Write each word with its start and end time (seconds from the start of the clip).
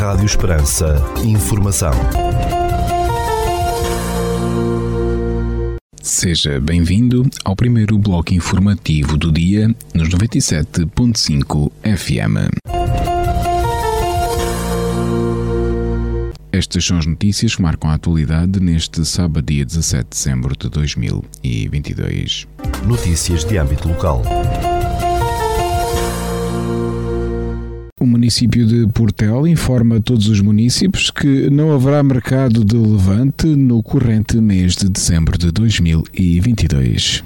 Rádio 0.00 0.24
Esperança. 0.24 0.96
Informação. 1.22 1.92
Seja 6.00 6.58
bem-vindo 6.58 7.28
ao 7.44 7.54
primeiro 7.54 7.98
bloco 7.98 8.32
informativo 8.32 9.18
do 9.18 9.30
dia 9.30 9.68
nos 9.92 10.08
97.5 10.08 11.70
FM. 11.84 12.48
Estas 16.50 16.86
são 16.86 16.96
as 16.96 17.04
notícias 17.04 17.54
que 17.54 17.60
marcam 17.60 17.90
a 17.90 17.94
atualidade 17.94 18.58
neste 18.58 19.04
sábado, 19.04 19.44
dia 19.44 19.66
17 19.66 20.04
de 20.04 20.16
dezembro 20.16 20.56
de 20.56 20.70
2022. 20.70 22.48
Notícias 22.86 23.44
de 23.44 23.58
âmbito 23.58 23.86
local. 23.86 24.22
O 28.00 28.06
município 28.06 28.66
de 28.66 28.90
Portel 28.94 29.46
informa 29.46 30.00
todos 30.00 30.26
os 30.26 30.40
municípios 30.40 31.10
que 31.10 31.50
não 31.50 31.70
haverá 31.70 32.02
mercado 32.02 32.64
de 32.64 32.74
levante 32.74 33.46
no 33.46 33.82
corrente 33.82 34.38
mês 34.38 34.74
de 34.74 34.88
dezembro 34.88 35.36
de 35.36 35.50
2022. 35.52 37.22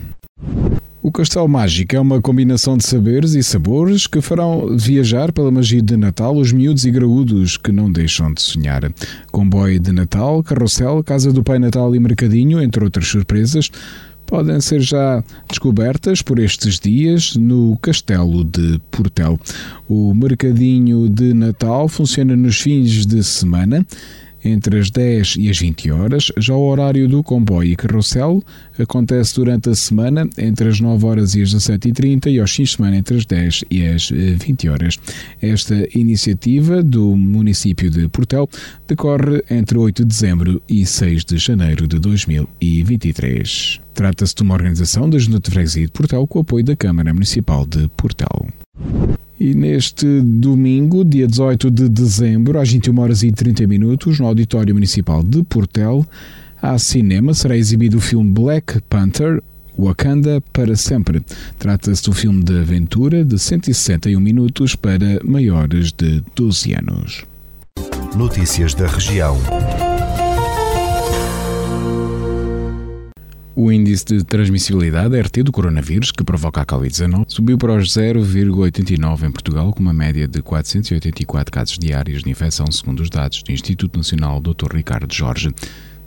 O 1.00 1.12
Castelo 1.12 1.46
Mágico 1.46 1.94
é 1.94 2.00
uma 2.00 2.20
combinação 2.20 2.76
de 2.76 2.84
saberes 2.84 3.34
e 3.34 3.42
sabores 3.44 4.08
que 4.08 4.20
farão 4.20 4.76
viajar 4.76 5.30
pela 5.30 5.50
magia 5.50 5.80
de 5.80 5.96
Natal 5.96 6.36
os 6.36 6.50
miúdos 6.50 6.84
e 6.84 6.90
graúdos 6.90 7.56
que 7.56 7.70
não 7.70 7.88
deixam 7.88 8.34
de 8.34 8.42
sonhar. 8.42 8.90
Comboio 9.30 9.78
de 9.78 9.92
Natal, 9.92 10.42
carrossel, 10.42 11.04
Casa 11.04 11.32
do 11.32 11.44
Pai 11.44 11.60
Natal 11.60 11.94
e 11.94 12.00
Mercadinho, 12.00 12.60
entre 12.60 12.82
outras 12.82 13.06
surpresas, 13.06 13.70
podem 14.26 14.60
ser 14.60 14.80
já 14.80 15.22
descobertas 15.48 16.22
por 16.22 16.38
estes 16.38 16.78
dias 16.78 17.36
no 17.36 17.78
Castelo 17.80 18.44
de 18.44 18.80
Portel. 18.90 19.38
O 19.88 20.14
mercadinho 20.14 21.08
de 21.08 21.34
Natal 21.34 21.88
funciona 21.88 22.36
nos 22.36 22.60
fins 22.60 23.06
de 23.06 23.22
semana 23.22 23.86
entre 24.44 24.78
as 24.78 24.90
10 24.90 25.36
e 25.38 25.50
as 25.50 25.58
20 25.58 25.90
horas. 25.90 26.32
Já 26.38 26.54
o 26.54 26.66
horário 26.68 27.08
do 27.08 27.22
comboio 27.22 27.72
e 27.72 27.76
carrossel 27.76 28.42
acontece 28.78 29.34
durante 29.36 29.70
a 29.70 29.74
semana 29.74 30.28
entre 30.36 30.68
as 30.68 30.80
9 30.80 31.06
horas 31.06 31.34
e 31.34 31.42
as 31.42 31.54
17h30 31.54 32.32
e 32.32 32.40
aos 32.40 32.52
fins 32.52 32.70
de 32.70 32.76
semana 32.76 32.96
entre 32.96 33.16
as 33.16 33.24
10 33.24 33.64
e 33.70 33.86
as 33.86 34.10
20 34.10 34.68
horas. 34.68 34.98
Esta 35.40 35.88
iniciativa 35.98 36.82
do 36.82 37.16
município 37.16 37.90
de 37.90 38.08
Portel 38.08 38.48
decorre 38.86 39.42
entre 39.50 39.78
8 39.78 40.02
de 40.02 40.08
dezembro 40.08 40.62
e 40.68 40.84
6 40.84 41.24
de 41.24 41.38
janeiro 41.38 41.86
de 41.86 41.98
2023. 41.98 43.80
Trata-se 43.94 44.34
de 44.34 44.42
uma 44.42 44.54
organização 44.54 45.08
da 45.08 45.18
Junta 45.18 45.38
de 45.38 45.50
Freguesia 45.50 45.86
de 45.86 45.92
Portel 45.92 46.26
com 46.26 46.40
o 46.40 46.42
apoio 46.42 46.64
da 46.64 46.76
Câmara 46.76 47.12
Municipal 47.12 47.64
de 47.64 47.88
Portel. 47.96 48.48
E 49.38 49.54
neste 49.54 50.20
domingo, 50.20 51.04
dia 51.04 51.26
18 51.26 51.70
de 51.70 51.88
dezembro, 51.88 52.58
às 52.58 52.70
21 52.70 52.98
horas 53.00 53.22
e 53.22 53.32
30 53.32 53.66
minutos, 53.66 54.20
no 54.20 54.26
Auditório 54.26 54.74
Municipal 54.74 55.22
de 55.22 55.42
Portel, 55.42 56.06
há 56.62 56.78
cinema, 56.78 57.34
será 57.34 57.56
exibido 57.56 57.98
o 57.98 58.00
filme 58.00 58.30
Black 58.30 58.80
Panther, 58.88 59.42
Wakanda 59.76 60.40
para 60.52 60.76
sempre. 60.76 61.20
Trata-se 61.58 62.04
do 62.04 62.12
filme 62.12 62.42
de 62.44 62.56
aventura 62.58 63.24
de 63.24 63.38
161 63.38 64.20
minutos 64.20 64.76
para 64.76 65.20
maiores 65.24 65.92
de 65.92 66.22
12 66.36 66.74
anos. 66.74 67.24
Notícias 68.16 68.72
da 68.74 68.86
região. 68.86 69.36
O 73.56 73.70
índice 73.70 74.04
de 74.04 74.24
transmissibilidade 74.24 75.16
RT 75.16 75.44
do 75.44 75.52
coronavírus, 75.52 76.10
que 76.10 76.24
provoca 76.24 76.60
a 76.60 76.66
Covid-19, 76.66 77.26
subiu 77.28 77.56
para 77.56 77.76
os 77.76 77.88
0,89 77.90 79.28
em 79.28 79.30
Portugal, 79.30 79.72
com 79.72 79.78
uma 79.78 79.92
média 79.92 80.26
de 80.26 80.42
484 80.42 81.52
casos 81.52 81.78
diários 81.78 82.24
de 82.24 82.30
infecção, 82.30 82.66
segundo 82.72 82.98
os 82.98 83.08
dados 83.08 83.44
do 83.44 83.52
Instituto 83.52 83.96
Nacional 83.96 84.40
Dr. 84.40 84.74
Ricardo 84.74 85.14
Jorge 85.14 85.54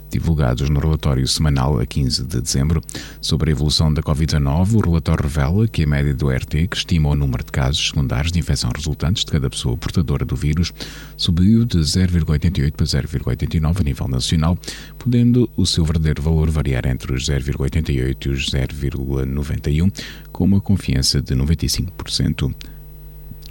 divulgados 0.10 0.70
no 0.70 0.80
relatório 0.80 1.28
semanal 1.28 1.80
a 1.80 1.86
15 1.86 2.24
de 2.24 2.42
dezembro. 2.42 2.82
Sobre 3.22 3.50
a 3.50 3.54
evolução 3.54 3.94
da 3.94 4.02
Covid-19, 4.02 4.76
o 4.76 4.80
relatório 4.80 5.24
revela 5.24 5.68
que 5.68 5.84
a 5.84 5.88
média 5.88 6.14
do 6.14 6.30
RT, 6.30 6.68
que 6.70 6.78
estima 6.78 7.10
o 7.10 7.16
número 7.16 7.44
de 7.44 7.52
casos 7.52 7.88
secundários 7.88 8.32
de 8.32 8.40
infecção 8.40 8.72
resultantes 8.76 9.26
de 9.26 9.32
cada 9.32 9.50
pessoa 9.50 9.78
portadora 9.78 10.26
do 10.26 10.36
vírus, 10.36 10.74
subiu 11.16 11.66
de 11.66 11.80
0,88 11.80 12.72
para 12.72 12.86
0,89 12.86 13.80
a 13.80 13.84
nível 13.84 14.08
nacional, 14.08 14.58
podendo 14.98 15.50
o 15.56 15.66
seu 15.66 15.84
verdadeiro 15.84 16.22
valor 16.22 16.50
variar 16.50 16.86
entre 16.86 17.14
os 17.14 17.28
0,88 17.28 18.26
e 18.26 18.30
os 18.30 18.50
0,91, 18.50 19.92
com 20.32 20.44
uma 20.44 20.62
confiança 20.62 21.22
de 21.22 21.36
95%. 21.36 22.54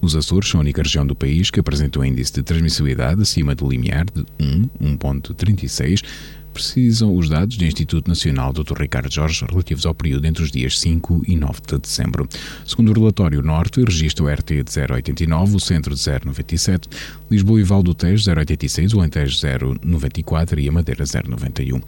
Os 0.01 0.15
Açores 0.15 0.49
são 0.49 0.61
a 0.61 0.63
única 0.63 0.83
região 0.83 1.07
do 1.07 1.17
país 1.17 1.51
que 1.51 1.59
apresenta 1.59 1.99
um 1.99 2.05
índice 2.05 2.33
de 2.33 2.43
transmissibilidade 2.43 3.21
acima 3.23 3.55
do 3.55 3.69
limiar 3.69 4.05
de 4.05 4.25
1, 4.39 4.97
1.36, 4.99 6.03
precisam 6.57 7.15
os 7.15 7.29
dados 7.29 7.59
do 7.59 7.67
Instituto 7.67 8.09
Nacional 8.09 8.51
Dr. 8.51 8.81
Ricardo 8.81 9.13
Jorge 9.13 9.45
relativos 9.47 9.85
ao 9.85 9.95
período 9.95 10.27
entre 10.27 10.43
os 10.43 10.51
dias 10.51 10.81
5 10.81 11.25
e 11.29 11.37
9 11.37 11.61
de 11.67 11.79
dezembro. 11.79 12.27
Segundo 12.65 12.89
o 12.89 12.95
relatório 12.95 13.43
Norte, 13.43 13.85
registra 13.85 14.25
o 14.25 14.29
RT 14.29 14.65
de 14.65 14.71
0,89, 14.71 15.55
o 15.55 15.61
Centro 15.61 15.95
de 15.95 16.01
0,97, 16.01 16.89
Lisboa 17.31 17.61
e 17.61 17.63
Val 17.63 17.83
Tejo 17.83 18.31
0,86, 18.31 18.95
o 18.95 19.01
Alentejo 19.01 19.37
0,94 19.37 20.59
e 20.59 20.69
a 20.69 20.73
Madeira 20.73 21.05
0,91. 21.05 21.83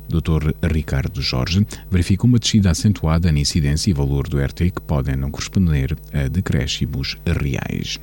Dr. 0.09 0.53
Ricardo 0.63 1.21
Jorge 1.21 1.65
verifica 1.89 2.25
uma 2.25 2.39
descida 2.39 2.71
acentuada 2.71 3.31
na 3.31 3.39
incidência 3.39 3.91
e 3.91 3.93
valor 3.93 4.27
do 4.27 4.39
RT 4.39 4.71
que 4.71 4.81
podem 4.81 5.15
não 5.15 5.29
corresponder 5.29 5.95
a 6.11 6.27
decréscimos 6.27 7.17
reais. 7.25 7.99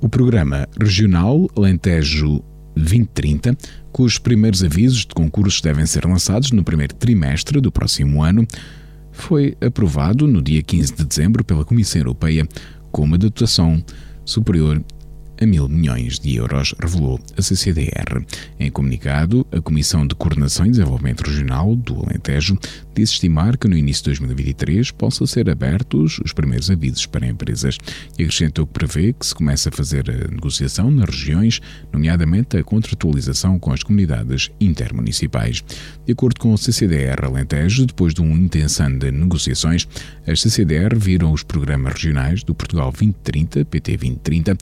O 0.00 0.08
programa 0.08 0.68
regional 0.80 1.48
Alentejo 1.56 2.42
2030, 2.76 3.56
cujos 3.92 4.18
primeiros 4.18 4.62
avisos 4.62 5.00
de 5.00 5.14
concursos 5.14 5.60
devem 5.60 5.86
ser 5.86 6.04
lançados 6.04 6.52
no 6.52 6.62
primeiro 6.62 6.94
trimestre 6.94 7.60
do 7.60 7.72
próximo 7.72 8.22
ano, 8.22 8.46
foi 9.10 9.56
aprovado 9.60 10.26
no 10.26 10.40
dia 10.40 10.62
15 10.62 10.94
de 10.94 11.04
dezembro 11.04 11.44
pela 11.44 11.64
Comissão 11.64 12.00
Europeia 12.00 12.46
com 12.90 13.02
uma 13.02 13.18
dotação 13.18 13.82
superior 14.24 14.82
a 15.40 15.46
mil 15.46 15.68
milhões 15.68 16.18
de 16.18 16.36
euros, 16.36 16.74
revelou 16.78 17.18
a 17.36 17.42
CCDR. 17.42 18.22
Em 18.58 18.70
comunicado, 18.70 19.46
a 19.50 19.60
Comissão 19.60 20.06
de 20.06 20.14
Coordenação 20.14 20.66
e 20.66 20.70
Desenvolvimento 20.70 21.22
Regional 21.22 21.74
do 21.74 21.94
Alentejo 21.94 22.58
disse 22.94 23.14
estimar 23.14 23.56
que 23.56 23.66
no 23.66 23.76
início 23.76 24.04
de 24.04 24.10
2023 24.10 24.90
possam 24.90 25.26
ser 25.26 25.48
abertos 25.48 26.20
os 26.22 26.32
primeiros 26.32 26.70
avisos 26.70 27.06
para 27.06 27.26
empresas 27.26 27.78
e 28.18 28.22
acrescentou 28.22 28.66
que 28.66 28.74
prevê 28.74 29.12
que 29.12 29.24
se 29.24 29.34
comece 29.34 29.68
a 29.68 29.72
fazer 29.72 30.10
a 30.10 30.28
negociação 30.30 30.90
nas 30.90 31.08
regiões, 31.08 31.60
nomeadamente 31.92 32.58
a 32.58 32.64
contratualização 32.64 33.58
com 33.58 33.72
as 33.72 33.82
comunidades 33.82 34.50
intermunicipais. 34.60 35.64
De 36.04 36.12
acordo 36.12 36.38
com 36.38 36.52
o 36.52 36.58
CCDR 36.58 37.24
Alentejo, 37.24 37.86
depois 37.86 38.12
de 38.12 38.20
um 38.20 38.36
intenso 38.36 38.82
ano 38.82 38.98
de 38.98 39.10
negociações, 39.10 39.88
as 40.26 40.42
CCDR 40.42 40.96
viram 40.96 41.32
os 41.32 41.42
programas 41.42 41.94
regionais 41.94 42.42
do 42.42 42.54
Portugal 42.54 42.90
2030, 42.90 43.64
PT 43.64 43.96
2030, 43.96 44.58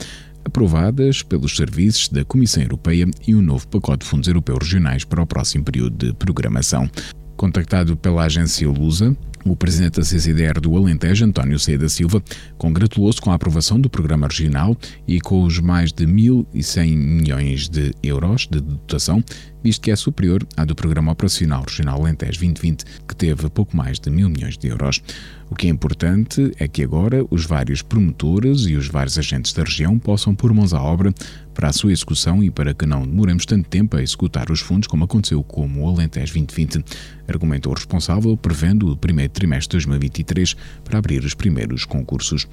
aprovadas 0.48 1.22
pelos 1.22 1.56
serviços 1.56 2.08
da 2.08 2.24
Comissão 2.24 2.62
Europeia 2.62 3.06
e 3.26 3.34
um 3.34 3.42
novo 3.42 3.68
pacote 3.68 4.04
de 4.04 4.10
fundos 4.10 4.26
europeus 4.26 4.58
regionais 4.60 5.04
para 5.04 5.22
o 5.22 5.26
próximo 5.26 5.62
período 5.62 6.06
de 6.06 6.12
programação. 6.14 6.90
Contactado 7.36 7.96
pela 7.96 8.24
agência 8.24 8.68
Lusa, 8.68 9.16
o 9.44 9.54
presidente 9.54 9.98
da 9.98 10.04
CCDR 10.04 10.60
do 10.60 10.76
Alentejo, 10.76 11.24
António 11.24 11.58
C. 11.58 11.78
da 11.78 11.88
Silva, 11.88 12.22
congratulou-se 12.56 13.20
com 13.20 13.30
a 13.30 13.34
aprovação 13.34 13.80
do 13.80 13.88
programa 13.88 14.26
regional 14.26 14.76
e 15.06 15.20
com 15.20 15.42
os 15.44 15.60
mais 15.60 15.92
de 15.92 16.06
1.100 16.06 16.96
milhões 16.96 17.68
de 17.68 17.94
euros 18.02 18.48
de 18.50 18.60
dotação 18.60 19.22
visto 19.62 19.82
que 19.82 19.90
é 19.90 19.96
superior 19.96 20.46
à 20.56 20.64
do 20.64 20.74
Programa 20.74 21.12
Operacional 21.12 21.62
Regional 21.62 22.00
Alentejo 22.00 22.40
2020, 22.40 22.84
que 23.06 23.16
teve 23.16 23.48
pouco 23.50 23.76
mais 23.76 23.98
de 23.98 24.10
mil 24.10 24.28
milhões 24.28 24.56
de 24.56 24.68
euros. 24.68 25.02
O 25.50 25.54
que 25.54 25.66
é 25.66 25.70
importante 25.70 26.52
é 26.58 26.68
que 26.68 26.82
agora 26.82 27.24
os 27.30 27.46
vários 27.46 27.80
promotores 27.80 28.66
e 28.66 28.76
os 28.76 28.86
vários 28.86 29.18
agentes 29.18 29.52
da 29.52 29.64
região 29.64 29.98
possam 29.98 30.34
pôr 30.34 30.52
mãos 30.52 30.74
à 30.74 30.82
obra 30.82 31.12
para 31.58 31.70
a 31.70 31.72
sua 31.72 31.90
execução 31.90 32.40
e 32.40 32.52
para 32.52 32.72
que 32.72 32.86
não 32.86 33.04
demoremos 33.04 33.44
tanto 33.44 33.68
tempo 33.68 33.96
a 33.96 34.02
executar 34.02 34.48
os 34.48 34.60
fundos 34.60 34.86
como 34.86 35.02
aconteceu 35.02 35.42
com 35.42 35.66
o 35.66 35.88
Alentejo 35.88 36.34
2020, 36.34 36.84
argumentou 37.26 37.72
o 37.72 37.74
responsável, 37.74 38.36
prevendo 38.36 38.92
o 38.92 38.96
primeiro 38.96 39.32
trimestre 39.32 39.76
de 39.76 39.86
2023 39.86 40.54
para 40.84 41.00
abrir 41.00 41.24
os 41.24 41.34
primeiros 41.34 41.84
concursos. 41.84 42.46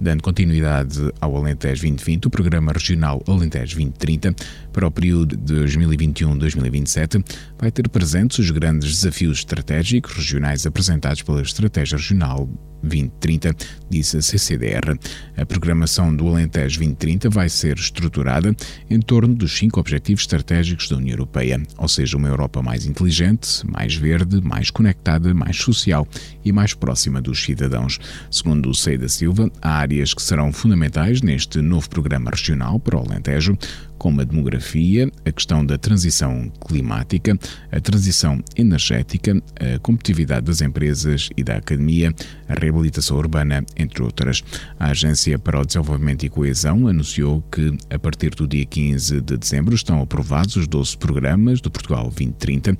Dando 0.00 0.22
continuidade 0.22 0.96
ao 1.20 1.36
Alentejo 1.36 1.82
2020, 1.82 2.26
o 2.26 2.30
Programa 2.30 2.70
Regional 2.70 3.20
Alentejo 3.26 3.74
2030, 3.74 4.32
para 4.72 4.86
o 4.86 4.90
período 4.92 5.36
de 5.36 5.54
2021-2027, 5.54 7.20
vai 7.58 7.72
ter 7.72 7.88
presentes 7.88 8.38
os 8.38 8.52
grandes 8.52 8.94
desafios 8.94 9.38
estratégicos 9.38 10.14
regionais 10.14 10.66
apresentados 10.66 11.22
pela 11.22 11.42
Estratégia 11.42 11.98
Regional 11.98 12.48
2030, 12.82 13.54
disse 13.88 14.16
a 14.16 14.22
CCDR. 14.22 14.98
A 15.36 15.46
programação 15.46 16.14
do 16.14 16.28
Alentejo 16.28 16.78
2030 16.78 17.30
vai 17.30 17.48
ser 17.48 17.76
estruturada 17.76 18.54
em 18.90 19.00
torno 19.00 19.34
dos 19.34 19.56
cinco 19.56 19.80
objetivos 19.80 20.22
estratégicos 20.22 20.88
da 20.88 20.96
União 20.96 21.14
Europeia, 21.14 21.62
ou 21.78 21.88
seja, 21.88 22.16
uma 22.16 22.28
Europa 22.28 22.62
mais 22.62 22.86
inteligente, 22.86 23.66
mais 23.66 23.94
verde, 23.94 24.40
mais 24.40 24.70
conectada, 24.70 25.32
mais 25.34 25.56
social 25.56 26.06
e 26.44 26.52
mais 26.52 26.74
próxima 26.74 27.20
dos 27.20 27.42
cidadãos. 27.42 27.98
Segundo 28.30 28.70
o 28.70 28.74
Sei 28.74 28.98
da 28.98 29.08
Silva, 29.08 29.50
há 29.60 29.76
áreas 29.78 30.14
que 30.14 30.22
serão 30.22 30.52
fundamentais 30.52 31.22
neste 31.22 31.60
novo 31.60 31.88
programa 31.88 32.30
regional 32.30 32.78
para 32.78 32.96
o 32.96 33.00
Alentejo, 33.00 33.56
como 34.02 34.20
a 34.20 34.24
demografia, 34.24 35.08
a 35.24 35.30
questão 35.30 35.64
da 35.64 35.78
transição 35.78 36.50
climática, 36.66 37.38
a 37.70 37.80
transição 37.80 38.42
energética, 38.56 39.40
a 39.54 39.78
competitividade 39.78 40.44
das 40.44 40.60
empresas 40.60 41.28
e 41.36 41.44
da 41.44 41.54
academia, 41.54 42.12
a 42.48 42.54
reabilitação 42.54 43.16
urbana, 43.16 43.64
entre 43.76 44.02
outras. 44.02 44.42
A 44.76 44.86
Agência 44.86 45.38
para 45.38 45.60
o 45.60 45.64
Desenvolvimento 45.64 46.26
e 46.26 46.28
Coesão 46.28 46.88
anunciou 46.88 47.42
que, 47.42 47.78
a 47.88 47.96
partir 47.96 48.30
do 48.30 48.48
dia 48.48 48.66
15 48.66 49.20
de 49.20 49.36
dezembro, 49.36 49.72
estão 49.72 50.02
aprovados 50.02 50.56
os 50.56 50.66
12 50.66 50.98
programas 50.98 51.60
do 51.60 51.70
Portugal 51.70 52.02
2030 52.02 52.76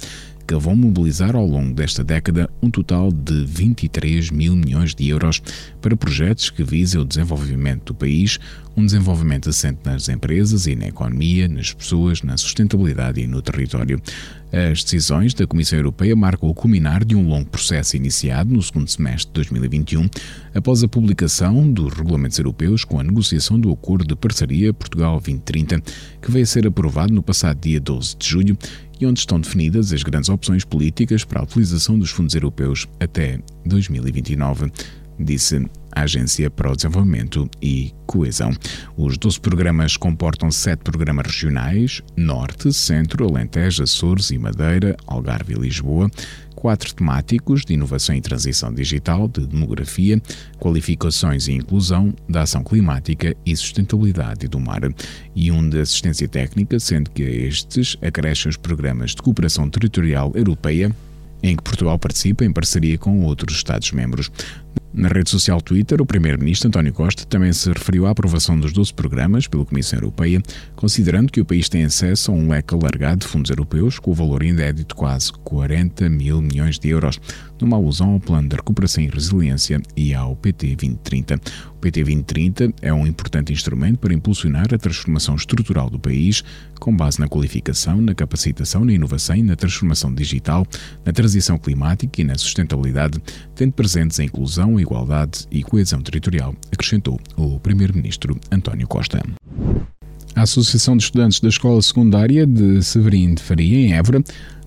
que 0.47 0.57
vão 0.57 0.75
mobilizar 0.75 1.37
ao 1.37 1.47
longo 1.47 1.73
desta 1.73 2.03
década 2.03 2.51
um 2.61 2.71
total 2.71 3.11
de 3.11 3.45
23 3.45 4.31
mil 4.31 4.57
milhões 4.57 4.95
de 4.95 5.09
euros 5.09 5.41
para 5.81 5.97
projetos 5.97 6.51
que 6.51 6.63
visem 6.63 7.01
o 7.01 7.05
desenvolvimento 7.05 7.87
do 7.87 7.95
país, 7.95 8.39
um 8.77 8.85
desenvolvimento 8.85 9.49
assente 9.49 9.81
nas 9.85 10.09
empresas 10.09 10.67
e 10.67 10.75
na 10.75 10.87
economia, 10.89 11.49
nas 11.49 11.73
pessoas, 11.73 12.23
na 12.23 12.37
sustentabilidade 12.37 13.21
e 13.21 13.27
no 13.27 13.43
território. 13.43 14.01
As 14.53 14.85
decisões 14.85 15.33
da 15.33 15.47
Comissão 15.47 15.79
Europeia 15.79 16.15
marcam 16.15 16.49
o 16.49 16.55
culminar 16.55 17.05
de 17.05 17.17
um 17.17 17.27
longo 17.27 17.49
processo 17.49 17.97
iniciado 17.97 18.53
no 18.53 18.63
segundo 18.63 18.89
semestre 18.89 19.29
de 19.29 19.35
2021, 19.35 20.09
após 20.55 20.83
a 20.83 20.89
publicação 20.89 21.71
dos 21.71 21.95
regulamentos 21.95 22.39
europeus 22.39 22.85
com 22.85 23.01
a 23.01 23.03
negociação 23.03 23.59
do 23.59 23.73
Acordo 23.73 24.07
de 24.07 24.17
Parceria 24.17 24.73
Portugal 24.75 25.15
2030, 25.15 25.81
que 26.21 26.31
veio 26.31 26.43
a 26.43 26.47
ser 26.47 26.67
aprovado 26.67 27.15
no 27.15 27.23
passado 27.23 27.59
dia 27.61 27.81
12 27.81 28.17
de 28.19 28.29
julho 28.29 28.59
e 29.01 29.07
onde 29.07 29.21
estão 29.21 29.41
definidas 29.41 29.93
as 29.93 30.03
grandes 30.03 30.29
opções 30.29 30.65
políticas 30.65 31.25
para 31.25 31.41
a 31.41 31.45
utilização 31.45 31.99
dos 31.99 32.11
fundos 32.11 32.35
europeus 32.35 32.87
até 33.01 33.41
2029 33.65 34.71
disse 35.23 35.65
a 35.95 36.03
Agência 36.03 36.51
para 36.51 36.71
o 36.71 36.77
Desenvolvimento 36.77 37.49
e 37.61 37.93
Coesão. 38.07 38.51
Os 38.97 39.19
12 39.19 39.41
programas 39.41 39.97
comportam 39.97 40.51
sete 40.51 40.81
programas 40.81 41.27
regionais: 41.27 42.03
Norte, 42.17 42.73
Centro, 42.73 43.29
Alentejo, 43.29 43.83
Açores 43.83 44.31
e 44.31 44.39
Madeira, 44.39 44.97
Algarve 45.07 45.55
e 45.55 45.59
Lisboa, 45.59 46.11
quatro 46.55 46.95
temáticos 46.95 47.65
de 47.65 47.75
inovação 47.75 48.15
e 48.15 48.21
transição 48.21 48.73
digital, 48.73 49.29
de 49.29 49.47
demografia, 49.47 50.21
qualificações 50.59 51.49
e 51.49 51.53
inclusão, 51.53 52.15
da 52.29 52.43
ação 52.43 52.65
climática 52.65 53.37
e 53.45 53.57
sustentabilidade 53.57 54.49
do 54.49 54.59
mar, 54.59 54.81
e 55.35 55.51
um 55.53 55.69
de 55.69 55.81
assistência 55.81 56.27
técnica, 56.27 56.81
sendo 56.81 57.11
que 57.11 57.23
estes 57.23 57.97
acrescem 58.01 58.49
os 58.49 58.57
programas 58.57 59.11
de 59.11 59.23
cooperação 59.23 59.69
territorial 59.69 60.33
europeia 60.35 60.91
em 61.43 61.57
que 61.57 61.63
Portugal 61.63 61.99
participa 61.99 62.45
em 62.45 62.53
parceria 62.53 62.97
com 62.97 63.23
outros 63.25 63.57
Estados-membros. 63.57 64.31
Na 64.95 65.09
rede 65.09 65.31
social 65.31 65.59
Twitter, 65.63 66.03
o 66.03 66.07
primeiro-ministro 66.07 66.69
António 66.69 66.93
Costa 66.93 67.25
também 67.25 67.51
se 67.51 67.67
referiu 67.67 68.07
à 68.07 68.11
aprovação 68.11 68.61
dos 68.61 68.75
12 68.75 68.93
programas 68.93 69.47
pela 69.47 69.65
Comissão 69.65 69.99
Europeia, 69.99 70.43
considerando 70.77 71.33
que 71.33 71.41
o 71.41 71.47
país 71.47 71.67
tem 71.67 71.85
acesso 71.85 72.31
a 72.31 72.35
um 72.35 72.51
leque 72.51 72.75
alargado 72.75 73.21
de 73.21 73.27
fundos 73.27 73.49
europeus 73.49 73.99
com 73.99 74.11
o 74.11 74.15
valor 74.15 74.43
inédito 74.43 74.89
de 74.89 74.95
quase 74.95 75.33
40 75.33 76.11
mil 76.11 76.43
milhões 76.43 76.79
de 76.79 76.91
euros, 76.91 77.19
numa 77.59 77.79
alusão 77.79 78.11
ao 78.11 78.21
Plano 78.21 78.51
de 78.51 78.57
Recuperação 78.57 79.03
e 79.03 79.09
Resiliência 79.09 79.81
e 79.97 80.13
ao 80.13 80.37
PT 80.37 80.77
2030. 80.77 81.41
O 81.77 81.79
PT 81.81 82.05
2030 82.05 82.75
é 82.83 82.93
um 82.93 83.07
importante 83.07 83.51
instrumento 83.51 83.99
para 83.99 84.13
impulsionar 84.13 84.75
a 84.75 84.79
transformação 84.79 85.37
estrutural 85.37 85.89
do 85.89 85.99
país, 85.99 86.45
com 86.79 86.95
base 86.95 87.21
na 87.21 87.29
qualificação, 87.29 88.01
na 88.01 88.15
capacitação, 88.15 88.85
na 88.85 88.93
inovação 88.93 89.37
e 89.37 89.43
na 89.43 89.57
transformação 89.57 90.13
digital, 90.13 90.67
na 91.05 91.13
transição 91.13 91.57
climática 91.57 92.21
e 92.21 92.25
na 92.25 92.37
sustentabilidade, 92.37 93.23
tendo 93.55 93.73
presentes 93.73 94.19
a 94.19 94.25
inclusão, 94.25 94.81
igualdade 94.83 95.47
e 95.51 95.63
coesão 95.63 96.01
territorial, 96.01 96.55
acrescentou 96.73 97.19
o 97.37 97.59
Primeiro-Ministro 97.61 98.39
António 98.51 98.87
Costa. 98.87 99.23
A 100.35 100.43
Associação 100.43 100.97
de 100.97 101.05
Estudantes 101.05 101.41
da 101.41 101.49
Escola 101.49 101.81
Secundária 101.83 102.47
de 102.47 102.83
Severim 102.83 103.35
de 103.35 103.43
Faria, 103.43 103.79
em 103.79 103.93
Évora, 103.93 104.23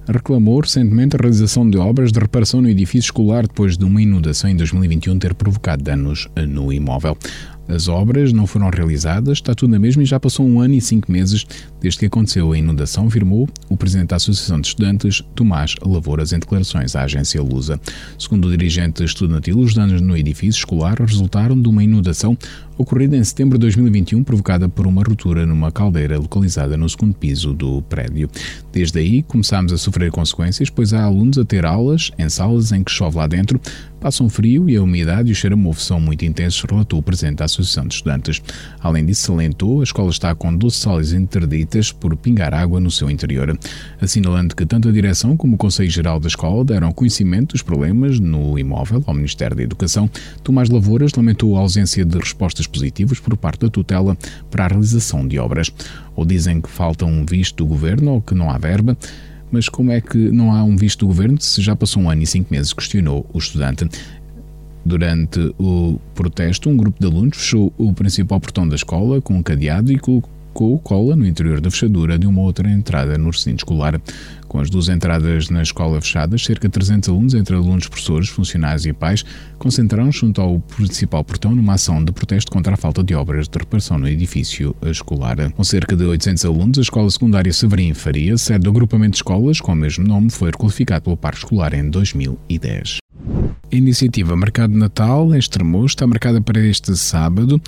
reclamou 0.07 0.59
recentemente 0.59 1.15
a 1.15 1.19
realização 1.19 1.67
de 1.69 1.77
obras 1.77 2.11
de 2.11 2.19
reparação 2.19 2.61
no 2.61 2.69
edifício 2.69 3.07
escolar 3.07 3.47
depois 3.47 3.77
de 3.77 3.83
uma 3.83 4.01
inundação 4.01 4.49
em 4.49 4.55
2021 4.55 5.17
ter 5.17 5.33
provocado 5.33 5.83
danos 5.83 6.27
no 6.47 6.71
imóvel. 6.71 7.17
As 7.67 7.87
obras 7.87 8.31
não 8.31 8.45
foram 8.45 8.69
realizadas, 8.69 9.39
está 9.39 9.55
tudo 9.55 9.71
na 9.71 9.79
mesma 9.79 10.03
e 10.03 10.05
já 10.05 10.19
passou 10.19 10.45
um 10.45 10.59
ano 10.59 10.75
e 10.75 10.81
cinco 10.81 11.11
meses 11.11 11.45
desde 11.81 11.99
que 11.99 12.05
aconteceu 12.05 12.51
a 12.51 12.57
inundação, 12.57 13.07
afirmou 13.07 13.49
o 13.69 13.77
presidente 13.77 14.09
da 14.09 14.15
Associação 14.17 14.61
de 14.61 14.67
Estudantes, 14.67 15.23
Tomás 15.35 15.75
Lavouras, 15.81 16.31
em 16.31 16.39
declarações 16.39 16.95
à 16.95 17.03
agência 17.03 17.41
Lusa. 17.41 17.79
Segundo 18.17 18.47
o 18.47 18.51
dirigente 18.51 19.03
estudantil, 19.03 19.59
os 19.59 19.73
danos 19.73 20.01
no 20.01 20.15
edifício 20.15 20.59
escolar 20.59 20.99
resultaram 20.99 21.59
de 21.59 21.67
uma 21.67 21.83
inundação 21.83 22.37
ocorrida 22.77 23.15
em 23.15 23.23
setembro 23.23 23.57
de 23.57 23.63
2021, 23.63 24.23
provocada 24.23 24.67
por 24.67 24.85
uma 24.87 25.03
ruptura 25.03 25.45
numa 25.45 25.71
caldeira 25.71 26.17
localizada 26.17 26.75
no 26.75 26.89
segundo 26.89 27.13
piso 27.13 27.53
do 27.53 27.81
prédio. 27.83 28.29
Desde 28.71 28.99
aí, 28.99 29.23
começámos 29.23 29.71
a 29.73 29.77
sofrer 29.77 30.11
consequências, 30.11 30.69
pois 30.69 30.93
há 30.93 31.03
alunos 31.03 31.37
a 31.37 31.45
ter 31.45 31.65
aulas 31.65 32.11
em 32.17 32.29
salas 32.29 32.71
em 32.71 32.83
que 32.83 32.91
chove 32.91 33.17
lá 33.17 33.27
dentro, 33.27 33.59
passam 34.05 34.29
frio 34.29 34.69
e 34.69 34.75
a 34.75 34.83
umidade 34.83 35.29
e 35.29 35.31
o 35.31 35.35
cheiro 35.35 35.55
a 35.55 35.57
mofo 35.57 35.81
são 35.81 35.99
muito 35.99 36.23
intensos, 36.25 36.63
relatou 36.69 36.99
o 36.99 37.01
presidente 37.01 37.37
da 37.37 37.45
Associação 37.45 37.87
de 37.87 37.95
Estudantes. 37.95 38.41
Além 38.79 39.03
disso, 39.03 39.23
salientou, 39.23 39.79
a 39.79 39.83
escola 39.83 40.11
está 40.11 40.35
com 40.35 40.55
12 40.55 40.75
salas 40.75 41.11
interditas 41.11 41.91
por 41.91 42.15
pingar 42.15 42.53
água 42.53 42.79
no 42.79 42.91
seu 42.91 43.09
interior, 43.09 43.57
assinalando 43.99 44.55
que 44.55 44.65
tanto 44.65 44.89
a 44.89 44.91
direção 44.91 45.35
como 45.35 45.55
o 45.55 45.57
Conselho 45.57 45.89
Geral 45.89 46.19
da 46.19 46.27
Escola 46.27 46.63
deram 46.63 46.91
conhecimento 46.91 47.53
dos 47.53 47.63
problemas 47.63 48.19
no 48.19 48.59
imóvel 48.59 49.03
ao 49.07 49.13
Ministério 49.13 49.55
da 49.55 49.63
Educação. 49.63 50.07
Tomás 50.43 50.69
Lavouras 50.69 51.11
lamentou 51.13 51.57
a 51.57 51.61
ausência 51.61 52.05
de 52.05 52.17
respostas 52.19 52.64
positivas 52.67 53.19
por 53.19 53.35
parte 53.37 53.61
da 53.61 53.69
tutela 53.69 54.17
para 54.49 54.65
a 54.65 54.67
realização 54.67 55.27
de 55.27 55.39
obras. 55.39 55.71
Ou 56.15 56.25
dizem 56.25 56.61
que 56.61 56.69
falta 56.69 57.05
um 57.05 57.25
visto 57.25 57.57
do 57.57 57.65
governo 57.65 58.13
ou 58.13 58.21
que 58.21 58.33
não 58.33 58.49
há 58.49 58.57
verba. 58.57 58.97
Mas 59.51 59.69
como 59.69 59.91
é 59.91 60.01
que 60.01 60.17
não 60.17 60.51
há 60.51 60.63
um 60.63 60.75
visto 60.75 60.99
do 60.99 61.07
governo 61.07 61.39
se 61.39 61.61
já 61.61 61.75
passou 61.75 62.03
um 62.03 62.09
ano 62.09 62.23
e 62.23 62.27
cinco 62.27 62.53
meses? 62.53 62.73
Questionou 62.73 63.25
o 63.31 63.37
estudante. 63.37 63.87
Durante 64.85 65.39
o 65.57 65.99
protesto, 66.13 66.69
um 66.69 66.77
grupo 66.77 66.99
de 66.99 67.07
alunos 67.07 67.37
fechou 67.37 67.73
o 67.77 67.93
principal 67.93 68.39
portão 68.39 68.67
da 68.67 68.75
escola 68.75 69.21
com 69.21 69.35
um 69.35 69.43
cadeado 69.43 69.91
e 69.91 69.97
colocou 69.97 70.29
cola 70.83 71.15
no 71.15 71.27
interior 71.27 71.59
da 71.59 71.69
fechadura 71.69 72.17
de 72.17 72.25
uma 72.25 72.41
outra 72.41 72.69
entrada 72.69 73.17
no 73.17 73.29
recinto 73.29 73.57
escolar. 73.57 74.01
Com 74.47 74.59
as 74.59 74.69
duas 74.69 74.87
entradas 74.87 75.49
na 75.49 75.61
escola 75.61 75.99
fechadas, 75.99 76.43
cerca 76.43 76.67
de 76.67 76.71
300 76.71 77.09
alunos, 77.09 77.33
entre 77.33 77.55
alunos, 77.55 77.87
professores, 77.87 78.29
funcionários 78.29 78.85
e 78.85 78.93
pais, 78.93 79.25
concentraram-se 79.57 80.19
junto 80.19 80.39
ao 80.39 80.59
principal 80.59 81.23
portão 81.23 81.53
numa 81.53 81.73
ação 81.73 82.03
de 82.03 82.11
protesto 82.11 82.51
contra 82.51 82.75
a 82.75 82.77
falta 82.77 83.03
de 83.03 83.13
obras 83.13 83.49
de 83.49 83.57
reparação 83.57 83.97
no 83.97 84.07
edifício 84.07 84.75
escolar. 84.83 85.51
Com 85.51 85.63
cerca 85.63 85.95
de 85.95 86.05
800 86.05 86.45
alunos, 86.45 86.77
a 86.77 86.81
Escola 86.81 87.09
Secundária 87.09 87.51
Severim 87.51 87.93
Faria, 87.93 88.37
sede 88.37 88.63
do 88.63 88.69
agrupamento 88.69 89.11
de 89.11 89.17
escolas 89.17 89.59
com 89.59 89.73
o 89.73 89.75
mesmo 89.75 90.07
nome, 90.07 90.29
foi 90.29 90.51
requalificado 90.51 91.03
pelo 91.03 91.17
Parque 91.17 91.39
Escolar 91.39 91.73
em 91.73 91.89
2010. 91.89 92.99
A 93.71 93.75
iniciativa 93.75 94.37
Mercado 94.37 94.77
Natal 94.77 95.33
em 95.33 95.39
Estremoz 95.39 95.91
está 95.91 96.05
marcada 96.05 96.39
para 96.39 96.59
este 96.59 96.95
sábado, 96.95 97.59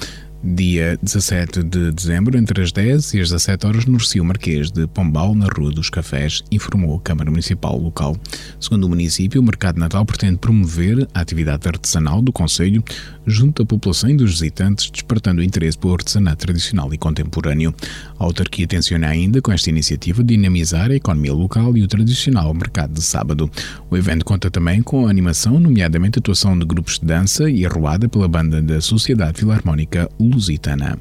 Dia 0.43 0.99
17 1.01 1.63
de 1.63 1.91
dezembro, 1.91 2.37
entre 2.37 2.61
as 2.61 2.71
10 2.71 3.15
e 3.15 3.21
as 3.21 3.29
17 3.29 3.65
horas, 3.65 3.85
no 3.85 3.97
Recio 3.97 4.23
Marquês 4.23 4.71
de 4.71 4.85
Pombal, 4.85 5.33
na 5.33 5.47
Rua 5.47 5.71
dos 5.71 5.89
Cafés, 5.89 6.43
informou 6.51 6.95
a 6.95 7.01
Câmara 7.01 7.31
Municipal 7.31 7.75
local. 7.77 8.15
Segundo 8.59 8.83
o 8.83 8.89
município, 8.89 9.41
o 9.41 9.43
Mercado 9.43 9.79
Natal 9.79 10.05
pretende 10.05 10.37
promover 10.37 11.07
a 11.13 11.21
atividade 11.21 11.67
artesanal 11.67 12.21
do 12.21 12.31
Conselho 12.31 12.83
junto 13.27 13.61
à 13.61 13.65
população 13.65 14.09
e 14.09 14.15
dos 14.15 14.31
visitantes, 14.31 14.89
despertando 14.89 15.41
o 15.41 15.43
interesse 15.43 15.77
pelo 15.77 15.93
artesanato 15.93 16.45
tradicional 16.45 16.93
e 16.93 16.97
contemporâneo. 16.97 17.75
A 18.17 18.23
autarquia 18.23 18.65
tenciona 18.65 19.07
ainda, 19.07 19.41
com 19.41 19.51
esta 19.51 19.69
iniciativa, 19.69 20.23
dinamizar 20.23 20.89
a 20.89 20.95
economia 20.95 21.33
local 21.33 21.75
e 21.75 21.83
o 21.83 21.87
tradicional 21.87 22.53
mercado 22.53 22.93
de 22.93 23.01
sábado. 23.01 23.51
O 23.91 23.97
evento 23.97 24.23
conta 24.23 24.49
também 24.49 24.81
com 24.81 25.07
animação, 25.07 25.59
nomeadamente 25.59 26.17
a 26.17 26.21
atuação 26.21 26.57
de 26.57 26.65
grupos 26.65 26.97
de 26.97 27.05
dança 27.05 27.49
e 27.49 27.65
arruada 27.65 28.07
pela 28.07 28.27
banda 28.27 28.61
da 28.61 28.79
Sociedade 28.79 29.39
Filarmónica 29.39 30.09
Lusitana. 30.19 30.97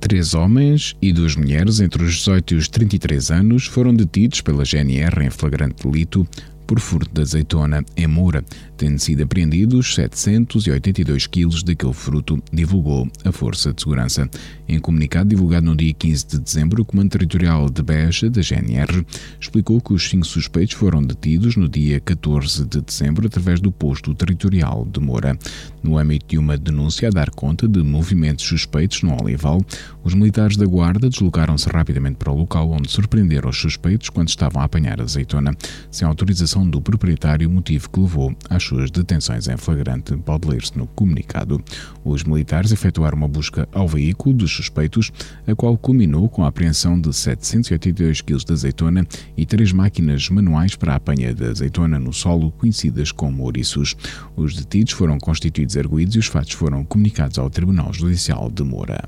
Três 0.00 0.32
homens 0.32 0.96
e 1.00 1.12
duas 1.12 1.36
mulheres 1.36 1.78
entre 1.78 2.02
os 2.02 2.14
18 2.16 2.54
e 2.54 2.56
os 2.56 2.68
33 2.68 3.30
anos 3.30 3.66
foram 3.66 3.94
detidos 3.94 4.40
pela 4.40 4.64
GNR 4.64 5.22
em 5.22 5.30
flagrante 5.30 5.86
delito 5.86 6.26
por 6.70 6.78
furto 6.78 7.12
de 7.12 7.20
azeitona 7.20 7.84
em 7.96 8.06
Moura, 8.06 8.44
tendo 8.76 8.96
sido 9.00 9.24
apreendidos 9.24 9.92
782 9.92 11.26
quilos 11.26 11.64
daquele 11.64 11.92
fruto, 11.92 12.40
divulgou 12.52 13.10
a 13.24 13.32
Força 13.32 13.72
de 13.72 13.82
Segurança. 13.82 14.30
Em 14.68 14.78
comunicado 14.78 15.30
divulgado 15.30 15.66
no 15.66 15.74
dia 15.74 15.92
15 15.92 16.28
de 16.28 16.38
dezembro, 16.38 16.82
o 16.82 16.84
Comando 16.84 17.10
Territorial 17.10 17.68
de 17.68 17.82
Beja, 17.82 18.30
da 18.30 18.40
GNR, 18.40 19.04
explicou 19.40 19.80
que 19.80 19.92
os 19.92 20.08
cinco 20.08 20.24
suspeitos 20.24 20.76
foram 20.76 21.02
detidos 21.02 21.56
no 21.56 21.68
dia 21.68 21.98
14 21.98 22.64
de 22.64 22.80
dezembro 22.80 23.26
através 23.26 23.58
do 23.60 23.72
posto 23.72 24.14
territorial 24.14 24.86
de 24.88 25.00
Moura. 25.00 25.36
No 25.82 25.98
âmbito 25.98 26.26
de 26.28 26.38
uma 26.38 26.56
denúncia 26.56 27.08
a 27.08 27.10
dar 27.10 27.30
conta 27.30 27.66
de 27.66 27.82
movimentos 27.82 28.44
suspeitos 28.44 29.02
no 29.02 29.20
Olival, 29.20 29.60
os 30.04 30.14
militares 30.14 30.56
da 30.56 30.66
Guarda 30.66 31.08
deslocaram-se 31.08 31.68
rapidamente 31.68 32.16
para 32.16 32.30
o 32.30 32.36
local 32.36 32.70
onde 32.70 32.88
surpreenderam 32.88 33.50
os 33.50 33.58
suspeitos 33.58 34.08
quando 34.08 34.28
estavam 34.28 34.62
a 34.62 34.66
apanhar 34.66 35.00
azeitona, 35.00 35.52
sem 35.90 36.06
autorização 36.06 36.59
do 36.68 36.80
proprietário, 36.80 37.48
motivo 37.48 37.88
que 37.90 38.00
levou 38.00 38.34
às 38.48 38.62
suas 38.62 38.90
detenções 38.90 39.48
em 39.48 39.56
flagrante, 39.56 40.16
pode 40.16 40.48
ler-se 40.48 40.76
no 40.76 40.86
comunicado. 40.86 41.62
Os 42.04 42.24
militares 42.24 42.72
efetuaram 42.72 43.16
uma 43.16 43.28
busca 43.28 43.68
ao 43.72 43.86
veículo 43.86 44.34
dos 44.34 44.50
suspeitos, 44.50 45.12
a 45.46 45.54
qual 45.54 45.76
culminou 45.76 46.28
com 46.28 46.44
a 46.44 46.48
apreensão 46.48 47.00
de 47.00 47.12
782 47.14 48.20
kg 48.20 48.44
de 48.44 48.52
azeitona 48.52 49.06
e 49.36 49.46
três 49.46 49.72
máquinas 49.72 50.28
manuais 50.28 50.76
para 50.76 50.92
a 50.92 50.96
apanha 50.96 51.32
de 51.32 51.44
azeitona 51.44 51.98
no 51.98 52.12
solo, 52.12 52.50
conhecidas 52.52 53.12
como 53.12 53.44
ouriços. 53.44 53.96
Os 54.36 54.54
detidos 54.54 54.92
foram 54.92 55.18
constituídos 55.18 55.76
arguídos 55.76 56.16
e 56.16 56.18
os 56.18 56.26
fatos 56.26 56.52
foram 56.52 56.84
comunicados 56.84 57.38
ao 57.38 57.48
Tribunal 57.48 57.92
Judicial 57.92 58.50
de 58.50 58.62
Moura. 58.62 59.02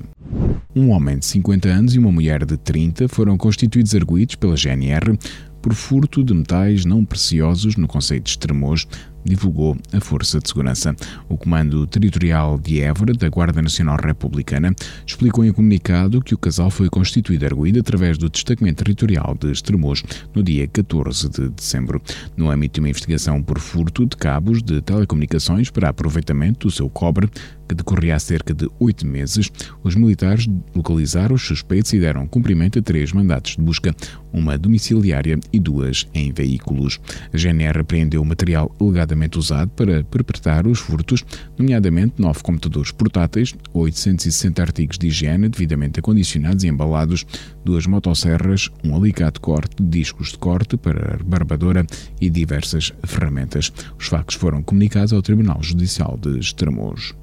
Um 0.75 0.89
homem 0.89 1.19
de 1.19 1.25
50 1.25 1.69
anos 1.69 1.95
e 1.95 1.99
uma 1.99 2.11
mulher 2.11 2.43
de 2.45 2.57
30 2.57 3.07
foram 3.07 3.37
constituídos 3.37 3.93
arguídos 3.93 4.35
pela 4.35 4.55
GNR 4.55 5.17
por 5.63 5.73
furto 5.73 6.25
de 6.25 6.33
metais 6.33 6.83
não 6.83 7.05
preciosos 7.05 7.77
no 7.77 7.87
Conselho 7.87 8.19
de 8.19 8.31
Estremoz, 8.31 8.85
divulgou 9.23 9.77
a 9.93 10.01
Força 10.01 10.37
de 10.39 10.49
Segurança. 10.49 10.93
O 11.29 11.37
Comando 11.37 11.87
Territorial 11.87 12.59
de 12.59 12.81
Évora, 12.81 13.13
da 13.13 13.29
Guarda 13.29 13.61
Nacional 13.61 13.97
Republicana, 13.97 14.75
explicou 15.07 15.45
em 15.45 15.53
comunicado 15.53 16.21
que 16.21 16.35
o 16.35 16.37
casal 16.37 16.69
foi 16.69 16.89
constituído 16.89 17.45
arguído 17.45 17.79
através 17.79 18.17
do 18.17 18.29
Destacamento 18.29 18.83
Territorial 18.83 19.37
de 19.39 19.53
Estremoz 19.53 20.03
no 20.35 20.43
dia 20.43 20.67
14 20.67 21.29
de 21.29 21.49
dezembro, 21.49 22.01
no 22.35 22.51
âmbito 22.51 22.73
de 22.75 22.79
uma 22.81 22.89
investigação 22.89 23.41
por 23.41 23.57
furto 23.57 24.05
de 24.05 24.17
cabos 24.17 24.61
de 24.61 24.81
telecomunicações 24.81 25.69
para 25.69 25.87
aproveitamento 25.87 26.67
do 26.67 26.73
seu 26.73 26.89
cobre, 26.89 27.29
que 27.73 27.77
decorria 27.77 28.15
há 28.15 28.19
cerca 28.19 28.53
de 28.53 28.69
oito 28.79 29.05
meses, 29.05 29.51
os 29.83 29.95
militares 29.95 30.47
localizaram 30.75 31.35
os 31.35 31.41
suspeitos 31.41 31.91
e 31.93 31.99
deram 31.99 32.27
cumprimento 32.27 32.77
a 32.77 32.81
três 32.81 33.11
mandatos 33.11 33.55
de 33.55 33.61
busca, 33.61 33.95
uma 34.31 34.57
domiciliária 34.57 35.39
e 35.51 35.59
duas 35.59 36.07
em 36.13 36.31
veículos. 36.31 36.99
A 37.33 37.37
GNR 37.37 37.79
apreendeu 37.79 38.23
material 38.23 38.73
alegadamente 38.79 39.37
usado 39.37 39.69
para 39.71 40.03
perpetrar 40.03 40.67
os 40.67 40.79
furtos, 40.79 41.23
nomeadamente 41.57 42.21
nove 42.21 42.41
computadores 42.41 42.91
portáteis, 42.91 43.53
860 43.73 44.61
artigos 44.61 44.97
de 44.97 45.07
higiene 45.07 45.49
devidamente 45.49 45.99
acondicionados 45.99 46.63
e 46.63 46.67
embalados, 46.67 47.25
duas 47.65 47.87
motosserras, 47.87 48.69
um 48.83 48.95
alicate 48.95 49.33
de 49.35 49.39
corte, 49.39 49.81
discos 49.81 50.31
de 50.31 50.37
corte 50.37 50.77
para 50.77 51.19
barbadora 51.23 51.85
e 52.21 52.29
diversas 52.29 52.93
ferramentas. 53.03 53.71
Os 53.99 54.07
factos 54.07 54.35
foram 54.35 54.61
comunicados 54.61 55.13
ao 55.13 55.21
Tribunal 55.21 55.61
Judicial 55.61 56.17
de 56.21 56.37
Estremoz. 56.37 57.22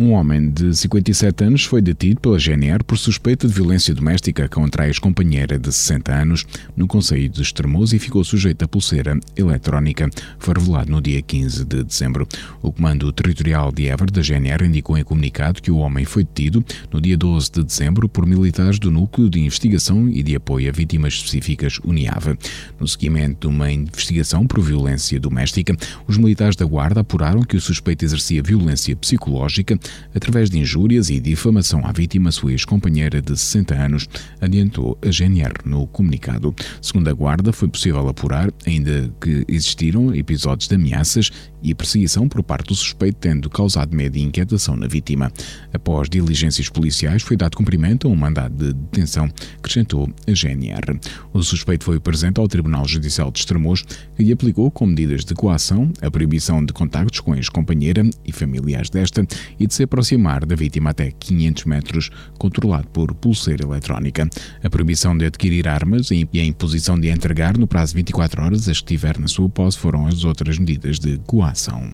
Um 0.00 0.12
homem 0.12 0.48
de 0.48 0.74
57 0.74 1.44
anos 1.44 1.64
foi 1.66 1.82
detido 1.82 2.22
pela 2.22 2.38
GNR 2.38 2.82
por 2.82 2.96
suspeita 2.96 3.46
de 3.46 3.52
violência 3.52 3.94
doméstica 3.94 4.48
contra 4.48 4.84
a 4.84 4.86
ex-companheira 4.86 5.58
de 5.58 5.70
60 5.70 6.10
anos 6.10 6.46
no 6.74 6.86
Conselho 6.86 7.28
de 7.28 7.42
Estremoz 7.42 7.92
e 7.92 7.98
ficou 7.98 8.24
sujeito 8.24 8.64
a 8.64 8.68
pulseira 8.68 9.20
eletrónica. 9.36 10.08
Foi 10.38 10.54
revelado 10.54 10.90
no 10.90 11.02
dia 11.02 11.20
15 11.20 11.66
de 11.66 11.84
dezembro. 11.84 12.26
O 12.62 12.72
Comando 12.72 13.12
Territorial 13.12 13.70
de 13.70 13.88
Évora 13.88 14.10
da 14.10 14.22
GNR 14.22 14.64
indicou 14.64 14.96
em 14.96 15.04
comunicado 15.04 15.60
que 15.60 15.70
o 15.70 15.76
homem 15.76 16.06
foi 16.06 16.24
detido 16.24 16.64
no 16.90 16.98
dia 16.98 17.18
12 17.18 17.52
de 17.52 17.62
dezembro 17.62 18.08
por 18.08 18.24
militares 18.24 18.78
do 18.78 18.90
Núcleo 18.90 19.28
de 19.28 19.38
Investigação 19.38 20.08
e 20.08 20.22
de 20.22 20.34
Apoio 20.34 20.70
a 20.70 20.72
Vítimas 20.72 21.12
Específicas 21.12 21.78
UNIAVA. 21.84 22.38
No 22.80 22.88
seguimento 22.88 23.46
de 23.46 23.54
uma 23.54 23.70
investigação 23.70 24.46
por 24.46 24.62
violência 24.62 25.20
doméstica, 25.20 25.76
os 26.08 26.16
militares 26.16 26.56
da 26.56 26.64
Guarda 26.64 27.02
apuraram 27.02 27.42
que 27.42 27.58
o 27.58 27.60
suspeito 27.60 28.02
exercia 28.02 28.42
violência 28.42 28.96
psicológica 28.96 29.78
através 30.14 30.50
de 30.50 30.58
injúrias 30.58 31.10
e 31.10 31.20
difamação 31.20 31.84
à 31.84 31.92
vítima, 31.92 32.30
sua 32.30 32.52
ex-companheira 32.52 33.20
de 33.20 33.36
60 33.36 33.74
anos, 33.74 34.08
adiantou 34.40 34.98
a 35.04 35.10
GNR 35.10 35.54
no 35.64 35.86
comunicado. 35.86 36.54
Segundo 36.80 37.08
a 37.08 37.12
Guarda, 37.12 37.52
foi 37.52 37.68
possível 37.68 38.08
apurar, 38.08 38.52
ainda 38.66 39.10
que 39.20 39.44
existiram 39.48 40.14
episódios 40.14 40.68
de 40.68 40.74
ameaças 40.74 41.30
e 41.62 41.74
perseguição 41.74 42.28
por 42.28 42.42
parte 42.42 42.68
do 42.68 42.74
suspeito, 42.74 43.18
tendo 43.20 43.50
causado 43.50 43.94
medo 43.94 44.16
e 44.16 44.22
inquietação 44.22 44.76
na 44.76 44.86
vítima. 44.86 45.30
Após 45.72 46.08
diligências 46.08 46.68
policiais, 46.68 47.22
foi 47.22 47.36
dado 47.36 47.56
cumprimento 47.56 48.08
a 48.08 48.10
um 48.10 48.16
mandado 48.16 48.54
de 48.54 48.72
detenção, 48.72 49.28
acrescentou 49.58 50.08
a 50.26 50.32
GNR. 50.32 50.98
O 51.32 51.42
suspeito 51.42 51.84
foi 51.84 52.00
presente 52.00 52.40
ao 52.40 52.48
Tribunal 52.48 52.86
Judicial 52.86 53.30
de 53.30 53.40
Estremoz, 53.40 53.84
lhe 54.18 54.32
aplicou 54.32 54.70
com 54.70 54.86
medidas 54.86 55.24
de 55.24 55.34
coação 55.34 55.90
a 56.00 56.10
proibição 56.10 56.64
de 56.64 56.72
contactos 56.72 57.20
com 57.20 57.32
a 57.32 57.36
ex-companheira 57.36 58.08
e 58.24 58.32
familiares 58.32 58.90
desta 58.90 59.26
e 59.58 59.66
de 59.66 59.74
se 59.80 59.84
aproximar 59.84 60.44
da 60.44 60.54
vítima 60.54 60.90
até 60.90 61.10
500 61.10 61.64
metros, 61.64 62.10
controlado 62.38 62.86
por 62.88 63.14
pulseira 63.14 63.64
eletrónica. 63.64 64.28
A 64.62 64.68
proibição 64.68 65.16
de 65.16 65.24
adquirir 65.24 65.66
armas 65.66 66.10
e 66.10 66.28
a 66.34 66.44
imposição 66.44 67.00
de 67.00 67.08
entregar 67.08 67.56
no 67.56 67.66
prazo 67.66 67.92
de 67.92 67.96
24 67.96 68.42
horas 68.44 68.68
as 68.68 68.80
que 68.80 68.86
tiver 68.86 69.18
na 69.18 69.26
sua 69.26 69.48
posse 69.48 69.78
foram 69.78 70.06
as 70.06 70.24
outras 70.24 70.58
medidas 70.58 70.98
de 70.98 71.18
coação. 71.26 71.88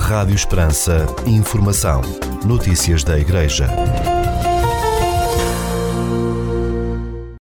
Rádio 0.00 0.34
Esperança. 0.34 1.06
Informação. 1.26 2.00
Notícias 2.46 3.04
da 3.04 3.18
Igreja. 3.18 3.68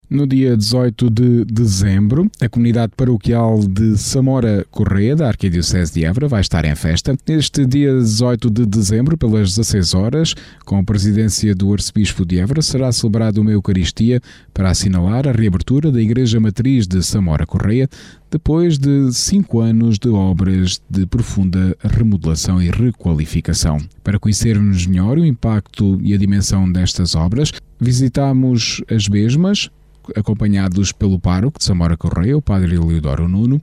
No 0.07 0.27
dia 0.27 0.55
18 0.55 1.09
de 1.09 1.45
dezembro, 1.45 2.29
a 2.39 2.47
comunidade 2.47 2.93
paroquial 2.95 3.59
de 3.67 3.97
Samora 3.97 4.63
Correia, 4.69 5.15
da 5.15 5.27
Arquidiocese 5.27 5.95
de 5.95 6.05
Évora, 6.05 6.27
vai 6.27 6.41
estar 6.41 6.63
em 6.63 6.75
festa. 6.75 7.17
Neste 7.27 7.65
dia 7.65 7.91
18 7.91 8.51
de 8.51 8.67
dezembro, 8.67 9.17
pelas 9.17 9.55
16 9.55 9.95
horas, 9.95 10.35
com 10.63 10.77
a 10.77 10.83
presidência 10.83 11.55
do 11.55 11.73
Arcebispo 11.73 12.23
de 12.23 12.37
Évora, 12.39 12.61
será 12.61 12.91
celebrada 12.91 13.41
uma 13.41 13.49
Eucaristia 13.49 14.21
para 14.53 14.69
assinalar 14.69 15.27
a 15.27 15.31
reabertura 15.31 15.91
da 15.91 15.99
Igreja 15.99 16.39
Matriz 16.39 16.85
de 16.85 17.01
Samora 17.01 17.47
Correia, 17.47 17.89
depois 18.29 18.77
de 18.77 19.11
cinco 19.11 19.59
anos 19.59 19.97
de 19.97 20.09
obras 20.09 20.79
de 20.87 21.07
profunda 21.07 21.75
remodelação 21.81 22.61
e 22.61 22.69
requalificação. 22.69 23.79
Para 24.03 24.19
conhecermos 24.19 24.85
melhor 24.85 25.17
o 25.17 25.25
impacto 25.25 25.99
e 26.03 26.13
a 26.13 26.17
dimensão 26.17 26.71
destas 26.71 27.15
obras, 27.15 27.51
visitamos 27.79 28.83
as 28.87 29.09
mesmas, 29.09 29.71
acompanhados 30.15 30.91
pelo 30.91 31.19
pároco 31.19 31.59
de 31.59 31.65
Samora 31.65 31.97
Correia, 31.97 32.37
o 32.37 32.41
padre 32.41 32.75
Eleodoro 32.75 33.27
Nuno, 33.27 33.61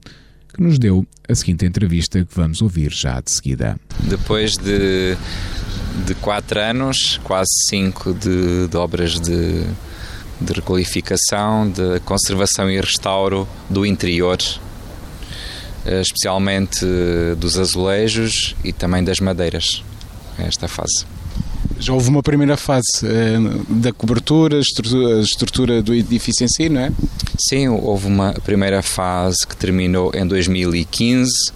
que 0.53 0.61
nos 0.61 0.77
deu 0.77 1.05
a 1.27 1.33
seguinte 1.35 1.65
entrevista 1.65 2.23
que 2.23 2.35
vamos 2.35 2.61
ouvir 2.61 2.91
já 2.91 3.19
de 3.19 3.31
seguida. 3.31 3.79
Depois 3.99 4.55
de, 4.57 5.17
de 6.05 6.15
quatro 6.15 6.59
anos, 6.59 7.19
quase 7.23 7.51
cinco 7.67 8.13
de, 8.13 8.67
de 8.67 8.77
obras 8.77 9.19
de, 9.19 9.63
de 10.39 10.53
requalificação, 10.53 11.69
de 11.69 11.99
conservação 12.01 12.69
e 12.69 12.79
restauro 12.79 13.47
do 13.69 13.85
interior, 13.85 14.37
eh, 15.85 16.01
especialmente 16.01 16.85
dos 17.37 17.57
azulejos 17.57 18.55
e 18.63 18.71
também 18.71 19.03
das 19.03 19.19
madeiras, 19.19 19.83
esta 20.37 20.67
fase. 20.67 21.05
Já 21.79 21.93
houve 21.93 22.09
uma 22.09 22.23
primeira 22.23 22.55
fase 22.55 22.87
uh, 23.03 23.73
da 23.73 23.91
cobertura, 23.91 24.57
a 24.57 24.59
estrutura, 24.59 25.17
a 25.17 25.21
estrutura, 25.21 25.81
do 25.81 25.93
edifício 25.93 26.45
em 26.45 26.47
si, 26.47 26.69
não 26.69 26.81
é? 26.81 26.91
Sim, 27.37 27.67
houve 27.67 28.07
uma 28.07 28.33
primeira 28.33 28.81
fase 28.81 29.45
que 29.45 29.55
terminou 29.55 30.11
em 30.13 30.25
2015, 30.25 31.51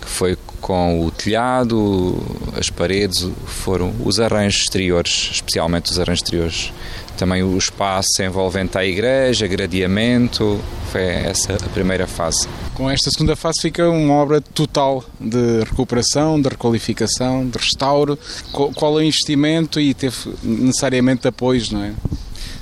que 0.00 0.08
foi 0.08 0.36
com 0.60 1.04
o 1.04 1.10
telhado, 1.10 2.20
as 2.56 2.68
paredes, 2.68 3.28
foram 3.46 3.94
os 4.04 4.20
arranjos 4.20 4.62
exteriores, 4.62 5.30
especialmente 5.32 5.90
os 5.90 5.98
arranjos 5.98 6.22
exteriores. 6.22 6.72
Também 7.18 7.42
o 7.42 7.58
espaço 7.58 8.22
envolvente 8.22 8.78
à 8.78 8.84
igreja, 8.84 9.46
gradeamento, 9.46 10.60
foi 10.92 11.02
essa 11.02 11.54
a 11.54 11.68
primeira 11.68 12.06
fase. 12.06 12.48
Com 12.74 12.88
esta 12.88 13.10
segunda 13.10 13.34
fase 13.34 13.60
fica 13.60 13.90
uma 13.90 14.14
obra 14.14 14.40
total 14.40 15.04
de 15.18 15.64
recuperação, 15.68 16.40
de 16.40 16.48
requalificação, 16.48 17.46
de 17.48 17.58
restauro. 17.58 18.16
Qual 18.52 19.00
é 19.00 19.02
o 19.02 19.02
investimento 19.02 19.80
e 19.80 19.92
teve 19.92 20.16
necessariamente 20.42 21.26
apoios, 21.26 21.70
não 21.70 21.82
é? 21.82 21.92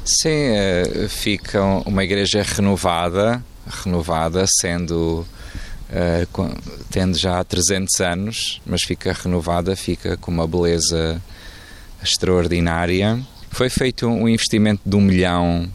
Sim, 0.05 0.31
eh, 0.31 1.07
fica 1.09 1.63
uma 1.85 2.03
igreja 2.03 2.43
renovada, 2.43 3.45
renovada, 3.85 4.47
sendo 4.61 5.27
uh, 5.91 6.57
tendo 6.91 7.17
já 7.19 7.43
300 7.45 8.01
anos, 8.01 8.61
mas 8.65 8.83
fica 8.83 9.13
renovada, 9.13 9.77
fica 9.77 10.17
com 10.17 10.31
uma 10.31 10.47
beleza 10.47 11.21
extraordinária. 12.03 13.21
Foi 13.57 13.71
feito 13.71 14.07
um 14.07 14.29
investimento 14.29 14.83
de 14.85 14.95
um 14.97 15.01
milhão, 15.01 15.67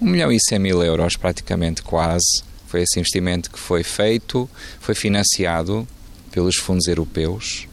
um 0.00 0.06
milhão 0.06 0.32
e 0.32 0.40
cem 0.40 0.58
mil 0.58 0.82
euros 0.82 1.14
praticamente 1.14 1.80
quase. 1.80 2.42
Foi 2.66 2.82
esse 2.82 2.98
investimento 2.98 3.52
que 3.52 3.56
foi 3.56 3.84
feito, 3.84 4.50
foi 4.80 4.96
financiado 4.96 5.86
pelos 6.32 6.56
fundos 6.56 6.88
europeus. 6.88 7.68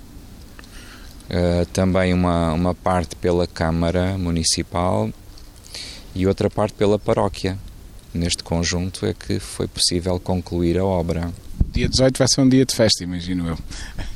Uh, 1.24 1.66
também 1.74 2.14
uma, 2.14 2.54
uma 2.54 2.76
parte 2.76 3.16
pela 3.16 3.48
Câmara 3.48 4.16
Municipal 4.16 5.10
e 6.14 6.28
outra 6.28 6.52
parte 6.52 6.76
pela 6.76 7.00
paróquia. 7.00 7.58
Neste 8.14 8.44
conjunto 8.44 9.08
é 9.08 9.14
que 9.16 9.40
foi 9.40 9.68
possível 9.68 10.20
concluir 10.20 10.78
a 10.78 10.86
obra 10.86 11.34
dia 11.72 11.90
18 11.90 12.18
vai 12.18 12.28
ser 12.28 12.42
um 12.42 12.50
dia 12.50 12.66
de 12.66 12.76
festa, 12.76 13.04
imagino 13.04 13.48
eu. 13.48 13.58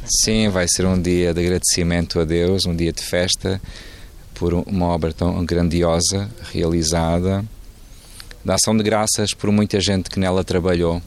Sim, 0.06 0.50
vai 0.50 0.68
ser 0.68 0.86
um 0.86 1.00
dia 1.00 1.34
de 1.34 1.42
agradecimento 1.42 2.20
a 2.20 2.26
Deus, 2.26 2.66
um 2.66 2.76
dia 2.76 2.92
de 2.92 3.04
festa 3.04 3.62
por 4.42 4.56
uma 4.56 4.88
obra 4.88 5.14
tão 5.14 5.46
grandiosa 5.46 6.28
realizada, 6.52 7.46
da 8.44 8.56
ação 8.56 8.76
de 8.76 8.82
graças 8.82 9.36
por 9.36 9.52
muita 9.52 9.80
gente 9.80 10.10
que 10.10 10.20
nela 10.20 10.44
trabalhou, 10.44 11.00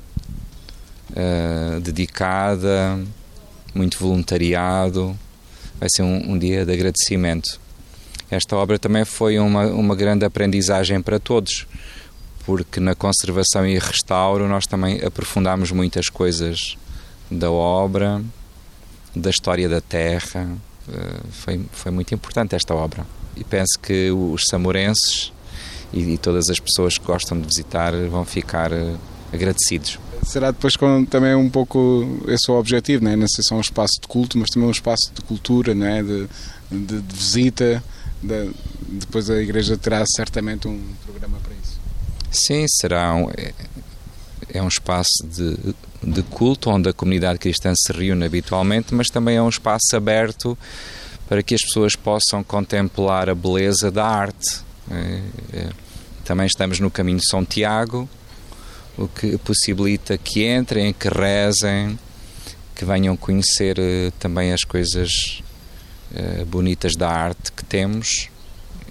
uh, 1.11 1.81
dedicada, 1.81 2.97
muito 3.75 3.99
voluntariado. 3.99 5.19
Vai 5.81 5.88
ser 5.91 6.03
um, 6.03 6.31
um, 6.31 6.38
dia 6.38 6.64
de 6.64 6.73
agradecimento. 6.73 7.59
Esta 8.31 8.55
obra 8.55 8.79
também 8.79 9.05
foi 9.05 9.37
uma, 9.41 9.67
uma 9.67 9.97
grande 9.97 10.25
aprendizagem 10.25 11.03
para 11.03 11.19
todos 11.19 11.67
porque 12.47 12.79
na 12.79 12.95
conservação 12.95 13.67
e 13.67 13.76
restauro 13.81 14.47
nós 14.47 14.64
também 14.64 15.05
aprofundamos 15.05 15.73
muitas 15.73 16.09
coisas 16.09 16.76
da 17.29 17.50
obra, 17.50 18.23
da 19.12 19.31
história 19.31 19.69
da 19.69 19.81
terra. 19.81 20.57
Eh, 20.88 21.21
foi, 21.33 21.64
foi 21.73 21.91
muito 21.91 22.14
importante 22.14 22.55
esta 22.55 22.75
obra. 22.75 23.05
E 23.37 23.45
penso 23.45 23.79
que 23.81 24.11
os 24.11 24.45
samorenses 24.49 25.33
e, 25.93 26.14
e 26.14 26.19
todas 26.19 26.49
as 26.50 26.59
pessoas 26.59 26.99
que 26.99 27.05
gostam 27.05 27.38
de 27.41 27.47
visitar 27.47 27.93
vão 28.09 28.25
ficar 28.25 28.73
eh, 28.73 28.95
agradecidos. 29.33 29.99
Será 30.25 30.50
depois 30.50 30.76
com, 30.76 31.05
também 31.05 31.35
um 31.35 31.50
pouco 31.50 32.21
esse 32.29 32.50
o 32.50 32.55
objetivo, 32.55 33.05
não, 33.05 33.11
é? 33.11 33.17
não 33.17 33.29
sei 33.29 33.45
se 33.45 33.53
é 33.53 33.57
um 33.57 33.61
espaço 33.61 33.95
de 34.00 34.09
culto, 34.09 34.38
mas 34.38 34.50
também 34.50 34.69
um 34.69 34.73
espaço 34.73 35.12
de 35.14 35.21
cultura, 35.23 35.75
não 35.75 35.87
é? 35.87 36.03
de, 36.03 36.26
de, 36.71 37.00
de 37.03 37.17
visita. 37.17 37.83
De, 38.23 38.50
depois 38.88 39.29
a 39.29 39.41
igreja 39.41 39.76
terá 39.76 40.05
certamente 40.07 40.67
um 40.67 40.81
programa 41.05 41.38
para 41.43 41.53
isso. 41.55 41.79
Sim, 42.31 42.64
será 42.69 43.14
um, 43.14 43.31
é, 43.31 43.53
é 44.53 44.62
um 44.62 44.69
espaço 44.69 45.25
de, 45.25 45.75
de 46.03 46.23
culto 46.23 46.71
onde 46.71 46.88
a 46.88 46.93
comunidade 46.93 47.38
cristã 47.38 47.73
se 47.76 47.93
reúne 47.93 48.25
habitualmente, 48.25 48.95
mas 48.95 49.09
também 49.09 49.37
é 49.37 49.43
um 49.43 49.49
espaço 49.49 49.95
aberto 49.95 50.57
para 51.28 51.43
que 51.43 51.54
as 51.54 51.62
pessoas 51.62 51.97
possam 51.97 52.43
contemplar 52.43 53.28
a 53.28 53.35
beleza 53.35 53.90
da 53.90 54.07
arte. 54.07 54.62
É, 54.90 55.21
é, 55.52 55.71
também 56.25 56.47
estamos 56.47 56.81
no 56.81 56.90
caminho 56.90 57.19
de 57.19 57.28
São 57.28 57.45
Tiago, 57.45 58.09
o 58.97 59.09
que 59.09 59.37
possibilita 59.38 60.16
que 60.16 60.47
entrem, 60.47 60.93
que 60.93 61.09
rezem, 61.09 61.99
que 62.75 62.85
venham 62.85 63.16
conhecer 63.16 63.78
uh, 63.78 64.11
também 64.19 64.52
as 64.52 64.62
coisas 64.64 65.43
uh, 66.12 66.45
bonitas 66.47 66.97
da 66.97 67.09
arte 67.09 67.52
que 67.52 67.64
temos 67.64 68.28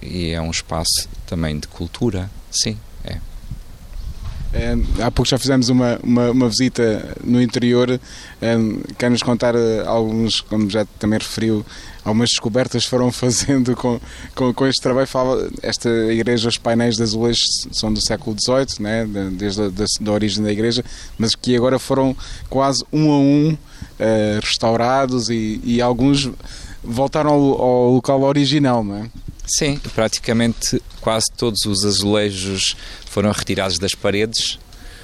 e 0.02 0.30
é 0.30 0.40
um 0.40 0.50
espaço 0.50 1.08
também 1.26 1.58
de 1.58 1.66
cultura, 1.68 2.30
sim. 2.50 2.78
Eh, 4.54 4.76
há 5.02 5.10
pouco 5.10 5.28
já 5.28 5.36
fizemos 5.36 5.68
uma, 5.68 5.98
uma, 6.02 6.30
uma 6.30 6.48
visita 6.48 7.16
no 7.24 7.42
interior. 7.42 8.00
Eh, 8.40 8.56
quer 8.96 9.10
nos 9.10 9.22
contar 9.22 9.56
eh, 9.56 9.82
alguns, 9.84 10.40
como 10.40 10.70
já 10.70 10.86
também 10.98 11.18
referiu, 11.18 11.66
algumas 12.04 12.28
descobertas 12.28 12.84
foram 12.84 13.10
fazendo 13.12 13.74
com, 13.74 14.00
com, 14.34 14.52
com, 14.52 14.66
este 14.66 14.82
trabalho. 14.82 15.06
Fala, 15.06 15.48
esta 15.62 15.88
igreja, 15.88 16.48
os 16.48 16.58
painéis 16.58 16.96
de 16.96 17.02
azulejos 17.02 17.66
são 17.72 17.92
do 17.92 18.00
século 18.00 18.36
XVIII, 18.38 18.82
né, 18.82 19.06
desde 19.32 19.62
a 19.62 19.68
da, 19.68 19.84
da 20.00 20.12
origem 20.12 20.42
da 20.44 20.52
igreja, 20.52 20.84
mas 21.18 21.34
que 21.34 21.56
agora 21.56 21.78
foram 21.78 22.16
quase 22.50 22.84
um 22.92 23.10
a 23.10 23.18
um 23.18 23.52
uh, 23.52 24.40
restaurados 24.42 25.30
e, 25.30 25.60
e, 25.64 25.80
alguns 25.80 26.30
voltaram 26.82 27.30
ao, 27.30 27.62
ao 27.62 27.90
local 27.92 28.22
original, 28.22 28.84
não 28.84 28.96
é? 28.96 29.10
Sim, 29.46 29.78
praticamente 29.94 30.82
quase 31.00 31.26
todos 31.36 31.64
os 31.66 31.84
azulejos 31.84 32.76
foram 33.06 33.30
retirados 33.30 33.78
das 33.78 33.94
paredes, 33.94 34.58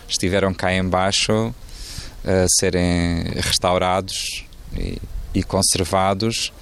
estiveram 0.09 0.55
cá 0.55 0.75
embaixo 0.75 1.55
a 2.25 2.47
serem 2.59 3.25
restaurados 3.37 4.45
e, 4.77 4.99
e 5.35 5.43
conservados 5.43 6.53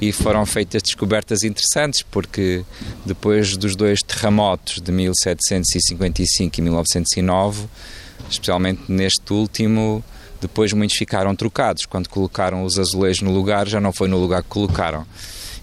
e 0.00 0.12
foram 0.12 0.46
feitas 0.46 0.82
descobertas 0.82 1.42
interessantes 1.42 2.02
porque 2.02 2.64
depois 3.04 3.56
dos 3.56 3.74
dois 3.74 4.00
terremotos 4.00 4.80
de 4.80 4.92
1755 4.92 6.58
e 6.58 6.62
1909, 6.62 7.66
especialmente 8.30 8.82
neste 8.88 9.32
último, 9.32 10.04
depois 10.40 10.72
muitos 10.72 10.96
ficaram 10.96 11.34
trocados. 11.34 11.84
Quando 11.84 12.08
colocaram 12.08 12.64
os 12.64 12.78
azulejos 12.78 13.22
no 13.22 13.32
lugar, 13.32 13.66
já 13.66 13.80
não 13.80 13.92
foi 13.92 14.08
no 14.08 14.18
lugar 14.18 14.42
que 14.42 14.48
colocaram. 14.48 15.04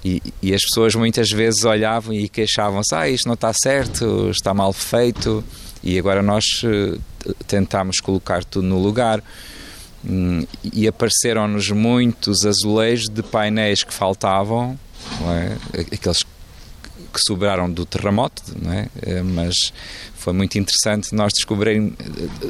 E, 0.04 0.22
e 0.42 0.54
as 0.54 0.62
pessoas 0.62 0.94
muitas 0.94 1.32
vezes 1.32 1.64
olhavam 1.64 2.14
e 2.14 2.28
queixavam-se: 2.30 2.94
ah, 2.94 3.10
isto 3.10 3.26
não 3.26 3.34
está 3.34 3.52
certo, 3.54 4.30
está 4.30 4.54
mal 4.54 4.74
feito. 4.74 5.44
E 5.84 5.98
agora 5.98 6.22
nós 6.22 6.44
uh, 6.64 7.00
tentámos 7.48 8.00
colocar 8.00 8.44
tudo 8.44 8.68
no 8.68 8.80
lugar. 8.80 9.24
Hum, 10.08 10.46
e 10.64 10.88
apareceram-nos 10.88 11.70
muitos 11.72 12.46
azulejos 12.46 13.10
de 13.10 13.24
painéis 13.24 13.84
que 13.84 13.94
faltavam, 13.94 14.78
é? 15.22 15.58
aqueles 15.80 16.24
que 16.24 17.22
sobraram 17.26 17.72
do 17.72 17.86
terremoto, 17.86 18.44
é? 18.68 18.88
Eh, 19.02 19.22
mas 19.24 19.56
foi 20.16 20.34
muito 20.34 20.58
interessante 20.60 21.16
nós 21.16 21.32
descobrir, 21.34 21.94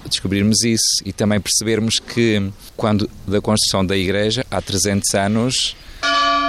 descobrirmos 0.09 0.63
isso 0.63 1.03
e 1.05 1.13
também 1.13 1.39
percebermos 1.39 1.99
que 1.99 2.51
quando 2.75 3.09
da 3.27 3.39
construção 3.39 3.85
da 3.85 3.95
igreja 3.95 4.45
há 4.49 4.61
300 4.61 5.13
anos 5.13 5.75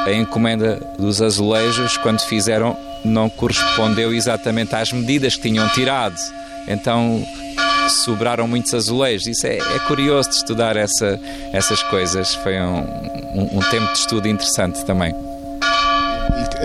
a 0.07 0.13
encomenda 0.13 0.77
dos 0.99 1.21
azulejos, 1.21 1.97
quando 1.97 2.21
fizeram, 2.21 2.79
não 3.05 3.29
correspondeu 3.29 4.15
exatamente 4.15 4.75
às 4.75 4.93
medidas 4.93 5.35
que 5.35 5.43
tinham 5.43 5.69
tirado. 5.71 6.17
Então 6.69 7.27
sobraram 7.89 8.47
muitos 8.47 8.75
azulejos. 8.75 9.27
Isso 9.27 9.47
é, 9.47 9.59
é 9.59 9.79
curioso 9.87 10.31
de 10.31 10.37
estudar 10.37 10.77
essa, 10.77 11.19
essas 11.53 11.83
coisas. 11.85 12.35
Foi 12.37 12.59
um, 12.61 12.81
um, 13.35 13.59
um 13.59 13.61
tempo 13.71 13.93
de 13.93 13.99
estudo 13.99 14.29
interessante 14.29 14.85
também 14.85 15.15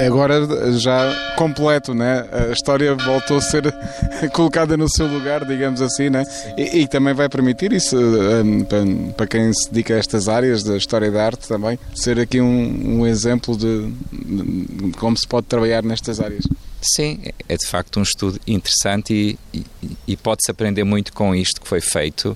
agora 0.05 0.47
já 0.73 1.34
completo, 1.36 1.93
né? 1.93 2.25
A 2.31 2.51
história 2.51 2.95
voltou 2.95 3.38
a 3.38 3.41
ser 3.41 3.63
colocada 4.34 4.77
no 4.77 4.89
seu 4.89 5.07
lugar, 5.07 5.45
digamos 5.45 5.81
assim, 5.81 6.10
né? 6.10 6.23
E, 6.57 6.81
e 6.81 6.88
também 6.88 7.13
vai 7.13 7.27
permitir 7.27 7.73
isso 7.73 7.97
um, 7.97 8.63
para, 8.63 8.79
para, 9.17 9.27
quem 9.27 9.53
se 9.53 9.71
dedica 9.71 9.95
a 9.95 9.97
estas 9.97 10.27
áreas 10.27 10.63
da 10.63 10.77
história 10.77 11.12
da 11.12 11.25
arte 11.25 11.47
também, 11.47 11.77
ser 11.95 12.19
aqui 12.19 12.39
um, 12.39 12.99
um 12.99 13.07
exemplo 13.07 13.57
de, 13.57 13.91
de, 14.12 14.91
como 14.97 15.17
se 15.17 15.27
pode 15.27 15.47
trabalhar 15.47 15.84
nestas 15.84 16.19
áreas. 16.19 16.43
Sim, 16.81 17.21
é 17.47 17.55
de 17.55 17.67
facto 17.67 17.99
um 17.99 18.03
estudo 18.03 18.39
interessante 18.47 19.13
e, 19.53 19.57
e, 19.57 19.65
e 20.07 20.17
pode-se 20.17 20.49
aprender 20.49 20.83
muito 20.83 21.13
com 21.13 21.35
isto 21.35 21.61
que 21.61 21.67
foi 21.67 21.79
feito. 21.79 22.35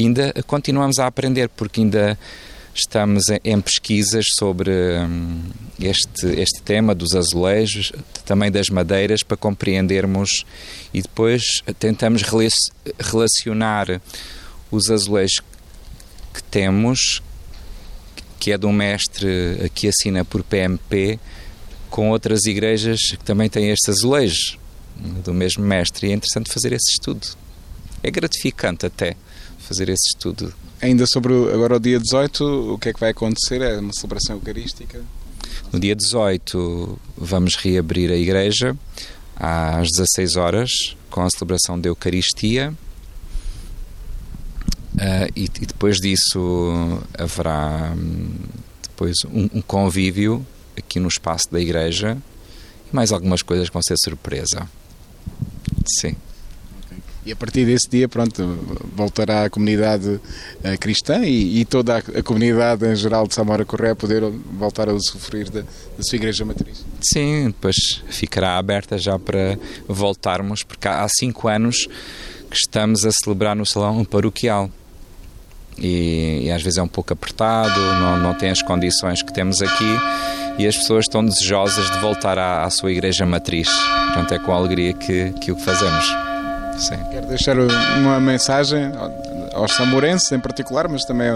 Ainda 0.00 0.32
continuamos 0.46 0.98
a 0.98 1.06
aprender, 1.06 1.48
porque 1.50 1.80
ainda 1.80 2.18
Estamos 2.78 3.24
em 3.42 3.60
pesquisas 3.60 4.24
sobre 4.38 4.70
hum, 4.70 5.42
este, 5.80 6.26
este 6.40 6.62
tema 6.62 6.94
dos 6.94 7.12
azulejos, 7.12 7.90
também 8.24 8.52
das 8.52 8.68
madeiras, 8.68 9.24
para 9.24 9.36
compreendermos 9.36 10.44
e 10.94 11.02
depois 11.02 11.42
tentamos 11.80 12.22
relacionar 13.00 14.00
os 14.70 14.90
azulejos 14.90 15.40
que 16.32 16.40
temos, 16.44 17.20
que 18.38 18.52
é 18.52 18.56
de 18.56 18.64
um 18.64 18.72
mestre 18.72 19.72
que 19.74 19.88
assina 19.88 20.24
por 20.24 20.44
PMP, 20.44 21.18
com 21.90 22.10
outras 22.10 22.44
igrejas 22.46 23.00
que 23.10 23.24
também 23.24 23.48
têm 23.48 23.70
estes 23.70 23.88
azulejos, 23.88 24.58
do 25.24 25.32
mesmo 25.32 25.64
mestre. 25.64 26.08
E 26.08 26.10
é 26.10 26.14
interessante 26.14 26.50
fazer 26.50 26.72
esse 26.72 26.92
estudo. 26.92 27.26
É 28.02 28.10
gratificante 28.10 28.86
até 28.86 29.16
fazer 29.58 29.88
esse 29.88 30.08
estudo. 30.14 30.52
Ainda 30.80 31.06
sobre 31.06 31.34
agora 31.52 31.76
o 31.76 31.80
dia 31.80 31.98
18, 31.98 32.74
o 32.74 32.78
que 32.78 32.90
é 32.90 32.92
que 32.92 33.00
vai 33.00 33.10
acontecer? 33.10 33.60
É 33.60 33.78
uma 33.78 33.92
celebração 33.92 34.36
eucarística? 34.36 35.02
No 35.72 35.80
dia 35.80 35.94
18 35.94 36.98
vamos 37.16 37.56
reabrir 37.56 38.10
a 38.10 38.16
igreja 38.16 38.76
às 39.36 39.88
16 39.90 40.36
horas 40.36 40.96
com 41.10 41.22
a 41.22 41.30
celebração 41.30 41.78
da 41.78 41.88
Eucaristia. 41.88 42.72
Uh, 44.94 45.30
e, 45.36 45.44
e, 45.44 45.66
depois 45.66 45.98
disso 45.98 47.00
haverá 47.16 47.94
hum, 47.96 48.34
depois 48.82 49.14
um, 49.26 49.48
um, 49.54 49.62
convívio 49.62 50.44
aqui 50.78 50.98
no 50.98 51.08
espaço 51.08 51.50
da 51.50 51.60
igreja 51.60 52.16
e 52.90 52.94
mais 52.94 53.12
algumas 53.12 53.42
coisas 53.42 53.68
que 53.68 53.72
vão 53.72 53.82
ser 53.82 53.96
surpresa. 53.98 54.68
Sim. 56.00 56.16
E 57.28 57.32
a 57.32 57.36
partir 57.36 57.66
desse 57.66 57.90
dia, 57.90 58.08
pronto, 58.08 58.42
voltará 58.96 59.44
a 59.44 59.50
comunidade 59.50 60.08
uh, 60.08 60.78
cristã 60.80 61.26
e, 61.26 61.60
e, 61.60 61.64
toda 61.66 61.96
a, 61.96 61.98
a, 61.98 62.22
comunidade 62.22 62.86
em 62.86 62.96
geral 62.96 63.26
de 63.26 63.34
Samora 63.34 63.66
Correia 63.66 63.92
a 63.92 63.96
poder 63.96 64.22
voltar 64.58 64.88
a 64.88 64.94
usufruir 64.94 65.50
da, 65.50 65.60
da, 65.60 66.02
sua 66.02 66.16
igreja 66.16 66.42
matriz. 66.46 66.82
Sim, 67.02 67.48
depois 67.48 67.76
ficará 68.08 68.56
aberta 68.56 68.96
já 68.96 69.18
para 69.18 69.58
voltarmos, 69.86 70.62
porque 70.62 70.88
há 70.88 71.06
cinco 71.06 71.48
anos 71.48 71.86
que 72.50 72.56
estamos 72.56 73.04
a 73.04 73.10
celebrar 73.12 73.54
no 73.54 73.66
salão 73.66 74.02
paroquial. 74.06 74.70
E, 75.76 76.44
e, 76.44 76.50
às 76.50 76.62
vezes 76.62 76.78
é 76.78 76.82
um 76.82 76.88
pouco 76.88 77.12
apertado, 77.12 77.78
não, 77.78 78.16
não 78.16 78.32
tem 78.32 78.48
as 78.48 78.62
condições 78.62 79.22
que 79.22 79.34
temos 79.34 79.60
aqui 79.60 79.98
e 80.58 80.66
as 80.66 80.76
pessoas 80.76 81.04
estão 81.04 81.24
desejosas 81.24 81.90
de 81.90 81.98
voltar 82.00 82.38
à, 82.38 82.64
à 82.64 82.70
sua 82.70 82.90
igreja 82.90 83.24
matriz. 83.24 83.68
Portanto, 84.06 84.34
é 84.34 84.38
com 84.38 84.52
alegria 84.52 84.92
que, 84.92 85.30
que 85.40 85.52
o 85.52 85.56
fazemos. 85.56 86.04
Sim. 86.78 86.96
Quero 87.10 87.26
deixar 87.26 87.56
uma 87.58 88.20
mensagem 88.20 88.92
aos 89.52 89.72
samorenses 89.72 90.30
em 90.32 90.38
particular, 90.38 90.88
mas 90.88 91.04
também 91.04 91.28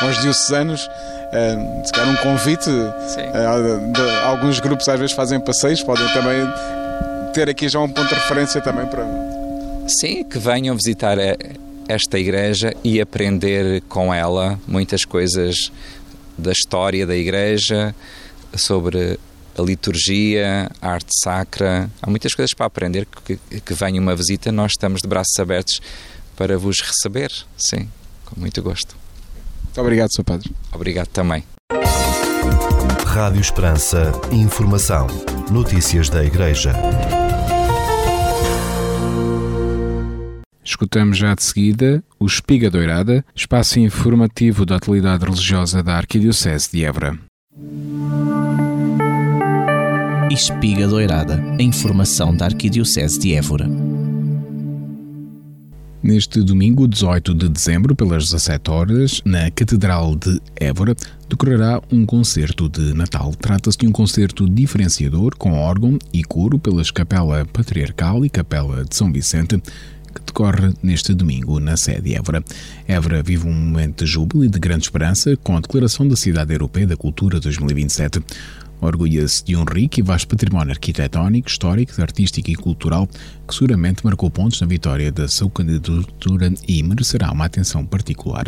aos 0.00 0.20
diocesanos, 0.20 0.88
eh, 1.32 1.82
se 1.84 1.92
calhar 1.92 2.10
um 2.10 2.16
convite. 2.16 2.70
Eh, 2.70 3.92
de, 3.92 4.10
alguns 4.24 4.60
grupos 4.60 4.88
às 4.88 4.98
vezes 4.98 5.14
fazem 5.14 5.40
passeios, 5.40 5.82
podem 5.82 6.06
também 6.12 6.46
ter 7.32 7.48
aqui 7.48 7.68
já 7.68 7.80
um 7.80 7.88
ponto 7.88 8.08
de 8.08 8.14
referência 8.14 8.60
também 8.60 8.86
para. 8.86 9.06
Sim, 9.88 10.22
que 10.24 10.38
venham 10.38 10.76
visitar 10.76 11.16
esta 11.88 12.18
igreja 12.18 12.74
e 12.84 13.00
aprender 13.00 13.82
com 13.88 14.12
ela 14.12 14.58
muitas 14.68 15.04
coisas 15.04 15.72
da 16.38 16.52
história 16.52 17.06
da 17.06 17.16
igreja, 17.16 17.94
sobre 18.56 19.18
a 19.58 19.62
liturgia, 19.62 20.70
a 20.80 20.92
arte 20.92 21.12
sacra. 21.22 21.90
Há 22.00 22.10
muitas 22.10 22.34
coisas 22.34 22.54
para 22.54 22.66
aprender. 22.66 23.06
Que, 23.24 23.38
que 23.60 23.74
venha 23.74 24.00
uma 24.00 24.16
visita, 24.16 24.50
nós 24.50 24.72
estamos 24.72 25.02
de 25.02 25.08
braços 25.08 25.38
abertos 25.38 25.80
para 26.36 26.56
vos 26.58 26.80
receber. 26.80 27.30
Sim, 27.56 27.88
com 28.24 28.40
muito 28.40 28.62
gosto. 28.62 28.96
Muito 29.64 29.80
obrigado, 29.80 30.10
Sr. 30.12 30.24
Padre. 30.24 30.50
Obrigado 30.72 31.08
também. 31.08 31.44
Rádio 33.06 33.40
Esperança. 33.40 34.12
Informação. 34.32 35.06
Notícias 35.50 36.08
da 36.08 36.24
Igreja. 36.24 36.72
Escutamos 40.64 41.18
já 41.18 41.34
de 41.34 41.42
seguida 41.42 42.02
o 42.18 42.26
Espiga 42.26 42.70
Doirada, 42.70 43.24
espaço 43.34 43.80
informativo 43.80 44.64
da 44.64 44.76
atualidade 44.76 45.24
religiosa 45.24 45.82
da 45.82 45.96
Arquidiocese 45.96 46.70
de 46.70 46.84
Évora. 46.84 47.29
Espiga 50.30 50.86
Doirada, 50.86 51.42
a 51.58 51.62
informação 51.62 52.34
da 52.34 52.44
Arquidiocese 52.44 53.18
de 53.18 53.34
Évora. 53.34 53.68
Neste 56.02 56.40
domingo, 56.42 56.86
18 56.86 57.34
de 57.34 57.48
dezembro, 57.48 57.96
pelas 57.96 58.30
17 58.30 58.70
horas, 58.70 59.20
na 59.24 59.50
Catedral 59.50 60.14
de 60.14 60.40
Évora, 60.54 60.94
decorrerá 61.28 61.82
um 61.92 62.06
concerto 62.06 62.68
de 62.68 62.94
Natal. 62.94 63.34
Trata-se 63.34 63.76
de 63.76 63.86
um 63.86 63.92
concerto 63.92 64.48
diferenciador 64.48 65.36
com 65.36 65.52
órgão 65.52 65.98
e 66.12 66.22
coro 66.22 66.58
pelas 66.58 66.90
Capela 66.90 67.44
Patriarcal 67.44 68.24
e 68.24 68.30
Capela 68.30 68.84
de 68.84 68.94
São 68.94 69.12
Vicente, 69.12 69.60
que 70.14 70.20
decorre 70.24 70.72
neste 70.82 71.14
domingo 71.14 71.58
na 71.60 71.76
sede 71.76 72.14
Évora. 72.14 72.42
Évora 72.86 73.22
vive 73.22 73.46
um 73.46 73.52
momento 73.52 74.04
de 74.04 74.10
júbilo 74.10 74.44
e 74.44 74.48
de 74.48 74.58
grande 74.58 74.84
esperança 74.84 75.36
com 75.38 75.56
a 75.56 75.60
declaração 75.60 76.06
da 76.06 76.16
Cidade 76.16 76.52
Europeia 76.52 76.86
da 76.86 76.96
Cultura 76.96 77.40
2027 77.40 78.22
orgulha-se 78.80 79.44
de 79.44 79.56
um 79.56 79.64
rico 79.64 80.00
e 80.00 80.02
vasto 80.02 80.28
património 80.28 80.72
arquitetónico, 80.72 81.48
histórico, 81.48 82.00
artístico 82.00 82.50
e 82.50 82.54
cultural 82.54 83.08
que 83.50 83.56
seguramente 83.56 84.04
marcou 84.04 84.30
pontos 84.30 84.60
na 84.60 84.66
vitória 84.66 85.10
da 85.10 85.26
sua 85.26 85.50
candidatura 85.50 86.52
e 86.66 86.82
merecerá 86.82 87.32
uma 87.32 87.44
atenção 87.44 87.84
particular. 87.84 88.44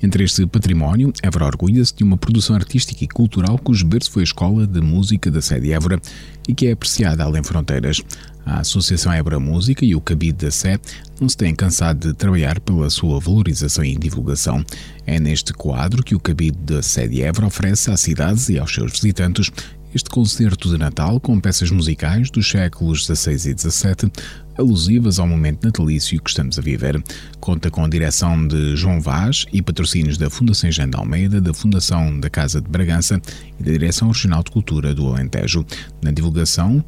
Entre 0.00 0.22
este 0.22 0.46
património, 0.46 1.12
Évora 1.20 1.46
orgulha-se 1.46 1.94
de 1.94 2.04
uma 2.04 2.16
produção 2.16 2.54
artística 2.54 3.02
e 3.04 3.08
cultural 3.08 3.58
cujo 3.58 3.84
berço 3.84 4.12
foi 4.12 4.22
a 4.22 4.24
Escola 4.24 4.66
de 4.66 4.80
Música 4.80 5.30
da 5.30 5.42
sede 5.42 5.72
Évora 5.72 6.00
e 6.48 6.54
que 6.54 6.68
é 6.68 6.72
apreciada 6.72 7.24
além 7.24 7.42
fronteiras. 7.42 8.00
A 8.44 8.60
Associação 8.60 9.12
Évora 9.12 9.40
Música 9.40 9.84
e 9.84 9.96
o 9.96 10.00
Cabide 10.00 10.44
da 10.44 10.50
Sé 10.52 10.78
não 11.20 11.28
se 11.28 11.36
têm 11.36 11.52
cansado 11.52 12.06
de 12.06 12.14
trabalhar 12.14 12.60
pela 12.60 12.88
sua 12.88 13.18
valorização 13.18 13.84
e 13.84 13.96
divulgação. 13.96 14.64
É 15.04 15.18
neste 15.18 15.52
quadro 15.52 16.04
que 16.04 16.14
o 16.14 16.20
Cabide 16.20 16.56
da 16.58 16.80
Sé 16.80 17.08
de 17.08 17.22
Évora 17.22 17.48
oferece 17.48 17.90
às 17.90 17.98
cidades 17.98 18.48
e 18.48 18.56
aos 18.56 18.72
seus 18.72 18.92
visitantes 18.92 19.50
este 19.96 20.10
concerto 20.10 20.68
de 20.68 20.76
Natal 20.76 21.18
com 21.18 21.40
peças 21.40 21.70
musicais 21.70 22.30
dos 22.30 22.50
séculos 22.50 23.06
XVI 23.06 23.32
e 23.32 23.58
XVII, 23.58 24.12
alusivas 24.58 25.18
ao 25.18 25.26
momento 25.26 25.64
natalício 25.64 26.20
que 26.20 26.28
estamos 26.28 26.58
a 26.58 26.62
viver. 26.62 27.02
Conta 27.40 27.70
com 27.70 27.82
a 27.82 27.88
direção 27.88 28.46
de 28.46 28.76
João 28.76 29.00
Vaz 29.00 29.46
e 29.54 29.62
patrocínios 29.62 30.18
da 30.18 30.28
Fundação 30.28 30.70
Jean 30.70 30.90
de 30.90 30.98
Almeida, 30.98 31.40
da 31.40 31.54
Fundação 31.54 32.20
da 32.20 32.28
Casa 32.28 32.60
de 32.60 32.68
Bragança 32.68 33.18
e 33.58 33.62
da 33.62 33.72
Direção 33.72 34.08
Regional 34.08 34.42
de 34.42 34.50
Cultura 34.50 34.94
do 34.94 35.08
Alentejo. 35.08 35.64
Na 36.02 36.10
divulgação, 36.10 36.84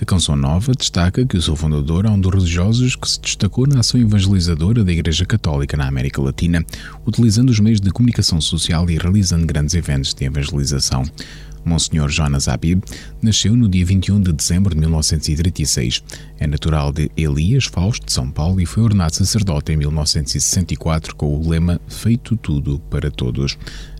A 0.01 0.05
Canção 0.05 0.33
Nova 0.33 0.71
destaca 0.71 1.25
que 1.25 1.35
o 1.35 1.41
seu 1.41 1.57
fundador 1.57 2.05
é 2.05 2.09
um 2.09 2.19
dos 2.19 2.33
religiosos 2.33 2.95
que 2.95 3.09
se 3.09 3.19
destacou 3.19 3.67
na 3.67 3.81
ação 3.81 3.99
evangelizadora 3.99 4.81
da 4.81 4.93
Igreja 4.93 5.25
Católica 5.25 5.75
na 5.75 5.87
América 5.87 6.21
Latina, 6.21 6.65
utilizando 7.05 7.49
os 7.49 7.59
meios 7.59 7.81
de 7.81 7.91
comunicação 7.91 8.39
social 8.39 8.89
e 8.89 8.97
realizando 8.97 9.45
grandes 9.45 9.75
eventos 9.75 10.13
de 10.13 10.23
evangelização. 10.23 11.03
Monsenhor 11.65 12.09
Jonas 12.09 12.47
Habib 12.47 12.81
nasceu 13.21 13.53
no 13.55 13.67
dia 13.67 13.85
21 13.85 14.21
de 14.21 14.31
dezembro 14.31 14.73
de 14.73 14.79
1936. 14.79 16.01
É 16.39 16.47
natural 16.47 16.93
de 16.93 17.11
Elias 17.17 17.65
Fausto, 17.65 18.05
de 18.05 18.13
São 18.13 18.31
Paulo, 18.31 18.61
e 18.61 18.65
foi 18.65 18.83
ordenado 18.83 19.15
sacerdote 19.15 19.73
em 19.73 19.77
1964 19.77 21.13
com 21.15 21.35
o 21.35 21.49
lema 21.49 21.79
Feito 21.87 22.37
Tudo 22.37 22.79
para 22.89 23.11
Todos. 23.11 23.57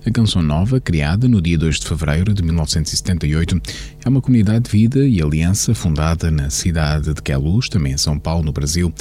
A 0.10 0.12
Canção 0.12 0.42
Nova, 0.42 0.82
criada 0.82 1.28
no 1.28 1.40
dia 1.40 1.56
2 1.56 1.82
de 1.82 1.88
fevereiro 1.88 2.34
de 2.34 2.42
1978, 2.42 3.62
é 4.04 4.10
uma 4.10 4.20
comunidade 4.20 4.62
de 4.66 4.72
vida 4.72 5.08
e 5.08 5.22
aliança 5.22 5.76
fundada 5.76 6.32
na 6.32 6.50
cidade 6.50 7.14
de 7.14 7.22
Queluz, 7.22 7.70
também 7.70 7.94
em 7.94 7.98
São 7.98 8.18
Paulo, 8.18 8.44
no 8.44 8.52
Brasil, 8.52 8.92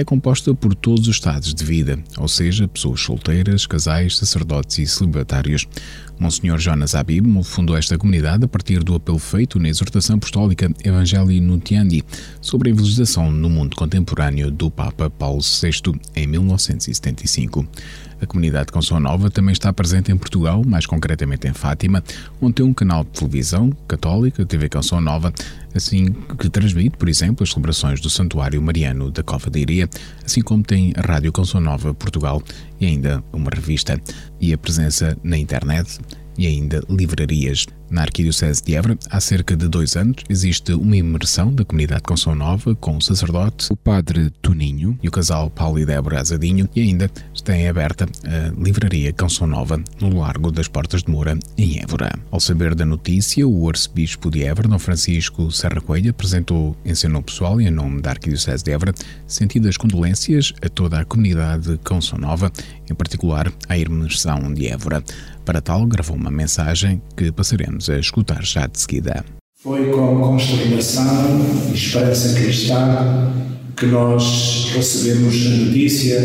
é 0.00 0.04
composta 0.04 0.54
por 0.54 0.74
todos 0.74 1.08
os 1.08 1.16
estados 1.16 1.52
de 1.52 1.64
vida, 1.64 1.98
ou 2.16 2.28
seja, 2.28 2.68
pessoas 2.68 3.00
solteiras, 3.00 3.66
casais, 3.66 4.16
sacerdotes 4.16 4.78
e 4.78 4.86
celibatários. 4.86 5.66
Monsenhor 6.18 6.58
Jonas 6.58 6.94
Abib 6.94 7.26
fundou 7.44 7.76
esta 7.76 7.96
comunidade 7.96 8.44
a 8.44 8.48
partir 8.48 8.82
do 8.82 8.94
apelo 8.94 9.18
feito 9.18 9.58
na 9.58 9.68
exortação 9.68 10.16
apostólica 10.16 10.70
Evangelii 10.84 11.40
Nuntiandi 11.40 12.04
sobre 12.40 12.70
a 12.70 12.72
evangelização 12.72 13.30
no 13.30 13.48
mundo 13.48 13.76
contemporâneo 13.76 14.50
do 14.50 14.70
Papa 14.70 15.08
Paulo 15.08 15.40
VI 15.40 15.98
em 16.16 16.26
1975. 16.26 17.66
A 18.20 18.26
comunidade 18.26 18.72
Canção 18.72 18.98
Nova 18.98 19.30
também 19.30 19.52
está 19.52 19.72
presente 19.72 20.10
em 20.10 20.16
Portugal, 20.16 20.64
mais 20.66 20.86
concretamente 20.86 21.46
em 21.46 21.52
Fátima, 21.52 22.02
onde 22.40 22.54
tem 22.54 22.66
um 22.66 22.74
canal 22.74 23.04
de 23.04 23.10
televisão 23.10 23.70
católica, 23.86 24.44
TV 24.44 24.68
Canção 24.68 25.00
Nova, 25.00 25.32
assim 25.78 26.12
que 26.38 26.50
transmite, 26.50 26.96
por 26.96 27.08
exemplo, 27.08 27.42
as 27.42 27.50
celebrações 27.50 28.00
do 28.00 28.10
Santuário 28.10 28.60
Mariano 28.60 29.10
da 29.10 29.22
Cova 29.22 29.48
de 29.50 29.60
Iria, 29.60 29.88
assim 30.24 30.42
como 30.42 30.62
tem 30.62 30.92
a 30.96 31.00
Rádio 31.00 31.32
Canção 31.32 31.60
Nova 31.60 31.94
Portugal 31.94 32.42
e 32.80 32.86
ainda 32.86 33.24
uma 33.32 33.50
revista. 33.50 34.00
E 34.40 34.52
a 34.52 34.58
presença 34.58 35.16
na 35.22 35.38
internet 35.38 35.98
e 36.38 36.46
ainda 36.46 36.82
livrarias. 36.88 37.66
Na 37.90 38.02
Arquidiocese 38.02 38.62
de 38.62 38.74
Évora, 38.74 38.98
há 39.10 39.18
cerca 39.18 39.56
de 39.56 39.66
dois 39.66 39.96
anos, 39.96 40.22
existe 40.28 40.72
uma 40.74 40.96
imersão 40.96 41.52
da 41.52 41.64
comunidade 41.64 42.02
Canção 42.02 42.34
Nova 42.34 42.74
com 42.74 42.98
o 42.98 43.00
sacerdote, 43.00 43.72
o 43.72 43.76
padre 43.76 44.30
Toninho 44.42 44.98
e 45.02 45.08
o 45.08 45.10
casal 45.10 45.48
Paulo 45.48 45.78
e 45.78 45.86
Débora 45.86 46.20
Azadinho 46.20 46.68
e 46.76 46.82
ainda 46.82 47.10
está 47.34 47.56
em 47.56 47.66
aberta 47.66 48.06
a 48.24 48.62
livraria 48.62 49.10
Canção 49.10 49.46
Nova 49.46 49.82
no 50.00 50.18
Largo 50.18 50.52
das 50.52 50.68
Portas 50.68 51.02
de 51.02 51.10
Moura, 51.10 51.38
em 51.56 51.80
Évora. 51.80 52.12
Ao 52.30 52.38
saber 52.38 52.74
da 52.74 52.84
notícia, 52.84 53.48
o 53.48 53.68
arcebispo 53.68 54.30
de 54.30 54.44
Évora, 54.44 54.68
Dom 54.68 54.78
Francisco 54.78 55.50
Serra 55.50 55.80
Coelho, 55.80 56.10
apresentou 56.10 56.76
em 56.84 56.94
seu 56.94 57.08
nome 57.08 57.24
pessoal 57.24 57.58
e 57.58 57.66
em 57.66 57.70
nome 57.70 58.02
da 58.02 58.10
Arquidiocese 58.10 58.62
de 58.62 58.70
Évora 58.70 58.92
sentidas 59.26 59.78
condolências 59.78 60.52
a 60.60 60.68
toda 60.68 61.00
a 61.00 61.04
comunidade 61.06 61.80
Canção 61.82 62.18
Nova, 62.18 62.52
em 62.88 62.94
particular 62.94 63.50
à 63.66 63.78
imersão 63.78 64.52
de 64.52 64.68
Évora. 64.68 65.02
Para 65.48 65.62
tal, 65.62 65.86
gravou 65.86 66.14
uma 66.14 66.30
mensagem 66.30 67.00
que 67.16 67.32
passaremos 67.32 67.88
a 67.88 67.98
escutar 67.98 68.44
já 68.44 68.66
de 68.66 68.78
seguida. 68.78 69.24
Foi 69.62 69.86
com 69.86 70.20
consternação 70.20 71.40
e 71.70 71.74
esperança 71.74 72.38
cristã 72.38 73.32
que 73.74 73.86
nós 73.86 74.72
recebemos 74.74 75.46
a 75.46 75.64
notícia 75.64 76.20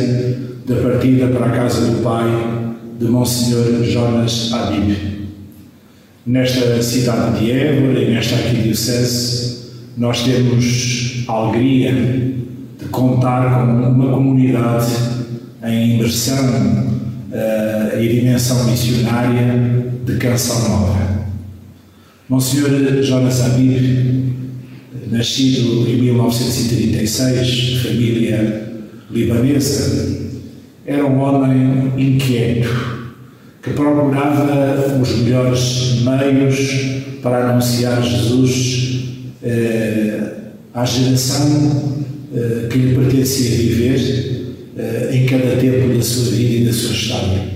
da 0.68 0.76
partida 0.76 1.28
para 1.28 1.46
a 1.46 1.52
casa 1.52 1.90
do 1.90 2.04
Pai 2.04 2.28
de 3.00 3.06
Monsenhor 3.06 3.82
Jonas 3.86 4.52
Adib. 4.52 5.30
Nesta 6.26 6.84
cidade 6.84 7.40
de 7.40 7.52
Évora 7.52 8.02
e 8.02 8.14
nesta 8.14 8.36
arquidiocese, 8.36 9.72
nós 9.96 10.22
temos 10.24 11.24
a 11.30 11.32
alegria 11.32 11.94
de 11.94 12.86
contar 12.92 13.56
com 13.56 13.88
uma 13.88 14.16
comunidade 14.16 14.92
em 15.64 15.94
imersão 15.94 16.93
uh, 17.34 18.00
e 18.00 18.08
dimensão 18.08 18.64
missionária 18.70 19.92
de 20.06 20.18
Canção 20.18 20.70
Nova. 20.70 21.24
Monsenhor 22.30 23.02
Jonas 23.02 23.42
Abir, 23.42 24.34
nascido 25.12 25.88
em 25.90 25.98
1936, 25.98 27.82
família 27.82 28.74
libanesa, 29.10 30.22
era 30.86 31.06
um 31.06 31.20
homem 31.20 31.92
inquieto 31.98 33.04
que 33.62 33.72
procurava 33.72 35.00
os 35.02 35.18
melhores 35.18 36.02
meios 36.02 36.58
para 37.22 37.50
anunciar 37.50 38.04
Jesus 38.04 39.06
eh, 39.42 40.32
à 40.74 40.84
geração 40.84 42.04
eh, 42.36 42.68
que 42.70 42.78
lhe 42.78 42.96
pertencia 42.96 43.58
viver 43.58 44.43
em 45.12 45.26
cada 45.26 45.56
tempo 45.58 45.96
da 45.96 46.02
sua 46.02 46.32
vida 46.32 46.56
e 46.56 46.66
da 46.66 46.74
sua 46.74 46.92
história. 46.92 47.54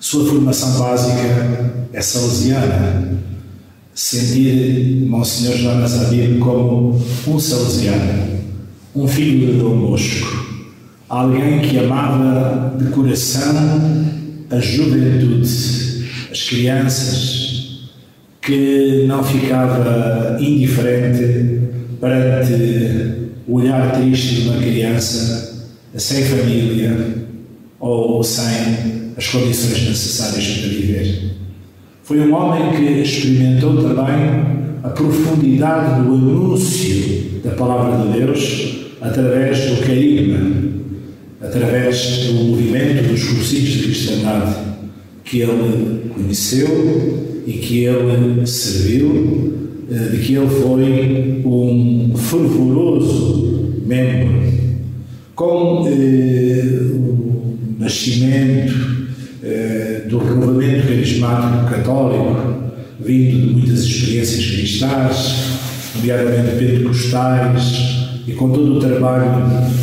Sua 0.00 0.26
formação 0.26 0.78
básica 0.78 1.72
é 1.92 2.00
salesiana. 2.00 3.14
Sentir 3.94 5.06
Monsenhor 5.06 5.56
Jonas 5.56 5.94
Abib 6.04 6.40
como 6.40 7.00
um 7.28 7.38
salesiano, 7.38 8.40
um 8.94 9.06
filho 9.06 9.52
de 9.52 9.58
Dom 9.58 9.78
Bosco, 9.78 10.46
alguém 11.08 11.60
que 11.60 11.78
amava 11.78 12.76
de 12.76 12.90
coração 12.90 14.04
a 14.50 14.58
juventude, 14.58 16.10
as 16.30 16.42
crianças, 16.42 17.88
que 18.42 19.04
não 19.06 19.22
ficava 19.22 20.36
indiferente 20.40 21.60
perante 22.00 23.30
o 23.46 23.54
olhar 23.54 23.92
triste 23.92 24.42
de 24.42 24.48
uma 24.48 24.58
criança 24.58 25.53
sem 25.96 26.24
família 26.24 27.24
ou 27.78 28.22
sem 28.22 29.12
as 29.16 29.26
condições 29.28 29.88
necessárias 29.88 30.58
para 30.58 30.68
viver. 30.68 31.30
Foi 32.02 32.20
um 32.20 32.34
homem 32.34 32.72
que 32.72 33.00
experimentou 33.00 33.76
também 33.76 34.54
a 34.82 34.88
profundidade 34.90 36.02
do 36.02 36.14
anúncio 36.14 37.40
da 37.44 37.52
palavra 37.52 38.04
de 38.04 38.18
Deus 38.18 38.76
através 39.00 39.70
do 39.70 39.86
carisma, 39.86 40.38
através 41.40 42.26
do 42.26 42.34
movimento 42.34 43.08
dos 43.08 43.24
cursinhos 43.24 43.68
de 43.68 43.82
cristandade 43.84 44.56
que 45.24 45.40
ele 45.40 46.10
conheceu 46.14 47.42
e 47.46 47.52
que 47.52 47.84
ele 47.84 48.46
serviu, 48.46 49.54
eh, 49.90 50.08
de 50.10 50.18
que 50.18 50.34
ele 50.34 50.48
foi 50.48 51.42
um 51.44 52.12
fervoroso 52.16 53.74
membro 53.86 54.53
com 55.34 55.86
eh, 55.88 56.62
o 56.92 57.58
nascimento 57.78 58.72
eh, 59.42 60.02
do 60.08 60.18
renovamento 60.18 60.86
carismático 60.86 61.70
católico, 61.70 62.72
vindo 63.00 63.48
de 63.48 63.52
muitas 63.54 63.80
experiências 63.80 64.46
cristãs, 64.46 65.34
nomeadamente 65.96 66.56
pentecostais, 66.56 67.94
e 68.26 68.32
com 68.32 68.50
todo 68.50 68.76
o 68.76 68.80
trabalho 68.80 69.26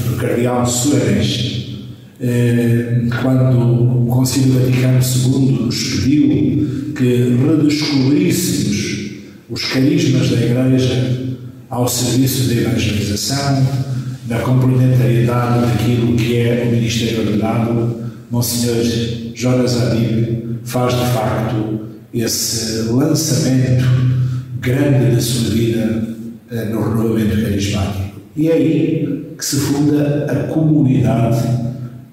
do 0.10 0.16
cardeal 0.16 0.66
Soares, 0.66 1.76
eh, 2.20 3.04
quando 3.22 4.04
o 4.04 4.06
Concílio 4.08 4.54
Vaticano 4.54 5.00
II 5.00 5.66
nos 5.66 5.84
pediu 5.84 6.94
que 6.96 7.36
redescobríssemos 7.46 9.12
os 9.50 9.66
carismas 9.66 10.30
da 10.30 10.38
Igreja 10.38 11.38
ao 11.70 11.88
serviço 11.88 12.48
da 12.48 12.62
evangelização, 12.62 13.68
da 14.32 14.40
complementariedade 14.40 15.60
daquilo 15.60 16.16
que 16.16 16.38
é 16.38 16.64
o 16.66 16.72
Ministério 16.72 17.20
Ordenado, 17.20 17.98
Monsenhor 18.32 18.78
Jonas 19.36 19.76
Adib 19.82 20.58
faz 20.64 20.94
de 20.94 21.06
facto 21.08 21.82
esse 22.14 22.84
lançamento 22.94 23.84
grande 24.62 25.14
da 25.14 25.22
sua 25.22 25.50
vida 25.50 26.16
eh, 26.50 26.64
no 26.64 26.82
renovamento 26.82 27.42
carismático. 27.42 28.22
E 28.38 28.48
é 28.48 28.54
aí 28.54 29.34
que 29.38 29.44
se 29.44 29.58
funda 29.58 30.26
a 30.32 30.48
comunidade 30.48 31.46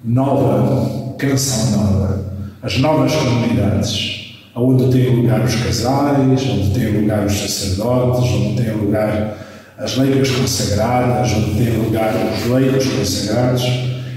nova, 0.03 1.15
canção 1.17 1.71
nova, 1.71 2.33
as 2.61 2.77
novas 2.79 3.15
comunidades, 3.15 4.35
onde 4.53 4.91
têm 4.91 5.15
lugar 5.15 5.45
os 5.45 5.55
casais, 5.55 6.49
onde 6.49 6.77
têm 6.77 6.99
lugar 6.99 7.25
os 7.25 7.31
sacerdotes, 7.31 8.29
onde 8.29 8.61
têm 8.61 8.73
lugar 8.73 9.37
as 9.79 9.95
leigos 9.95 10.29
consagradas, 10.31 11.31
onde 11.31 11.63
tem 11.63 11.77
lugar 11.77 12.13
os 12.37 12.51
leigos 12.51 12.85
consagrados 12.85 13.63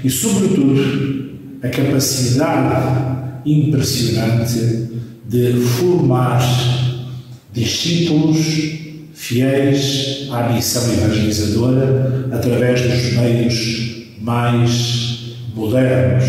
e, 0.03 0.09
sobretudo, 0.09 1.31
a 1.63 1.69
capacidade 1.69 3.39
impressionante 3.45 4.89
de 5.25 5.53
formar 5.53 6.41
discípulos 7.53 8.37
fiéis 9.13 10.27
à 10.31 10.51
missão 10.51 10.83
evangelizadora 10.93 12.27
através 12.33 12.81
dos 12.81 13.13
meios 13.13 14.07
mais 14.19 15.37
modernos, 15.55 16.25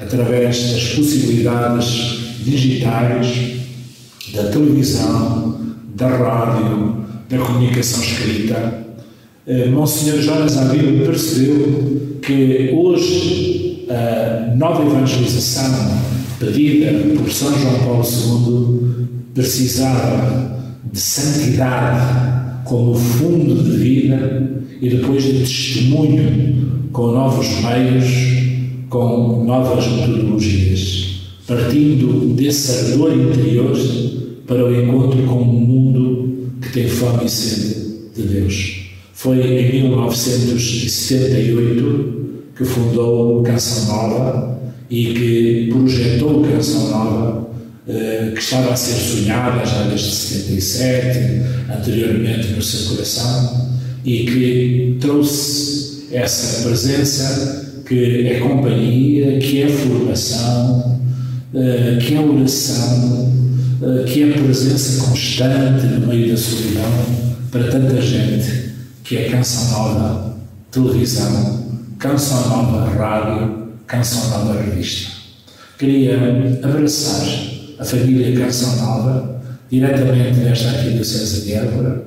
através 0.00 0.72
das 0.72 0.84
possibilidades 0.94 2.18
digitais, 2.44 3.58
da 4.32 4.44
televisão, 4.44 5.60
da 5.94 6.08
rádio, 6.08 7.07
da 7.28 7.38
comunicação 7.38 8.02
escrita, 8.02 8.86
eh, 9.46 9.66
Monsenhor 9.66 10.20
Jonas 10.20 10.56
Abílio 10.56 11.04
percebeu 11.04 12.18
que 12.22 12.70
hoje 12.74 13.86
a 13.90 14.54
nova 14.56 14.84
evangelização 14.84 15.98
pedida 16.38 16.90
por 17.16 17.30
São 17.30 17.58
João 17.58 17.78
Paulo 17.80 18.04
II 18.04 19.06
precisava 19.34 20.58
de 20.90 20.98
santidade 20.98 22.64
como 22.64 22.94
fundo 22.94 23.62
de 23.62 23.76
vida 23.76 24.50
e 24.80 24.88
depois 24.88 25.22
de 25.22 25.40
testemunho 25.40 26.88
com 26.92 27.12
novos 27.12 27.46
meios, 27.62 28.06
com 28.88 29.44
novas 29.44 29.86
metodologias, 29.86 31.20
partindo 31.46 32.34
desse 32.34 32.92
ardor 32.92 33.12
interior 33.14 33.76
para 34.46 34.64
o 34.64 34.74
encontro 34.74 35.22
com 35.24 35.42
um 35.42 35.44
mundo 35.44 36.27
que 36.68 36.74
tem 36.74 36.88
fome 36.88 37.24
e 37.24 37.28
sede 37.28 37.74
de 38.14 38.22
Deus. 38.22 38.90
Foi 39.14 39.40
em 39.40 39.82
1978 39.82 42.18
que 42.56 42.64
fundou 42.64 43.42
Canção 43.42 43.86
Nova 43.86 44.60
e 44.90 45.06
que 45.06 45.68
projetou 45.72 46.44
Canção 46.44 46.90
Nova, 46.90 47.48
eh, 47.88 48.32
que 48.34 48.40
estava 48.40 48.72
a 48.72 48.76
ser 48.76 48.94
sonhada 48.94 49.64
já 49.64 49.84
desde 49.84 50.10
77, 50.10 51.18
anteriormente 51.74 52.48
no 52.48 52.60
seu 52.62 52.90
coração, 52.90 53.70
e 54.04 54.24
que 54.24 54.98
trouxe 55.00 56.08
essa 56.12 56.68
presença 56.68 57.82
que 57.86 58.26
é 58.26 58.40
companhia, 58.40 59.38
que 59.38 59.62
é 59.62 59.68
formação, 59.68 61.00
eh, 61.54 61.96
que 62.00 62.14
é 62.14 62.20
oração, 62.20 63.37
que 64.06 64.22
é 64.24 64.32
presença 64.32 65.04
constante 65.04 65.86
no 65.86 66.06
meio 66.06 66.30
da 66.30 66.36
solidão 66.36 66.82
para 67.50 67.70
tanta 67.70 68.00
gente, 68.00 68.74
que 69.04 69.16
é 69.16 69.28
Canção 69.30 69.70
Nova 69.70 70.28
televisão, 70.70 71.64
Canção 71.98 72.48
Nova 72.48 72.90
rádio, 72.90 73.68
Canção 73.86 74.30
Nova 74.30 74.60
revista. 74.60 75.12
Queria 75.78 76.18
abraçar 76.62 77.26
a 77.78 77.84
família 77.84 78.36
Canção 78.38 78.76
Nova, 78.76 79.40
diretamente 79.70 80.40
desta 80.40 80.68
Arquidiocese 80.70 81.42
de 81.42 81.52
Évora, 81.54 82.04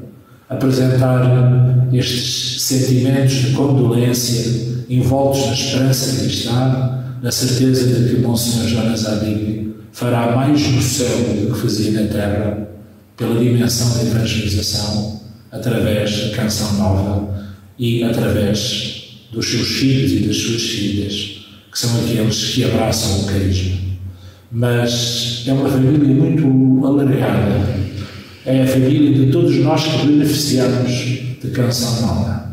apresentar 0.50 1.88
estes 1.94 2.62
sentimentos 2.62 3.34
de 3.34 3.52
condolência 3.52 4.72
envoltos 4.90 5.46
na 5.48 5.54
esperança 5.54 6.22
cristã, 6.22 7.04
na 7.22 7.32
certeza 7.32 7.88
de 7.88 8.10
que 8.10 8.16
o 8.16 8.28
Monsenhor 8.28 8.68
Jonas 8.68 9.06
Abílio 9.06 9.61
fará 9.92 10.36
mais 10.36 10.68
no 10.68 10.82
céu 10.82 11.18
do 11.18 11.54
que 11.54 11.62
fazia 11.62 12.02
na 12.02 12.08
terra, 12.08 12.68
pela 13.18 13.40
dimensão 13.40 13.98
da 13.98 14.04
evangelização, 14.04 15.22
através 15.52 16.30
da 16.30 16.36
canção 16.36 16.74
nova 16.74 17.46
e 17.78 18.04
através 18.04 19.20
dos 19.32 19.50
seus 19.50 19.68
filhos 19.68 20.12
e 20.12 20.20
das 20.28 20.38
suas 20.38 20.62
filhas, 20.62 21.46
que 21.72 21.80
são 21.80 22.02
aqueles 22.02 22.54
que 22.54 22.64
abraçam 22.64 23.22
o 23.22 23.26
carisma. 23.26 23.78
Mas 24.52 25.44
é 25.48 25.54
uma 25.54 25.70
família 25.70 26.00
muito 26.00 26.86
alargada. 26.86 27.82
É 28.46 28.64
a 28.64 28.68
família 28.68 29.14
de 29.14 29.32
todos 29.32 29.56
nós 29.58 29.84
que 29.84 30.08
beneficiamos 30.08 30.92
de 31.42 31.52
canção 31.54 32.02
nova. 32.02 32.52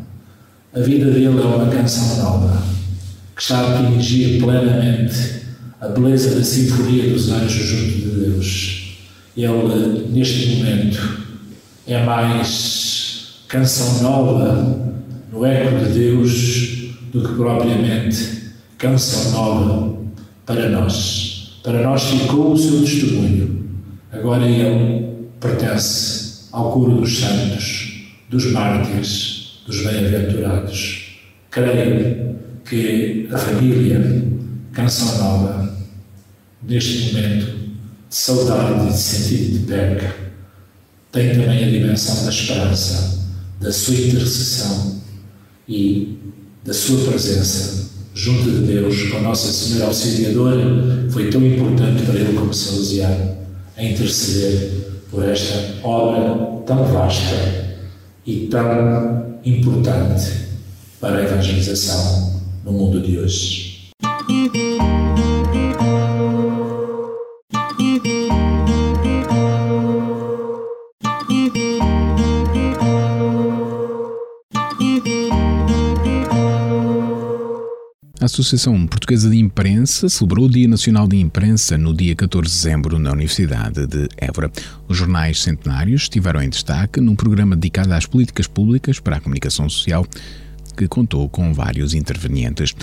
A 0.75 0.81
vida 0.81 1.11
dele 1.11 1.27
é 1.27 1.31
uma 1.31 1.67
canção 1.67 2.17
nova, 2.19 2.63
que 3.35 3.43
está 3.43 3.59
a 3.59 3.81
atingir 3.81 4.39
plenamente 4.39 5.38
a 5.81 5.89
beleza 5.89 6.35
da 6.35 6.43
sinfonia 6.43 7.11
dos 7.13 7.31
anjos 7.31 7.67
junto 7.67 7.93
de 7.93 8.11
Deus. 8.21 8.99
Ele, 9.37 10.09
neste 10.11 10.57
momento, 10.57 11.27
é 11.87 12.05
mais 12.05 13.45
canção 13.47 14.03
nova 14.03 14.93
no 15.33 15.47
eco 15.47 15.85
de 15.85 15.93
Deus 15.93 16.95
do 17.13 17.23
que 17.23 17.35
propriamente 17.35 18.51
canção 18.77 19.31
nova 19.31 19.99
para 20.45 20.69
nós. 20.69 21.61
Para 21.63 21.83
nós 21.83 22.03
ficou 22.03 22.53
o 22.53 22.59
seu 22.59 22.81
testemunho. 22.81 23.65
Agora 24.11 24.49
ele 24.49 25.29
pertence 25.39 26.49
ao 26.51 26.73
coro 26.73 27.01
dos 27.01 27.19
santos, 27.19 28.09
dos 28.29 28.51
mártires, 28.51 29.61
dos 29.65 29.83
bem-aventurados. 29.85 31.21
Creio 31.51 32.37
que 32.65 33.29
a 33.31 33.39
família 33.39 34.38
Canção 34.79 35.19
Nova, 35.19 35.77
neste 36.63 37.13
momento 37.13 37.47
de 37.47 38.15
saudade 38.15 38.87
e 38.87 38.93
de 38.93 38.97
sentido 38.97 39.59
de 39.59 39.67
perca, 39.67 40.15
tem 41.11 41.31
também 41.31 41.65
a 41.65 41.69
dimensão 41.69 42.23
da 42.23 42.31
esperança, 42.31 43.27
da 43.61 43.73
sua 43.73 43.97
intercessão 43.97 45.03
e 45.69 46.17
da 46.65 46.73
sua 46.73 47.11
presença 47.11 47.89
junto 48.15 48.49
de 48.53 48.73
Deus 48.73 49.03
com 49.11 49.21
Nossa 49.21 49.51
Senhora 49.51 49.87
Auxiliadora, 49.87 51.11
foi 51.11 51.29
tão 51.29 51.45
importante 51.45 52.05
para 52.05 52.15
ele 52.15 52.39
como 52.39 52.55
salesiano 52.55 53.37
a 53.77 53.83
interceder 53.83 55.01
por 55.11 55.29
esta 55.29 55.85
obra 55.85 56.63
tão 56.65 56.85
vasta 56.85 57.81
e 58.25 58.47
tão 58.47 59.41
importante 59.45 60.31
para 61.01 61.17
a 61.17 61.25
evangelização 61.25 62.41
no 62.65 62.71
mundo 62.71 63.01
de 63.01 63.19
hoje. 63.19 63.69
Associação 78.29 78.87
Portuguesa 78.87 79.31
de 79.31 79.39
Imprensa 79.39 80.07
celebrou 80.07 80.45
o 80.45 80.51
Dia 80.51 80.69
Nacional 80.69 81.09
de 81.09 81.17
Imprensa 81.17 81.79
no 81.79 81.95
dia 81.95 82.15
14 82.15 82.47
de 82.47 82.55
dezembro 82.55 82.99
na 82.99 83.11
Universidade 83.11 83.87
de 83.87 84.07
Évora. 84.19 84.53
Os 84.87 84.99
jornais 84.99 85.41
centenários 85.41 86.03
estiveram 86.03 86.43
em 86.43 86.51
destaque 86.51 87.01
num 87.01 87.17
programa 87.17 87.57
dedicado 87.57 87.95
às 87.95 88.05
políticas 88.05 88.47
públicas 88.47 89.01
para 89.01 89.17
a 89.17 89.21
comunicação 89.21 89.67
social 89.71 90.07
que 90.77 90.87
contou 90.87 91.27
com 91.31 91.55
vários 91.55 91.95
intervenientes. 91.95 92.75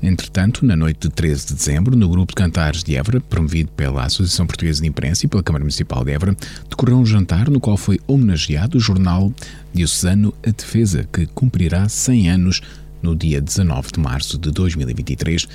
Entretanto, 0.00 0.64
na 0.64 0.76
noite 0.76 1.08
de 1.08 1.10
13 1.10 1.48
de 1.48 1.54
dezembro, 1.54 1.96
no 1.96 2.08
grupo 2.08 2.30
de 2.30 2.36
cantares 2.36 2.84
de 2.84 2.94
Évora, 2.94 3.20
promovido 3.20 3.72
pela 3.72 4.04
Associação 4.04 4.46
Portuguesa 4.46 4.82
de 4.82 4.88
Imprensa 4.88 5.26
e 5.26 5.28
pela 5.28 5.42
Câmara 5.42 5.64
Municipal 5.64 6.04
de 6.04 6.12
Évora, 6.12 6.36
decorreu 6.70 6.98
um 6.98 7.06
jantar 7.06 7.50
no 7.50 7.58
qual 7.58 7.76
foi 7.76 7.98
homenageado 8.06 8.78
o 8.78 8.80
jornal 8.80 9.32
diocesano 9.74 10.32
A 10.46 10.50
Defesa, 10.50 11.08
que 11.12 11.26
cumprirá 11.26 11.88
100 11.88 12.30
anos 12.30 12.62
no 13.02 13.16
dia 13.16 13.40
19 13.40 13.92
de 13.92 14.00
março 14.00 14.38
de 14.38 14.50
2023, 14.50 15.48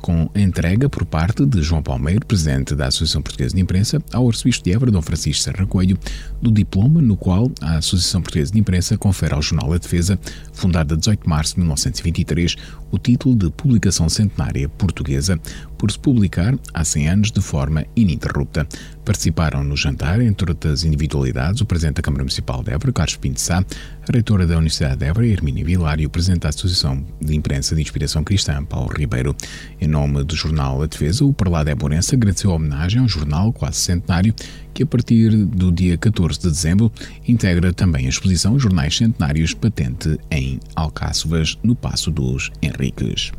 com 0.00 0.30
entrega 0.34 0.88
por 0.88 1.04
parte 1.04 1.44
de 1.44 1.62
João 1.62 1.82
Palmeiro, 1.82 2.24
presidente 2.24 2.74
da 2.74 2.86
Associação 2.86 3.22
Portuguesa 3.22 3.54
de 3.54 3.60
Imprensa, 3.60 4.00
ao 4.12 4.28
arcebispo 4.28 4.64
de 4.64 4.72
Évora, 4.72 4.90
Dom 4.90 5.02
Francisco 5.02 5.42
Serra 5.42 5.66
Coelho, 5.66 5.98
do 6.40 6.50
diploma 6.50 7.00
no 7.00 7.16
qual 7.16 7.50
a 7.60 7.78
Associação 7.78 8.22
Portuguesa 8.22 8.52
de 8.52 8.58
Imprensa 8.58 8.96
confere 8.96 9.34
ao 9.34 9.42
jornal 9.42 9.72
A 9.72 9.78
Defesa, 9.78 10.18
fundada 10.52 10.94
a 10.94 10.96
18 10.96 11.22
de 11.22 11.28
março 11.28 11.54
de 11.54 11.60
1923, 11.60 12.56
o 12.90 12.98
título 12.98 13.34
de 13.34 13.50
Publicação 13.50 14.08
Centenária 14.08 14.68
Portuguesa, 14.68 15.40
por 15.76 15.90
se 15.90 15.98
publicar 15.98 16.58
há 16.72 16.84
100 16.84 17.08
anos 17.08 17.30
de 17.30 17.40
forma 17.40 17.84
ininterrupta. 17.94 18.66
Participaram 19.04 19.62
no 19.62 19.76
jantar, 19.76 20.20
entre 20.20 20.50
outras 20.50 20.82
individualidades, 20.84 21.60
o 21.60 21.66
Presidente 21.66 21.96
da 21.96 22.02
Câmara 22.02 22.24
Municipal 22.24 22.62
de 22.62 22.72
Évora, 22.72 22.92
Carlos 22.92 23.16
Pinto 23.16 23.40
Sá, 23.40 23.58
a 23.58 24.12
Reitora 24.12 24.46
da 24.46 24.56
Universidade 24.56 24.96
de 24.96 25.04
Évora, 25.04 25.26
Hermínia 25.26 25.64
Vilar, 25.64 26.00
e 26.00 26.06
o 26.06 26.10
Presidente 26.10 26.42
da 26.42 26.48
Associação 26.48 27.04
de 27.20 27.34
Imprensa 27.34 27.74
de 27.74 27.82
Inspiração 27.82 28.24
Cristã, 28.24 28.64
Paulo 28.64 28.92
Ribeiro. 28.92 29.36
Em 29.80 29.86
nome 29.86 30.24
do 30.24 30.34
jornal 30.34 30.82
A 30.82 30.86
Defesa, 30.86 31.24
o 31.24 31.32
Parlado 31.32 31.70
Éborense 31.70 32.14
agradeceu 32.14 32.50
a 32.50 32.54
homenagem 32.54 33.00
ao 33.00 33.08
jornal 33.08 33.52
quase 33.52 33.76
centenário, 33.76 34.34
que 34.74 34.82
a 34.82 34.86
partir 34.86 35.30
do 35.30 35.70
dia 35.72 35.96
14 35.96 36.40
de 36.40 36.48
dezembro 36.48 36.92
integra 37.26 37.72
também 37.72 38.06
a 38.06 38.08
exposição 38.08 38.58
Jornais 38.58 38.96
Centenários 38.96 39.54
patente 39.54 40.18
em 40.30 40.60
Alcáçovas, 40.74 41.56
no 41.62 41.74
Passo 41.74 42.10
dos 42.10 42.50
Henriques. 42.60 43.32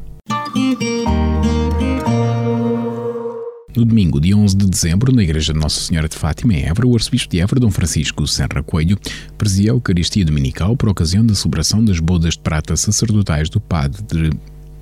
No 3.77 3.85
domingo, 3.85 4.19
dia 4.19 4.35
11 4.35 4.57
de 4.57 4.65
dezembro, 4.65 5.13
na 5.13 5.21
Igreja 5.21 5.53
de 5.53 5.59
Nossa 5.59 5.79
Senhora 5.79 6.09
de 6.09 6.15
Fátima, 6.15 6.51
em 6.51 6.63
Évora, 6.63 6.87
o 6.87 6.95
arcebispo 6.95 7.29
de 7.29 7.39
Évora, 7.39 7.59
Dom 7.59 7.69
Francisco 7.69 8.25
Serra 8.25 8.63
Coelho, 8.65 8.97
presidia 9.37 9.71
a 9.71 9.75
Eucaristia 9.75 10.25
Dominical 10.25 10.75
por 10.75 10.89
ocasião 10.89 11.23
da 11.23 11.35
celebração 11.35 11.85
das 11.85 11.99
bodas 11.99 12.33
de 12.33 12.39
prata 12.39 12.75
sacerdotais 12.75 13.51
do 13.51 13.61
padre 13.61 14.31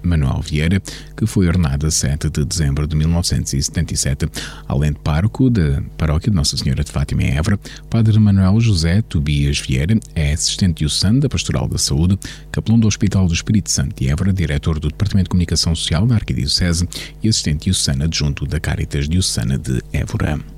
Manuel 0.07 0.41
Vieira, 0.41 0.81
que 1.15 1.25
foi 1.25 1.47
ordenado 1.47 1.87
a 1.87 1.91
7 1.91 2.29
de 2.29 2.45
dezembro 2.45 2.87
de 2.87 2.95
1977, 2.95 4.27
além 4.67 4.91
de 4.91 4.99
pároco 4.99 5.49
da 5.49 5.81
Paróquia 5.97 6.29
de 6.29 6.35
Nossa 6.35 6.57
Senhora 6.57 6.83
de 6.83 6.91
Fátima 6.91 7.23
em 7.23 7.35
Évora, 7.35 7.59
Padre 7.89 8.17
Manuel 8.19 8.59
José 8.59 9.01
Tobias 9.01 9.59
Vieira 9.59 9.97
é 10.13 10.33
assistente 10.33 10.79
diocesano 10.79 11.19
da 11.19 11.29
Pastoral 11.29 11.67
da 11.67 11.77
Saúde, 11.77 12.17
capelão 12.51 12.79
do 12.79 12.87
Hospital 12.87 13.27
do 13.27 13.33
Espírito 13.33 13.71
Santo 13.71 13.95
de 13.95 14.09
Évora, 14.09 14.33
diretor 14.33 14.79
do 14.79 14.89
Departamento 14.89 15.25
de 15.25 15.29
Comunicação 15.29 15.75
Social 15.75 16.05
da 16.07 16.15
Arquidiocese 16.15 16.87
e 17.21 17.29
assistente 17.29 17.65
diocesano 17.65 18.03
adjunto 18.05 18.45
da 18.45 18.59
Caritas 18.59 19.07
Diocesana 19.07 19.57
de 19.57 19.81
Évora. 19.91 20.54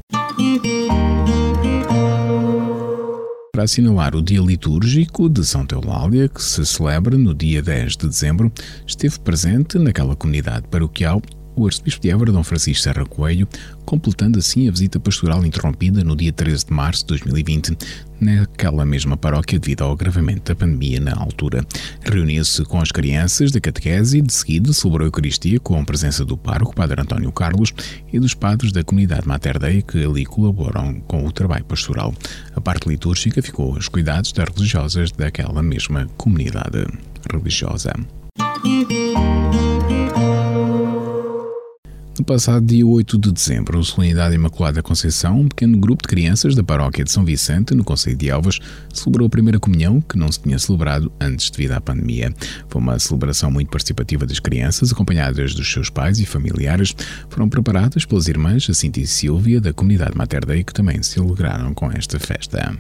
Para 3.57 3.63
assinalar 3.63 4.15
o 4.15 4.21
dia 4.21 4.39
litúrgico 4.39 5.27
de 5.27 5.43
São 5.43 5.65
Teulália, 5.65 6.29
que 6.29 6.43
se 6.43 6.63
celebra 6.63 7.17
no 7.17 7.33
dia 7.33 7.59
10 7.59 7.97
de 7.97 8.07
dezembro, 8.07 8.51
esteve 8.85 9.17
presente 9.17 9.79
naquela 9.79 10.15
comunidade 10.15 10.67
paroquial 10.67 11.19
o 11.57 11.65
arcebispo 11.65 12.01
de 12.01 12.09
Évora, 12.11 12.31
Dom 12.31 12.43
Francisco 12.43 12.83
Serra 12.83 13.05
Coelho, 13.05 13.47
completando 13.83 14.37
assim 14.37 14.67
a 14.67 14.71
visita 14.71 14.99
pastoral 14.99 15.43
interrompida 15.45 16.03
no 16.03 16.15
dia 16.15 16.31
13 16.31 16.65
de 16.67 16.73
março 16.73 17.01
de 17.01 17.07
2020, 17.09 17.77
naquela 18.21 18.85
mesma 18.85 19.17
paróquia 19.17 19.59
devido 19.59 19.83
ao 19.83 19.91
agravamento 19.91 20.51
da 20.51 20.55
pandemia 20.55 20.99
na 20.99 21.15
altura. 21.15 21.65
Reuniu-se 22.01 22.63
com 22.65 22.79
as 22.79 22.91
crianças 22.91 23.51
da 23.51 23.59
catequese 23.59 24.19
e, 24.19 24.21
de 24.21 24.33
seguida, 24.33 24.71
celebrou 24.71 25.05
a 25.05 25.07
Eucaristia 25.07 25.59
com 25.59 25.79
a 25.79 25.83
presença 25.83 26.23
do 26.23 26.37
pároco, 26.37 26.75
Padre 26.75 27.01
António 27.01 27.31
Carlos, 27.31 27.73
e 28.11 28.19
dos 28.19 28.33
padres 28.33 28.71
da 28.71 28.83
comunidade 28.83 29.27
Mater 29.27 29.57
Dei 29.59 29.81
que 29.81 30.03
ali 30.03 30.25
colaboram 30.25 30.99
com 31.01 31.25
o 31.25 31.31
trabalho 31.31 31.65
pastoral. 31.65 32.13
A 32.55 32.61
parte 32.61 32.87
litúrgica 32.87 33.41
ficou 33.41 33.73
aos 33.73 33.87
cuidados 33.87 34.31
das 34.31 34.47
religiosas 34.49 35.11
daquela 35.11 35.63
mesma 35.63 36.07
comunidade 36.17 36.85
religiosa. 37.31 37.93
No 42.17 42.25
passado 42.25 42.65
dia 42.65 42.85
8 42.85 43.15
de 43.15 43.31
dezembro, 43.31 43.79
a 43.79 43.83
Solenidade 43.83 44.33
Imaculada 44.33 44.81
Conceição, 44.81 45.41
um 45.41 45.47
pequeno 45.47 45.77
grupo 45.77 46.01
de 46.01 46.07
crianças 46.07 46.55
da 46.55 46.63
paróquia 46.63 47.03
de 47.03 47.11
São 47.11 47.23
Vicente, 47.23 47.75
no 47.75 47.83
Conselho 47.83 48.17
de 48.17 48.27
Elvas, 48.27 48.59
celebrou 48.91 49.27
a 49.27 49.29
primeira 49.29 49.59
comunhão 49.59 50.01
que 50.01 50.17
não 50.17 50.31
se 50.31 50.39
tinha 50.39 50.57
celebrado 50.57 51.11
antes 51.19 51.51
devido 51.51 51.73
à 51.73 51.81
pandemia. 51.81 52.33
Foi 52.69 52.81
uma 52.81 52.97
celebração 52.97 53.51
muito 53.51 53.69
participativa 53.69 54.25
das 54.25 54.39
crianças, 54.39 54.91
acompanhadas 54.91 55.53
dos 55.53 55.71
seus 55.71 55.91
pais 55.91 56.19
e 56.19 56.25
familiares. 56.25 56.95
Foram 57.29 57.47
preparadas 57.47 58.03
pelas 58.03 58.27
irmãs 58.27 58.63
Jacinta 58.63 58.99
e 58.99 59.05
Silvia, 59.05 59.61
da 59.61 59.71
comunidade 59.71 60.17
Mater 60.17 60.43
Dei, 60.43 60.63
que 60.63 60.73
também 60.73 61.03
se 61.03 61.19
alegraram 61.19 61.71
com 61.75 61.91
esta 61.91 62.19
festa 62.19 62.75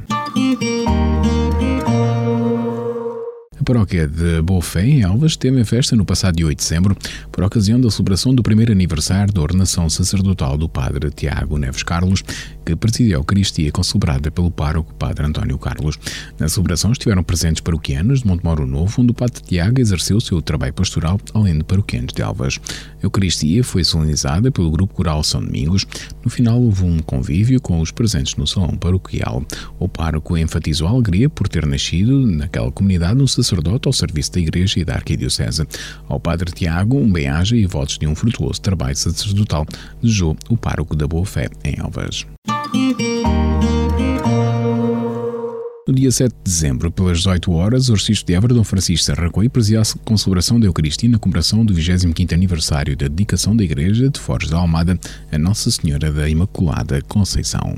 paróquia 3.67 4.07
de 4.07 4.41
Boa 4.41 4.61
Fé, 4.61 4.85
em 4.85 5.01
Elvas, 5.01 5.35
teve 5.35 5.59
a 5.59 5.65
festa 5.65 5.93
no 5.93 6.05
passado 6.05 6.37
dia 6.37 6.47
8 6.47 6.57
de 6.57 6.63
dezembro, 6.63 6.97
por 7.29 7.43
ocasião 7.43 7.81
da 7.81 7.91
celebração 7.91 8.33
do 8.33 8.41
primeiro 8.41 8.71
aniversário 8.71 9.33
da 9.33 9.41
ordenação 9.41 9.89
sacerdotal 9.89 10.57
do 10.57 10.69
padre 10.69 11.11
Tiago 11.11 11.57
Neves 11.57 11.83
Carlos, 11.83 12.23
que 12.67 12.75
presidiu 12.75 13.15
a 13.15 13.19
Eucaristia 13.21 13.71
concelebrada 13.71 14.29
pelo 14.29 14.51
pároco 14.51 14.93
Padre 14.95 15.25
António 15.25 15.57
Carlos. 15.57 15.97
Na 16.37 16.49
celebração 16.49 16.91
estiveram 16.91 17.23
presentes 17.23 17.61
paroquianos 17.61 18.21
de 18.21 18.27
Montemoro 18.27 18.67
Novo, 18.67 19.01
onde 19.01 19.11
o 19.11 19.13
Padre 19.13 19.41
Tiago 19.41 19.79
exerceu 19.79 20.19
seu 20.19 20.41
trabalho 20.41 20.73
pastoral, 20.73 21.17
além 21.33 21.57
de 21.57 21.63
paroquianos 21.63 22.11
de 22.11 22.21
Elvas. 22.21 22.59
A 23.01 23.05
Eucaristia 23.05 23.63
foi 23.63 23.85
solenizada 23.85 24.51
pelo 24.51 24.69
Grupo 24.69 24.93
Coral 24.93 25.23
São 25.23 25.41
Domingos. 25.41 25.85
No 26.25 26.29
final 26.29 26.61
houve 26.61 26.83
um 26.83 26.99
convívio 26.99 27.61
com 27.61 27.79
os 27.79 27.89
presentes 27.89 28.35
no 28.35 28.45
salão 28.45 28.75
paroquial. 28.75 29.45
O 29.79 29.87
pároco 29.87 30.37
enfatizou 30.37 30.89
a 30.89 30.91
alegria 30.91 31.29
por 31.29 31.47
ter 31.47 31.65
nascido 31.65 32.27
naquela 32.27 32.69
comunidade 32.69 33.21
um 33.21 33.27
sacerdote 33.27 33.87
ao 33.87 33.93
serviço 33.93 34.33
da 34.33 34.41
Igreja 34.41 34.77
e 34.81 34.83
da 34.83 34.95
Arquidiocese. 34.95 35.65
Ao 36.09 36.19
Padre 36.19 36.51
Tiago, 36.51 36.97
um 36.97 37.09
bem-aja 37.09 37.55
e 37.55 37.65
votos 37.65 37.97
de 37.97 38.05
um 38.05 38.13
frutuoso 38.13 38.59
trabalho 38.59 38.97
sacerdotal, 38.97 39.65
desejou 40.01 40.35
o 40.49 40.57
pároco 40.57 40.97
da 40.97 41.07
Boa 41.07 41.25
Fé 41.25 41.47
em 41.63 41.79
Elvas. 41.79 42.27
No 45.87 45.93
dia 45.93 46.11
7 46.11 46.33
de 46.33 46.43
dezembro, 46.43 46.91
pelas 46.91 47.19
18 47.19 47.49
horas, 47.53 47.87
o 47.87 47.93
Arcisto 47.93 48.25
de 48.25 48.33
Évora, 48.33 48.53
Dom 48.53 48.63
Francisco 48.63 49.05
Serracoi, 49.05 49.47
presidiu 49.47 49.79
a 49.79 50.17
celebração 50.17 50.59
da 50.59 50.65
Eucaristia 50.65 51.09
na 51.09 51.17
comemoração 51.17 51.63
do 51.65 51.73
25º 51.73 52.33
aniversário 52.33 52.97
da 52.97 53.07
dedicação 53.07 53.55
da 53.55 53.63
Igreja 53.63 54.09
de 54.09 54.19
Forges 54.19 54.49
da 54.49 54.57
Almada 54.57 54.99
a 55.31 55.37
Nossa 55.37 55.71
Senhora 55.71 56.11
da 56.11 56.27
Imaculada 56.27 57.01
Conceição. 57.03 57.77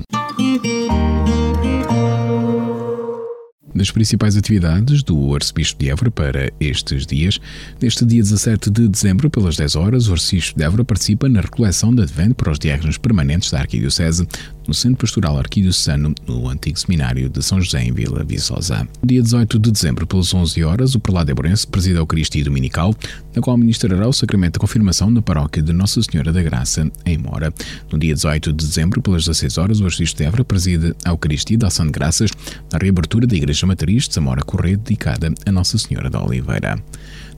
das 3.80 3.90
principais 3.90 4.36
atividades 4.36 5.02
do 5.02 5.34
Arcebispo 5.34 5.80
de 5.80 5.90
Évora 5.90 6.10
para 6.10 6.52
estes 6.60 7.06
dias. 7.06 7.40
Neste 7.80 8.04
dia 8.04 8.22
17 8.22 8.70
de 8.70 8.88
dezembro, 8.88 9.30
pelas 9.30 9.56
10 9.56 9.76
horas, 9.76 10.08
o 10.08 10.12
Arcebispo 10.12 10.58
de 10.58 10.64
Évora 10.64 10.84
participa 10.84 11.28
na 11.28 11.40
recoleção 11.40 11.94
de 11.94 12.02
advento 12.02 12.34
para 12.34 12.52
os 12.52 12.58
diáconos 12.58 12.98
permanentes 12.98 13.50
da 13.50 13.60
Arquidiocese 13.60 14.26
no 14.70 14.74
Centro 14.74 14.98
Pastoral 14.98 15.36
Arquidiocesano, 15.36 16.14
no 16.28 16.48
antigo 16.48 16.78
seminário 16.78 17.28
de 17.28 17.42
São 17.42 17.60
José, 17.60 17.82
em 17.82 17.92
Vila 17.92 18.22
Viçosa. 18.22 18.86
No 19.02 19.08
dia 19.08 19.20
18 19.20 19.58
de 19.58 19.72
dezembro, 19.72 20.06
pelas 20.06 20.32
11 20.32 20.62
horas, 20.62 20.94
o 20.94 21.00
prelado 21.00 21.28
Eborense 21.28 21.66
preside 21.66 21.96
a 21.96 21.98
Eucaristia 21.98 22.44
Dominical, 22.44 22.94
na 23.34 23.42
qual 23.42 23.56
ministrará 23.56 24.06
o 24.06 24.12
sacramento 24.12 24.52
da 24.54 24.60
confirmação 24.60 25.10
na 25.10 25.20
paróquia 25.20 25.60
de 25.60 25.72
Nossa 25.72 26.00
Senhora 26.00 26.32
da 26.32 26.40
Graça, 26.40 26.88
em 27.04 27.18
Mora. 27.18 27.52
No 27.90 27.98
dia 27.98 28.14
18 28.14 28.52
de 28.52 28.64
dezembro, 28.64 29.02
pelas 29.02 29.24
16 29.24 29.58
horas, 29.58 29.80
o 29.80 29.86
Arcebispo 29.86 30.18
de 30.18 30.24
Évora 30.24 30.44
preside 30.44 30.94
a 31.04 31.10
Eucaristia 31.10 31.58
da 31.58 31.66
Ação 31.66 31.86
de 31.86 31.90
Graças 31.90 32.30
na 32.72 32.78
reabertura 32.78 33.26
da 33.26 33.34
Igreja 33.34 33.66
Matriz 33.66 34.06
de 34.06 34.14
Zamora 34.14 34.42
Correia, 34.42 34.76
dedicada 34.76 35.34
a 35.44 35.50
Nossa 35.50 35.78
Senhora 35.78 36.08
da 36.08 36.22
Oliveira. 36.22 36.80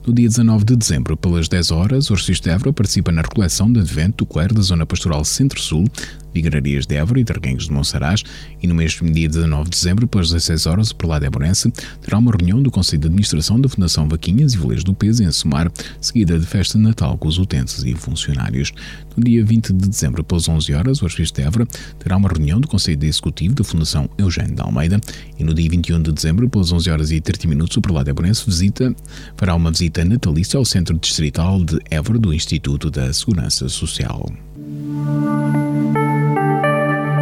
No 0.05 0.13
dia 0.13 0.27
19 0.27 0.65
de 0.65 0.75
dezembro, 0.75 1.15
pelas 1.15 1.47
10 1.47 1.71
horas, 1.71 2.09
o 2.09 2.13
Arcebispo 2.13 2.43
de 2.43 2.49
Évora 2.51 2.73
participa 2.73 3.09
na 3.09 3.21
recoleção 3.21 3.71
de 3.71 3.79
advento 3.79 4.17
do 4.17 4.25
clero 4.25 4.53
da 4.53 4.61
Zona 4.61 4.85
Pastoral 4.85 5.23
Centro-Sul, 5.23 5.85
Vigararias 6.33 6.85
de 6.85 6.95
Évora 6.95 7.19
e 7.19 7.25
Targuenhos 7.25 7.67
de 7.67 7.71
Monsaraz, 7.71 8.23
e 8.61 8.67
no 8.67 8.75
mesmo 8.75 9.09
dia 9.11 9.27
19 9.27 9.65
de 9.65 9.69
dezembro, 9.71 10.07
pelas 10.07 10.29
16 10.29 10.65
horas, 10.65 10.91
o 10.91 10.95
Prelado 10.95 11.25
Eborense 11.25 11.71
terá 12.01 12.17
uma 12.17 12.31
reunião 12.31 12.61
do 12.61 12.71
Conselho 12.71 13.01
de 13.01 13.07
Administração 13.07 13.59
da 13.59 13.69
Fundação 13.69 14.07
Vaquinhas 14.07 14.53
e 14.53 14.57
Veleiros 14.57 14.83
do 14.83 14.93
Peso 14.93 15.23
em 15.23 15.31
Somar, 15.31 15.71
seguida 16.01 16.39
de 16.39 16.45
festa 16.45 16.77
de 16.77 16.83
Natal 16.83 17.17
com 17.17 17.27
os 17.27 17.37
utentes 17.37 17.83
e 17.83 17.93
funcionários. 17.93 18.71
No 19.15 19.23
dia 19.23 19.43
20 19.43 19.73
de 19.73 19.89
dezembro, 19.89 20.23
pelas 20.23 20.47
11 20.47 20.73
horas, 20.73 21.01
o 21.01 21.05
Arcebispo 21.05 21.37
de 21.37 21.45
Évora 21.45 21.67
terá 21.99 22.17
uma 22.17 22.29
reunião 22.29 22.59
do 22.59 22.67
Conselho 22.67 23.03
Executivo 23.03 23.55
da 23.55 23.63
Fundação 23.63 24.09
Eugênio 24.17 24.55
de 24.55 24.61
Almeida, 24.61 24.99
e 25.37 25.43
no 25.43 25.53
dia 25.53 25.69
21 25.69 26.01
de 26.01 26.11
dezembro, 26.11 26.49
pelas 26.49 26.71
11 26.71 26.89
horas 26.89 27.11
e 27.11 27.21
30 27.21 27.47
minutos, 27.47 27.77
o 27.77 27.81
Prelado 27.81 28.09
Eborense 28.09 28.45
visita, 28.45 28.95
fará 29.37 29.55
uma 29.55 29.71
visita 29.71 30.03
natalícia 30.03 30.57
ao 30.57 30.65
Centro 30.65 30.97
Distrital 30.97 31.63
de 31.63 31.79
Évora 31.89 32.19
do 32.19 32.33
Instituto 32.33 32.89
da 32.89 33.11
Segurança 33.13 33.69
Social. 33.69 34.31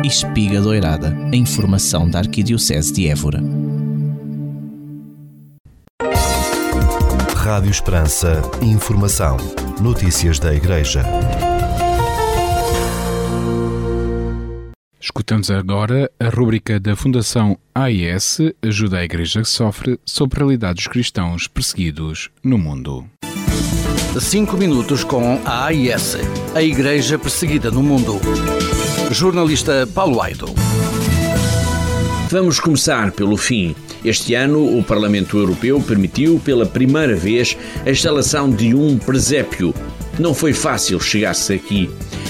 Espiga 0.03 0.59
Doirada, 0.59 1.15
a 1.31 1.35
informação 1.35 2.09
da 2.09 2.19
Arquidiocese 2.19 2.91
de 2.91 3.07
Évora. 3.07 3.39
Rádio 7.35 7.69
Esperança, 7.69 8.41
informação, 8.61 9.37
notícias 9.79 10.39
da 10.39 10.53
Igreja. 10.55 11.03
Escutamos 14.99 15.51
agora 15.51 16.09
a 16.19 16.29
rúbrica 16.29 16.79
da 16.79 16.95
Fundação 16.95 17.57
AIS 17.73 18.39
Ajuda 18.61 18.99
a 18.99 19.03
Igreja 19.03 19.41
que 19.41 19.49
Sofre 19.49 19.99
sobre 20.05 20.37
a 20.37 20.39
realidade 20.39 20.75
dos 20.75 20.87
cristãos 20.87 21.47
perseguidos 21.47 22.29
no 22.43 22.57
mundo. 22.57 23.05
Cinco 24.19 24.57
minutos 24.57 25.03
com 25.03 25.39
a 25.45 25.65
AIS, 25.65 26.17
a 26.55 26.61
Igreja 26.61 27.19
Perseguida 27.19 27.69
no 27.71 27.81
Mundo. 27.81 28.19
Jornalista 29.11 29.85
Paulo 29.93 30.21
Aido. 30.21 30.45
Vamos 32.29 32.61
começar 32.61 33.11
pelo 33.11 33.35
fim. 33.35 33.75
Este 34.05 34.33
ano, 34.35 34.77
o 34.77 34.81
Parlamento 34.81 35.37
Europeu 35.37 35.81
permitiu 35.81 36.41
pela 36.43 36.65
primeira 36.65 37.13
vez 37.13 37.57
a 37.85 37.89
instalação 37.89 38.49
de 38.49 38.73
um 38.73 38.97
presépio. 38.97 39.73
Não 40.19 40.33
foi 40.33 40.53
fácil 40.53 40.99
chegar-se 40.99 41.53
aqui. 41.53 41.89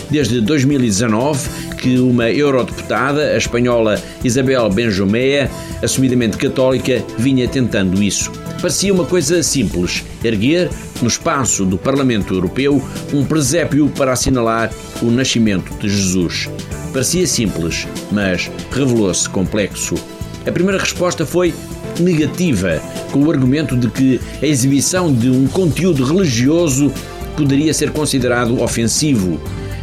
Desde 0.09 0.41
2019, 0.41 1.49
que 1.77 1.97
uma 1.97 2.29
eurodeputada, 2.29 3.31
a 3.31 3.37
espanhola 3.37 4.01
Isabel 4.23 4.69
Benjumea, 4.69 5.49
assumidamente 5.81 6.37
católica, 6.37 7.03
vinha 7.17 7.47
tentando 7.47 8.01
isso. 8.01 8.31
Parecia 8.61 8.93
uma 8.93 9.05
coisa 9.05 9.41
simples: 9.41 10.03
erguer, 10.23 10.69
no 11.01 11.07
espaço 11.07 11.65
do 11.65 11.77
Parlamento 11.77 12.33
Europeu, 12.33 12.81
um 13.13 13.25
presépio 13.25 13.89
para 13.89 14.13
assinalar 14.13 14.71
o 15.01 15.05
nascimento 15.05 15.73
de 15.79 15.89
Jesus. 15.89 16.47
Parecia 16.93 17.25
simples, 17.25 17.87
mas 18.11 18.51
revelou-se 18.71 19.27
complexo. 19.27 19.95
A 20.45 20.51
primeira 20.51 20.79
resposta 20.79 21.25
foi 21.25 21.53
negativa, 21.99 22.81
com 23.11 23.23
o 23.23 23.31
argumento 23.31 23.75
de 23.75 23.87
que 23.89 24.19
a 24.41 24.45
exibição 24.45 25.13
de 25.13 25.29
um 25.29 25.47
conteúdo 25.47 26.03
religioso 26.03 26.91
poderia 27.41 27.73
ser 27.73 27.91
considerado 27.91 28.61
ofensivo. 28.61 29.41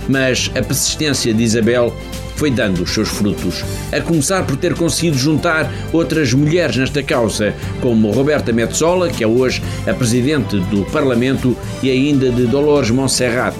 Mas 0.08 0.50
a 0.54 0.62
persistência 0.62 1.34
de 1.34 1.42
Isabel 1.42 1.92
foi 2.36 2.52
dando 2.52 2.84
os 2.84 2.90
seus 2.90 3.08
frutos, 3.08 3.64
a 3.92 4.00
começar 4.00 4.46
por 4.46 4.56
ter 4.56 4.74
conseguido 4.74 5.18
juntar 5.18 5.70
outras 5.92 6.32
mulheres 6.32 6.76
nesta 6.76 7.02
causa, 7.02 7.52
como 7.80 8.12
Roberta 8.12 8.52
Metsola, 8.52 9.08
que 9.08 9.24
é 9.24 9.26
hoje 9.26 9.60
a 9.88 9.92
presidente 9.92 10.56
do 10.70 10.84
Parlamento, 10.92 11.56
e 11.82 11.90
ainda 11.90 12.30
de 12.30 12.46
Dolores 12.46 12.90
Montserrat. 12.90 13.56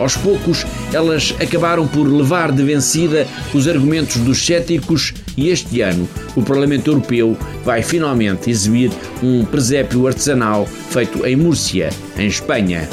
Aos 0.00 0.16
poucos, 0.16 0.64
elas 0.92 1.34
acabaram 1.40 1.86
por 1.86 2.06
levar 2.06 2.52
de 2.52 2.62
vencida 2.62 3.26
os 3.54 3.68
argumentos 3.68 4.16
dos 4.16 4.44
céticos 4.44 5.12
e 5.36 5.48
este 5.50 5.80
ano 5.82 6.08
o 6.34 6.42
Parlamento 6.42 6.90
Europeu 6.90 7.36
vai 7.64 7.82
finalmente 7.82 8.50
exibir 8.50 8.90
um 9.22 9.44
presépio 9.44 10.06
artesanal 10.06 10.66
feito 10.66 11.26
em 11.26 11.36
Múrcia, 11.36 11.90
em 12.18 12.26
Espanha. 12.26 12.88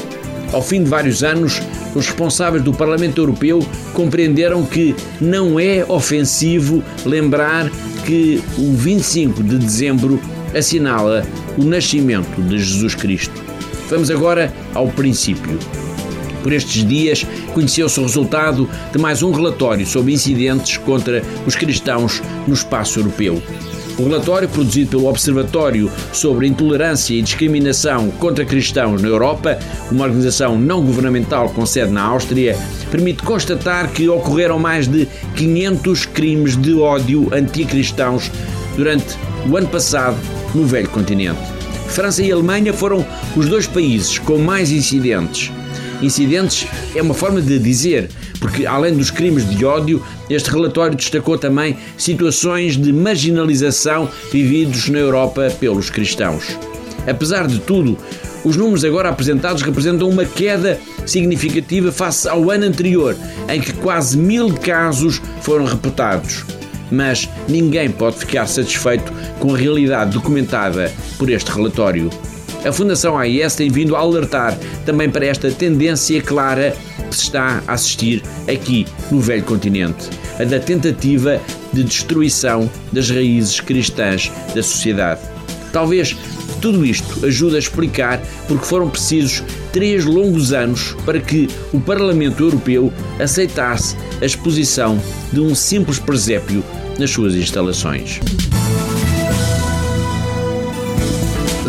Ao 0.53 0.61
fim 0.61 0.83
de 0.83 0.89
vários 0.89 1.23
anos, 1.23 1.59
os 1.95 2.05
responsáveis 2.05 2.63
do 2.63 2.71
Parlamento 2.71 3.19
Europeu 3.19 3.59
compreenderam 3.91 4.63
que 4.63 4.95
não 5.19 5.59
é 5.59 5.83
ofensivo 5.89 6.83
lembrar 7.05 7.69
que 8.05 8.41
o 8.57 8.71
25 8.73 9.43
de 9.43 9.57
dezembro 9.57 10.21
assinala 10.55 11.25
o 11.57 11.63
nascimento 11.63 12.39
de 12.41 12.59
Jesus 12.59 12.93
Cristo. 12.93 13.33
Vamos 13.89 14.11
agora 14.11 14.53
ao 14.75 14.87
princípio. 14.87 15.57
Por 16.43 16.53
estes 16.53 16.85
dias, 16.87 17.25
conheceu-se 17.53 17.99
o 17.99 18.03
resultado 18.03 18.69
de 18.91 18.99
mais 18.99 19.23
um 19.23 19.31
relatório 19.31 19.85
sobre 19.85 20.13
incidentes 20.13 20.77
contra 20.77 21.23
os 21.47 21.55
cristãos 21.55 22.21
no 22.45 22.53
espaço 22.53 22.99
europeu. 22.99 23.41
O 23.97 24.05
relatório, 24.05 24.49
produzido 24.49 24.91
pelo 24.91 25.05
Observatório 25.05 25.91
sobre 26.11 26.47
Intolerância 26.47 27.13
e 27.13 27.21
Discriminação 27.21 28.09
contra 28.11 28.43
Cristãos 28.43 29.01
na 29.01 29.07
Europa, 29.07 29.59
uma 29.91 30.05
organização 30.05 30.57
não 30.57 30.83
governamental 30.83 31.49
com 31.49 31.63
sede 31.63 31.91
na 31.91 32.01
Áustria, 32.01 32.57
permite 32.89 33.21
constatar 33.21 33.91
que 33.91 34.09
ocorreram 34.09 34.57
mais 34.57 34.87
de 34.87 35.07
500 35.35 36.07
crimes 36.07 36.57
de 36.57 36.73
ódio 36.73 37.29
anticristãos 37.31 38.31
durante 38.75 39.15
o 39.47 39.55
ano 39.55 39.67
passado 39.67 40.17
no 40.55 40.65
velho 40.65 40.89
continente. 40.89 41.39
França 41.87 42.23
e 42.23 42.31
Alemanha 42.31 42.73
foram 42.73 43.05
os 43.35 43.47
dois 43.47 43.67
países 43.67 44.17
com 44.17 44.39
mais 44.39 44.71
incidentes. 44.71 45.51
Incidentes 46.01 46.67
é 46.95 47.01
uma 47.01 47.13
forma 47.13 47.39
de 47.39 47.59
dizer, 47.59 48.09
porque 48.43 48.65
além 48.65 48.93
dos 48.93 49.09
crimes 49.09 49.49
de 49.49 49.63
ódio, 49.63 50.03
este 50.29 50.49
relatório 50.49 50.97
destacou 50.97 51.37
também 51.37 51.77
situações 51.97 52.75
de 52.75 52.91
marginalização 52.91 54.09
vividos 54.33 54.89
na 54.89 54.99
Europa 54.99 55.49
pelos 55.61 55.89
cristãos. 55.89 56.59
Apesar 57.07 57.47
de 57.47 57.59
tudo, 57.59 57.97
os 58.43 58.57
números 58.57 58.83
agora 58.83 59.07
apresentados 59.07 59.61
representam 59.61 60.09
uma 60.09 60.25
queda 60.25 60.77
significativa 61.05 61.89
face 61.89 62.27
ao 62.27 62.51
ano 62.51 62.65
anterior, 62.65 63.15
em 63.47 63.61
que 63.61 63.71
quase 63.71 64.17
mil 64.17 64.53
casos 64.55 65.21
foram 65.39 65.63
reportados. 65.63 66.43
Mas 66.91 67.29
ninguém 67.47 67.89
pode 67.89 68.17
ficar 68.17 68.45
satisfeito 68.47 69.09
com 69.39 69.55
a 69.55 69.57
realidade 69.57 70.11
documentada 70.11 70.91
por 71.17 71.29
este 71.29 71.49
relatório. 71.49 72.09
A 72.65 72.73
Fundação 72.73 73.17
AIS 73.17 73.55
tem 73.55 73.69
vindo 73.69 73.95
a 73.95 73.99
alertar 73.99 74.57
também 74.85 75.09
para 75.09 75.25
esta 75.25 75.49
tendência 75.49 76.21
clara 76.21 76.75
que 77.13 77.17
se 77.17 77.23
está 77.25 77.61
a 77.67 77.73
assistir 77.73 78.23
aqui 78.51 78.85
no 79.11 79.21
velho 79.21 79.43
continente, 79.43 80.09
a 80.39 80.43
da 80.43 80.59
tentativa 80.59 81.39
de 81.71 81.83
destruição 81.83 82.69
das 82.91 83.09
raízes 83.09 83.59
cristãs 83.59 84.31
da 84.55 84.63
sociedade. 84.63 85.21
Talvez 85.71 86.15
tudo 86.59 86.85
isto 86.85 87.25
ajude 87.25 87.55
a 87.55 87.59
explicar 87.59 88.19
porque 88.47 88.65
foram 88.65 88.89
precisos 88.89 89.43
três 89.71 90.05
longos 90.05 90.53
anos 90.53 90.95
para 91.05 91.19
que 91.19 91.47
o 91.71 91.79
Parlamento 91.79 92.43
Europeu 92.43 92.91
aceitasse 93.19 93.95
a 94.21 94.25
exposição 94.25 94.99
de 95.31 95.39
um 95.39 95.53
simples 95.53 95.99
presépio 95.99 96.63
nas 96.97 97.11
suas 97.11 97.35
instalações. 97.35 98.19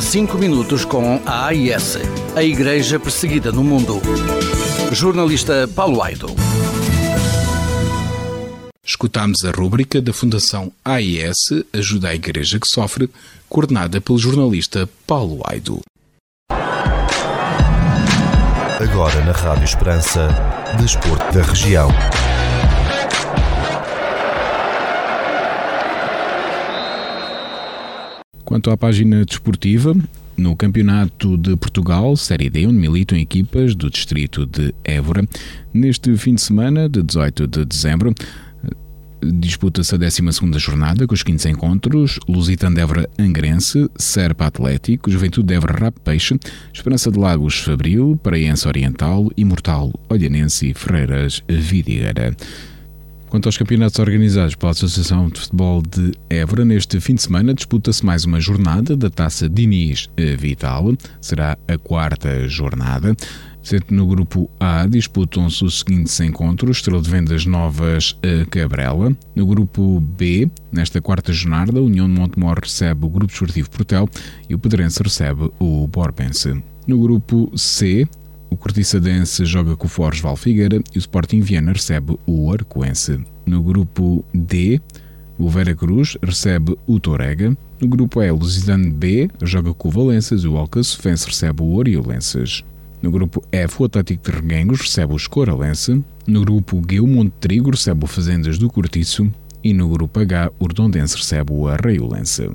5 0.04 0.38
minutos 0.38 0.84
com 0.84 1.20
a 1.26 1.46
AIS, 1.46 1.98
a 2.36 2.42
Igreja 2.42 3.00
Perseguida 3.00 3.50
no 3.50 3.64
Mundo. 3.64 4.00
Jornalista 4.92 5.68
Paulo 5.74 6.02
Aido. 6.02 6.26
Escutámos 8.84 9.44
a 9.44 9.50
rúbrica 9.50 10.00
da 10.00 10.12
Fundação 10.12 10.72
AIS 10.84 11.36
Ajuda 11.72 12.08
à 12.10 12.14
Igreja 12.14 12.60
que 12.60 12.68
Sofre, 12.68 13.10
coordenada 13.48 14.00
pelo 14.00 14.18
jornalista 14.18 14.88
Paulo 15.06 15.40
Aido. 15.46 15.80
Agora 18.80 19.24
na 19.24 19.32
Rádio 19.32 19.64
Esperança, 19.64 20.28
Desporto 20.78 21.32
da 21.32 21.42
Região. 21.42 21.88
Quanto 28.44 28.70
à 28.70 28.76
página 28.76 29.24
desportiva, 29.24 29.96
no 30.36 30.56
Campeonato 30.56 31.36
de 31.36 31.56
Portugal, 31.56 32.16
Série 32.16 32.50
D, 32.50 32.66
onde 32.66 32.78
militam 32.78 33.18
equipas 33.18 33.74
do 33.74 33.90
distrito 33.90 34.46
de 34.46 34.74
Évora, 34.84 35.26
neste 35.72 36.16
fim 36.16 36.34
de 36.34 36.40
semana, 36.40 36.88
de 36.88 37.02
18 37.02 37.46
de 37.46 37.64
dezembro, 37.64 38.14
disputa-se 39.32 39.94
a 39.94 39.98
12 39.98 40.22
jornada 40.58 41.06
com 41.06 41.14
os 41.14 41.22
quintos 41.22 41.46
encontros 41.46 42.18
Lusitano 42.28 42.76
de 42.76 42.82
Évora 42.82 43.08
Angrense, 43.18 43.88
Serpa 43.96 44.46
Atlético, 44.46 45.10
Juventude 45.10 45.48
de 45.48 45.54
Évora 45.54 45.78
Rap 45.78 45.98
Peixe, 46.00 46.38
Esperança 46.72 47.10
de 47.10 47.18
Lagos 47.18 47.58
Fabril, 47.58 48.18
Paraense 48.22 48.68
Oriental, 48.68 49.30
Imortal 49.36 49.92
Olhanense 50.08 50.70
e 50.70 50.74
Ferreiras 50.74 51.42
Vidigueira. 51.48 52.36
Quanto 53.34 53.46
aos 53.46 53.58
campeonatos 53.58 53.98
organizados 53.98 54.54
pela 54.54 54.70
Associação 54.70 55.28
de 55.28 55.40
Futebol 55.40 55.82
de 55.82 56.12
Évora, 56.30 56.64
neste 56.64 57.00
fim 57.00 57.16
de 57.16 57.22
semana 57.22 57.52
disputa-se 57.52 58.06
mais 58.06 58.24
uma 58.24 58.38
jornada 58.38 58.96
da 58.96 59.10
Taça 59.10 59.48
Diniz 59.48 60.08
Vital. 60.38 60.94
Será 61.20 61.58
a 61.66 61.76
quarta 61.76 62.46
jornada. 62.46 63.12
No 63.90 64.06
grupo 64.06 64.48
A 64.60 64.86
disputam-se 64.86 65.64
os 65.64 65.80
seguintes 65.80 66.20
encontros: 66.20 66.76
Estrela 66.76 67.02
de 67.02 67.10
Vendas 67.10 67.44
Novas 67.44 68.16
Cabrela. 68.52 69.12
No 69.34 69.46
grupo 69.48 69.98
B, 69.98 70.48
nesta 70.70 71.02
quarta 71.02 71.32
jornada, 71.32 71.76
a 71.76 71.82
União 71.82 72.08
de 72.08 72.16
Montemor 72.16 72.60
recebe 72.62 73.04
o 73.04 73.08
Grupo 73.08 73.32
Esportivo 73.32 73.68
Portel 73.68 74.08
e 74.48 74.54
o 74.54 74.60
Pedrense 74.60 75.02
recebe 75.02 75.50
o 75.58 75.88
Borbense. 75.88 76.62
No 76.86 77.00
grupo 77.00 77.50
C, 77.56 78.06
o 78.50 78.56
Cortiçadense 78.56 79.44
joga 79.44 79.76
com 79.76 79.86
o 79.86 79.90
Forges 79.90 80.22
Valfigueira 80.22 80.80
e 80.94 80.98
o 80.98 81.00
Sporting 81.00 81.40
Viana 81.40 81.72
recebe 81.72 82.18
o 82.26 82.52
Arcoense. 82.52 83.20
No 83.44 83.62
grupo 83.62 84.24
D, 84.32 84.80
o 85.38 85.48
Vera 85.48 85.74
Cruz 85.74 86.16
recebe 86.22 86.76
o 86.86 87.00
Torega. 87.00 87.56
No 87.80 87.88
grupo 87.88 88.22
E, 88.22 88.30
o 88.30 88.36
Lusitano 88.36 88.90
B 88.92 89.28
joga 89.42 89.74
com 89.74 89.88
o 89.88 89.90
Valenças 89.90 90.44
e 90.44 90.48
o 90.48 90.56
Alcacefense 90.56 91.26
recebe 91.26 91.62
o 91.62 91.74
Oriolenses. 91.74 92.62
No 93.02 93.10
grupo 93.10 93.42
F, 93.52 93.82
o 93.82 93.84
Atlético 93.84 94.30
de 94.30 94.36
Reguengos 94.36 94.80
recebe 94.80 95.12
o 95.12 95.16
Escoralense. 95.16 96.02
No 96.26 96.40
grupo 96.40 96.80
G, 96.88 97.00
o 97.00 97.06
Monte 97.06 97.32
Trigo 97.40 97.70
recebe 97.70 98.04
o 98.04 98.06
Fazendas 98.06 98.56
do 98.56 98.70
Cortiço. 98.70 99.30
E 99.62 99.74
no 99.74 99.88
grupo 99.88 100.20
H, 100.20 100.50
o 100.58 100.66
Redondense 100.66 101.16
recebe 101.16 101.52
o 101.52 101.68
Arraiolense. 101.68 102.48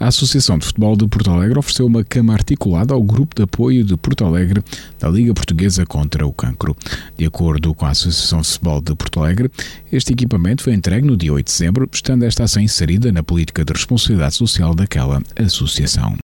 A 0.00 0.06
Associação 0.06 0.56
de 0.56 0.64
Futebol 0.64 0.96
de 0.96 1.06
Porto 1.06 1.30
Alegre 1.30 1.58
ofereceu 1.58 1.84
uma 1.84 2.02
cama 2.02 2.32
articulada 2.32 2.94
ao 2.94 3.02
Grupo 3.02 3.36
de 3.36 3.42
Apoio 3.42 3.84
de 3.84 3.98
Porto 3.98 4.24
Alegre 4.24 4.64
da 4.98 5.10
Liga 5.10 5.34
Portuguesa 5.34 5.84
contra 5.84 6.26
o 6.26 6.32
Cancro. 6.32 6.74
De 7.18 7.26
acordo 7.26 7.74
com 7.74 7.84
a 7.84 7.90
Associação 7.90 8.40
de 8.40 8.48
Futebol 8.48 8.80
de 8.80 8.94
Porto 8.94 9.20
Alegre, 9.20 9.50
este 9.92 10.14
equipamento 10.14 10.62
foi 10.62 10.72
entregue 10.72 11.06
no 11.06 11.18
dia 11.18 11.34
8 11.34 11.46
de 11.46 11.52
dezembro, 11.52 11.86
estando 11.92 12.22
esta 12.22 12.44
ação 12.44 12.62
inserida 12.62 13.12
na 13.12 13.22
política 13.22 13.62
de 13.62 13.74
responsabilidade 13.74 14.36
social 14.36 14.74
daquela 14.74 15.22
associação. 15.36 16.16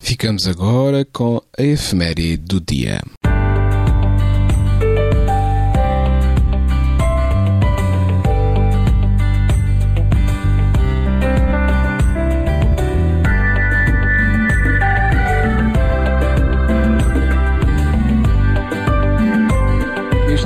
Ficamos 0.00 0.46
agora 0.46 1.04
com 1.04 1.42
a 1.58 1.62
efeméride 1.64 2.44
do 2.44 2.60
dia. 2.60 3.00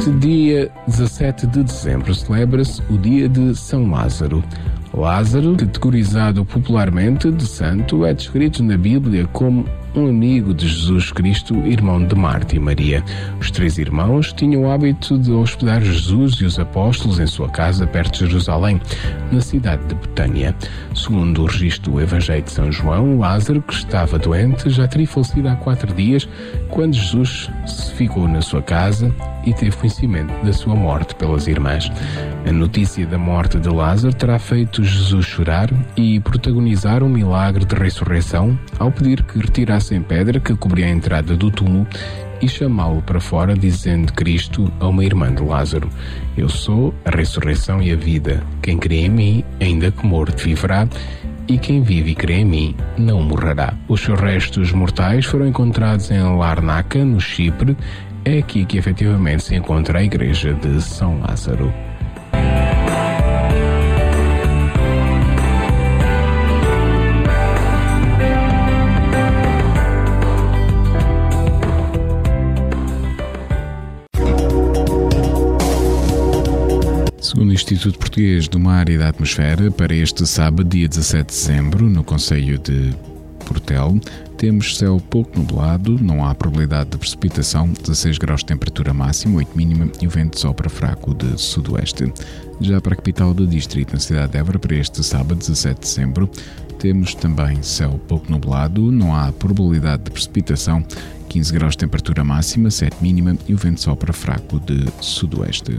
Este 0.04 0.18
dia 0.18 0.70
17 0.86 1.46
de 1.46 1.62
dezembro 1.62 2.14
celebra-se 2.14 2.82
o 2.90 2.98
dia 2.98 3.26
de 3.26 3.54
São 3.54 3.90
Lázaro. 3.90 4.44
Lázaro, 4.92 5.56
categorizado 5.56 6.44
popularmente 6.44 7.32
de 7.32 7.46
santo, 7.46 8.04
é 8.04 8.12
descrito 8.12 8.62
na 8.62 8.76
Bíblia 8.76 9.26
como 9.32 9.64
um 9.94 10.08
amigo 10.08 10.52
de 10.52 10.66
Jesus 10.66 11.12
Cristo, 11.12 11.54
irmão 11.66 12.04
de 12.04 12.14
Marta 12.14 12.56
e 12.56 12.58
Maria. 12.58 13.02
Os 13.40 13.50
três 13.50 13.78
irmãos 13.78 14.32
tinham 14.32 14.64
o 14.64 14.70
hábito 14.70 15.16
de 15.18 15.30
hospedar 15.30 15.80
Jesus 15.82 16.34
e 16.34 16.44
os 16.44 16.58
apóstolos 16.58 17.20
em 17.20 17.26
sua 17.26 17.48
casa 17.48 17.86
perto 17.86 18.18
de 18.18 18.26
Jerusalém, 18.26 18.80
na 19.30 19.40
cidade 19.40 19.84
de 19.86 19.94
Betânia. 19.94 20.54
Segundo 20.94 21.42
o 21.42 21.46
registro 21.46 21.92
do 21.92 22.00
Evangelho 22.00 22.42
de 22.42 22.50
São 22.50 22.72
João, 22.72 23.18
Lázaro, 23.18 23.62
que 23.62 23.74
estava 23.74 24.18
doente, 24.18 24.68
já 24.68 24.88
teria 24.88 25.06
falecido 25.06 25.48
há 25.48 25.56
quatro 25.56 25.92
dias, 25.94 26.28
quando 26.70 26.94
Jesus 26.94 27.48
ficou 27.96 28.26
na 28.26 28.40
sua 28.40 28.62
casa 28.62 29.14
e 29.46 29.52
teve 29.52 29.76
conhecimento 29.76 30.32
da 30.44 30.52
sua 30.52 30.74
morte 30.74 31.14
pelas 31.14 31.46
irmãs. 31.46 31.90
A 32.46 32.52
notícia 32.52 33.06
da 33.06 33.18
morte 33.18 33.58
de 33.58 33.68
Lázaro 33.68 34.14
terá 34.14 34.38
feito 34.38 34.82
Jesus 34.82 35.26
chorar 35.26 35.70
e 35.96 36.18
protagonizar 36.20 37.02
um 37.02 37.08
milagre 37.08 37.64
de 37.64 37.74
ressurreição 37.74 38.58
ao 38.78 38.90
pedir 38.90 39.22
que 39.22 39.38
retirassem 39.84 40.02
pedra 40.02 40.40
que 40.40 40.56
cobria 40.56 40.86
a 40.86 40.90
entrada 40.90 41.36
do 41.36 41.50
túmulo 41.50 41.86
e 42.40 42.48
chamá-lo 42.48 43.02
para 43.02 43.20
fora, 43.20 43.54
dizendo 43.54 44.12
Cristo 44.12 44.72
a 44.80 44.88
uma 44.88 45.04
irmã 45.04 45.32
de 45.32 45.42
Lázaro: 45.42 45.88
Eu 46.36 46.48
sou 46.48 46.94
a 47.04 47.10
ressurreição 47.10 47.82
e 47.82 47.92
a 47.92 47.96
vida. 47.96 48.42
Quem 48.62 48.78
crê 48.78 49.04
em 49.04 49.08
mim, 49.08 49.44
ainda 49.60 49.90
que 49.90 50.06
morto, 50.06 50.42
viverá. 50.42 50.88
E 51.46 51.58
quem 51.58 51.82
vive 51.82 52.12
e 52.12 52.14
crê 52.14 52.36
em 52.36 52.44
mim 52.44 52.76
não 52.96 53.22
morrerá. 53.22 53.74
Os 53.86 54.00
seus 54.00 54.18
restos 54.18 54.72
mortais 54.72 55.26
foram 55.26 55.46
encontrados 55.46 56.10
em 56.10 56.22
Larnaca, 56.22 57.04
no 57.04 57.20
Chipre. 57.20 57.76
É 58.24 58.38
aqui 58.38 58.64
que 58.64 58.78
efetivamente 58.78 59.44
se 59.44 59.54
encontra 59.54 59.98
a 59.98 60.02
igreja 60.02 60.54
de 60.54 60.80
São 60.80 61.20
Lázaro. 61.20 61.70
Instituto 77.54 78.00
Português 78.00 78.48
do 78.48 78.58
Mar 78.58 78.88
e 78.88 78.98
da 78.98 79.10
Atmosfera, 79.10 79.70
para 79.70 79.94
este 79.94 80.26
sábado, 80.26 80.68
dia 80.68 80.88
17 80.88 81.32
de 81.32 81.40
dezembro, 81.40 81.88
no 81.88 82.02
Conselho 82.02 82.58
de 82.58 82.92
Portel, 83.46 84.00
temos 84.36 84.76
céu 84.76 85.00
pouco 85.08 85.38
nublado, 85.38 85.96
não 86.02 86.24
há 86.24 86.34
probabilidade 86.34 86.90
de 86.90 86.98
precipitação, 86.98 87.68
16 87.68 88.18
graus 88.18 88.40
de 88.40 88.46
temperatura 88.46 88.92
máxima, 88.92 89.36
8 89.36 89.56
mínima 89.56 89.88
e 90.02 90.06
o 90.08 90.10
vento 90.10 90.36
sopra 90.36 90.68
fraco 90.68 91.14
de 91.14 91.40
sudoeste. 91.40 92.12
Já 92.60 92.80
para 92.80 92.94
a 92.94 92.96
capital 92.96 93.32
do 93.32 93.46
distrito, 93.46 93.92
na 93.92 94.00
cidade 94.00 94.32
de 94.32 94.38
Évora, 94.38 94.58
para 94.58 94.74
este 94.74 95.04
sábado, 95.04 95.38
17 95.38 95.74
de 95.74 95.80
dezembro, 95.80 96.28
temos 96.80 97.14
também 97.14 97.62
céu 97.62 98.00
pouco 98.08 98.32
nublado, 98.32 98.90
não 98.90 99.14
há 99.14 99.30
probabilidade 99.30 100.02
de 100.02 100.10
precipitação, 100.10 100.84
15 101.28 101.52
graus 101.52 101.74
de 101.74 101.78
temperatura 101.78 102.24
máxima, 102.24 102.68
7 102.68 102.96
mínima 103.00 103.36
e 103.46 103.54
o 103.54 103.56
vento 103.56 103.80
sopra 103.80 104.12
fraco 104.12 104.58
de 104.58 104.86
sudoeste. 105.00 105.78